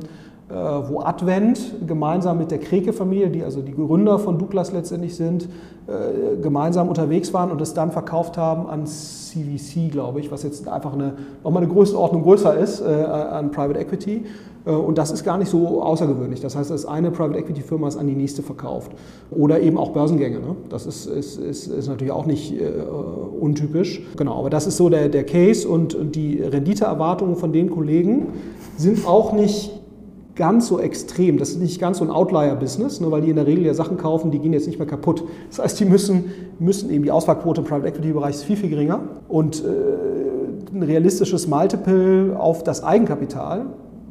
Äh, 0.50 0.52
wo 0.52 1.00
Advent 1.00 1.58
gemeinsam 1.86 2.36
mit 2.36 2.50
der 2.50 2.58
Kreke-Familie, 2.58 3.30
die 3.30 3.42
also 3.42 3.62
die 3.62 3.72
Gründer 3.72 4.18
von 4.18 4.38
Douglas 4.38 4.72
letztendlich 4.72 5.16
sind, 5.16 5.48
äh, 5.86 6.36
gemeinsam 6.36 6.90
unterwegs 6.90 7.32
waren 7.32 7.50
und 7.50 7.62
es 7.62 7.72
dann 7.72 7.90
verkauft 7.90 8.36
haben 8.36 8.66
an 8.66 8.84
CVC, 8.84 9.90
glaube 9.90 10.20
ich, 10.20 10.30
was 10.30 10.42
jetzt 10.42 10.68
einfach 10.68 10.92
eine, 10.92 11.14
nochmal 11.42 11.62
eine 11.62 11.72
Größenordnung 11.72 12.22
größer 12.22 12.58
ist 12.58 12.82
äh, 12.82 12.84
an 12.84 13.52
Private 13.52 13.80
Equity. 13.80 14.24
Und 14.66 14.96
das 14.96 15.10
ist 15.10 15.24
gar 15.24 15.36
nicht 15.36 15.50
so 15.50 15.82
außergewöhnlich. 15.82 16.40
Das 16.40 16.56
heißt, 16.56 16.70
dass 16.70 16.86
eine 16.86 17.10
Private 17.10 17.38
Equity 17.38 17.60
Firma 17.60 17.86
es 17.86 17.98
an 17.98 18.06
die 18.06 18.14
nächste 18.14 18.42
verkauft. 18.42 18.92
Oder 19.30 19.60
eben 19.60 19.76
auch 19.76 19.90
Börsengänge. 19.90 20.38
Ne? 20.38 20.56
Das 20.70 20.86
ist, 20.86 21.04
ist, 21.04 21.36
ist, 21.36 21.66
ist, 21.66 21.86
natürlich 21.86 22.14
auch 22.14 22.24
nicht 22.24 22.58
äh, 22.58 22.70
untypisch. 23.38 24.02
Genau, 24.16 24.38
aber 24.38 24.48
das 24.48 24.66
ist 24.66 24.78
so 24.78 24.88
der, 24.88 25.10
der 25.10 25.24
Case 25.24 25.68
und 25.68 26.16
die 26.16 26.40
Renditeerwartungen 26.40 27.36
von 27.36 27.52
den 27.52 27.68
Kollegen 27.68 28.28
sind 28.78 29.06
auch 29.06 29.34
nicht 29.34 29.83
ganz 30.34 30.66
so 30.66 30.78
extrem. 30.80 31.38
Das 31.38 31.50
ist 31.50 31.60
nicht 31.60 31.80
ganz 31.80 31.98
so 31.98 32.04
ein 32.04 32.10
Outlier-Business, 32.10 33.00
ne, 33.00 33.10
weil 33.10 33.22
die 33.22 33.30
in 33.30 33.36
der 33.36 33.46
Regel 33.46 33.64
ja 33.64 33.74
Sachen 33.74 33.96
kaufen, 33.96 34.30
die 34.30 34.38
gehen 34.38 34.52
jetzt 34.52 34.66
nicht 34.66 34.78
mehr 34.78 34.88
kaputt. 34.88 35.24
Das 35.48 35.58
heißt, 35.60 35.80
die 35.80 35.84
müssen, 35.84 36.32
müssen 36.58 36.90
eben 36.90 37.04
die 37.04 37.10
Ausfallquote 37.10 37.60
im 37.60 37.66
Private 37.66 37.88
Equity-Bereich 37.88 38.36
ist 38.36 38.44
viel, 38.44 38.56
viel 38.56 38.70
geringer. 38.70 39.00
Und 39.28 39.64
äh, 39.64 40.74
ein 40.74 40.82
realistisches 40.82 41.46
Multiple 41.46 42.36
auf 42.38 42.64
das 42.64 42.82
Eigenkapital, 42.82 43.66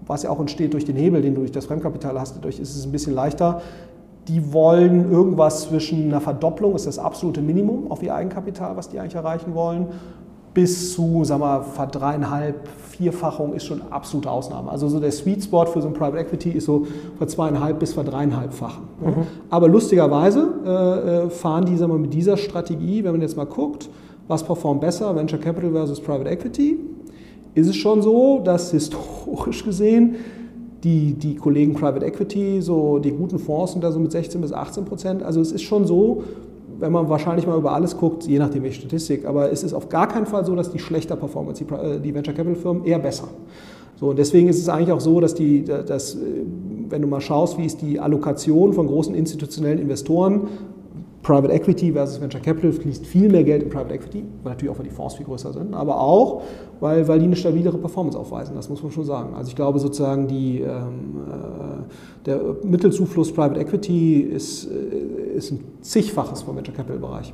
was 0.06 0.24
ja 0.24 0.30
auch 0.30 0.40
entsteht 0.40 0.74
durch 0.74 0.86
den 0.86 0.96
Hebel, 0.96 1.22
den 1.22 1.34
du 1.36 1.42
durch 1.42 1.52
das 1.52 1.66
Fremdkapital 1.66 2.20
hast, 2.20 2.38
dadurch 2.38 2.60
ist 2.60 2.76
es 2.76 2.86
ein 2.86 2.92
bisschen 2.92 3.14
leichter. 3.14 3.62
Die 4.28 4.54
wollen 4.54 5.12
irgendwas 5.12 5.64
zwischen 5.64 6.06
einer 6.06 6.22
Verdopplung, 6.22 6.76
ist 6.76 6.88
das 6.88 6.98
absolute 6.98 7.42
Minimum 7.42 7.92
auf 7.92 8.02
ihr 8.02 8.16
Eigenkapital, 8.16 8.78
was 8.78 8.90
die 8.90 9.00
eigentlich 9.00 9.16
erreichen 9.16 9.54
wollen, 9.54 9.88
bis 10.54 10.94
zu, 10.94 11.24
sagen 11.24 11.42
wir, 11.42 11.64
verdreieinhalb, 11.64 12.68
Vierfachung 12.98 13.54
ist 13.54 13.66
schon 13.66 13.82
absolute 13.90 14.30
Ausnahme. 14.30 14.70
Also 14.70 14.88
so 14.88 15.00
der 15.00 15.12
Sweet 15.12 15.44
Spot 15.44 15.66
für 15.66 15.82
so 15.82 15.88
ein 15.88 15.94
Private 15.94 16.20
Equity 16.20 16.52
ist 16.52 16.66
so 16.66 16.86
von 17.18 17.28
zweieinhalb 17.28 17.80
bis 17.80 17.94
verdreieinhalbfachen. 17.94 18.84
Mhm. 19.02 19.14
Aber 19.50 19.68
lustigerweise 19.68 20.54
äh, 20.64 20.70
äh, 21.26 21.30
fahren 21.30 21.66
die, 21.66 21.76
sagen 21.76 21.92
wir, 21.92 21.98
mit 21.98 22.14
dieser 22.14 22.38
Strategie, 22.38 23.04
wenn 23.04 23.14
man 23.14 23.22
jetzt 23.22 23.36
mal 23.36 23.46
guckt, 23.46 23.90
was 24.28 24.44
performt 24.44 24.82
besser, 24.82 25.16
Venture 25.16 25.40
Capital 25.40 25.72
versus 25.72 26.00
Private 26.00 26.30
Equity, 26.30 26.78
ist 27.56 27.68
es 27.68 27.76
schon 27.76 28.02
so, 28.02 28.40
dass 28.40 28.72
historisch 28.72 29.64
gesehen 29.66 30.16
die, 30.84 31.14
die 31.14 31.36
Kollegen 31.36 31.74
Private 31.74 32.06
Equity, 32.06 32.62
so 32.62 33.00
die 33.00 33.12
guten 33.12 33.40
Fonds 33.40 33.72
sind 33.72 33.84
da 33.84 33.92
so 33.92 34.00
mit 34.00 34.12
16 34.12 34.42
bis 34.42 34.52
18 34.52 34.86
Prozent. 34.86 35.24
Also 35.24 35.42
es 35.42 35.52
ist 35.52 35.64
schon 35.64 35.86
so, 35.86 36.24
wenn 36.84 36.92
man 36.92 37.08
wahrscheinlich 37.08 37.48
mal 37.48 37.58
über 37.58 37.72
alles 37.72 37.96
guckt, 37.98 38.28
je 38.28 38.38
nachdem 38.38 38.64
welche 38.64 38.82
Statistik, 38.82 39.26
aber 39.26 39.50
es 39.50 39.64
ist 39.64 39.74
auf 39.74 39.88
gar 39.88 40.10
keinen 40.10 40.26
Fall 40.26 40.46
so, 40.46 40.54
dass 40.54 40.70
die 40.70 40.80
schlechter 40.80 41.16
performen 41.16 41.52
als 41.52 41.60
die, 41.60 41.74
äh, 41.74 41.98
die 42.02 42.14
Venture 42.14 42.34
Capital 42.34 42.56
Firmen, 42.56 42.84
eher 42.84 43.00
besser. 43.00 43.30
So, 43.96 44.10
und 44.10 44.20
deswegen 44.20 44.50
ist 44.50 44.60
es 44.60 44.68
eigentlich 44.68 44.92
auch 44.92 45.00
so, 45.00 45.22
dass 45.22 45.34
die, 45.34 45.64
dass, 45.64 46.16
äh, 46.16 46.20
wenn 46.90 47.02
du 47.02 47.08
mal 47.08 47.22
schaust, 47.22 47.58
wie 47.58 47.66
ist 47.66 47.82
die 47.82 48.02
Allokation 48.02 48.74
von 48.74 48.88
großen 48.88 49.16
institutionellen 49.16 49.80
Investoren, 49.80 50.42
Private 51.24 51.54
Equity 51.54 51.94
versus 51.94 52.20
Venture 52.20 52.42
Capital 52.42 52.74
fließt 52.74 53.06
viel 53.06 53.30
mehr 53.30 53.44
Geld 53.44 53.64
in 53.64 53.70
Private 53.70 53.94
Equity, 53.94 54.26
weil 54.44 54.52
natürlich 54.52 54.74
auch, 54.74 54.78
weil 54.78 54.86
die 54.86 54.92
Fonds 54.92 55.16
viel 55.16 55.26
größer 55.26 55.54
sind, 55.54 55.74
aber 55.74 56.00
auch, 56.00 56.44
weil, 56.82 57.08
weil 57.08 57.20
die 57.20 57.26
eine 57.26 57.36
stabilere 57.36 57.78
Performance 57.78 58.20
aufweisen, 58.20 58.56
das 58.56 58.70
muss 58.70 58.84
man 58.84 58.92
schon 58.92 59.06
sagen. 59.06 59.34
Also 59.34 59.50
ich 59.50 59.56
glaube 59.56 59.80
sozusagen, 59.80 60.28
die, 60.28 60.60
ähm, 60.60 61.22
äh, 61.28 62.26
der 62.26 62.58
Mittelzufluss 62.64 63.34
Private 63.34 63.60
Equity 63.60 64.20
ist, 64.20 64.66
äh, 64.70 65.36
ist 65.36 65.52
ein 65.52 65.64
zigfaches 65.82 66.42
vom 66.42 66.58
Venture 66.58 66.76
Capital 66.76 67.00
Bereich. 67.00 67.34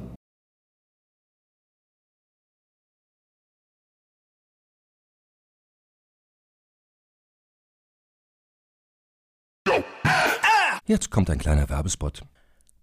Jetzt 10.85 11.11
kommt 11.11 11.29
ein 11.29 11.37
kleiner 11.37 11.69
Werbespot. 11.69 12.23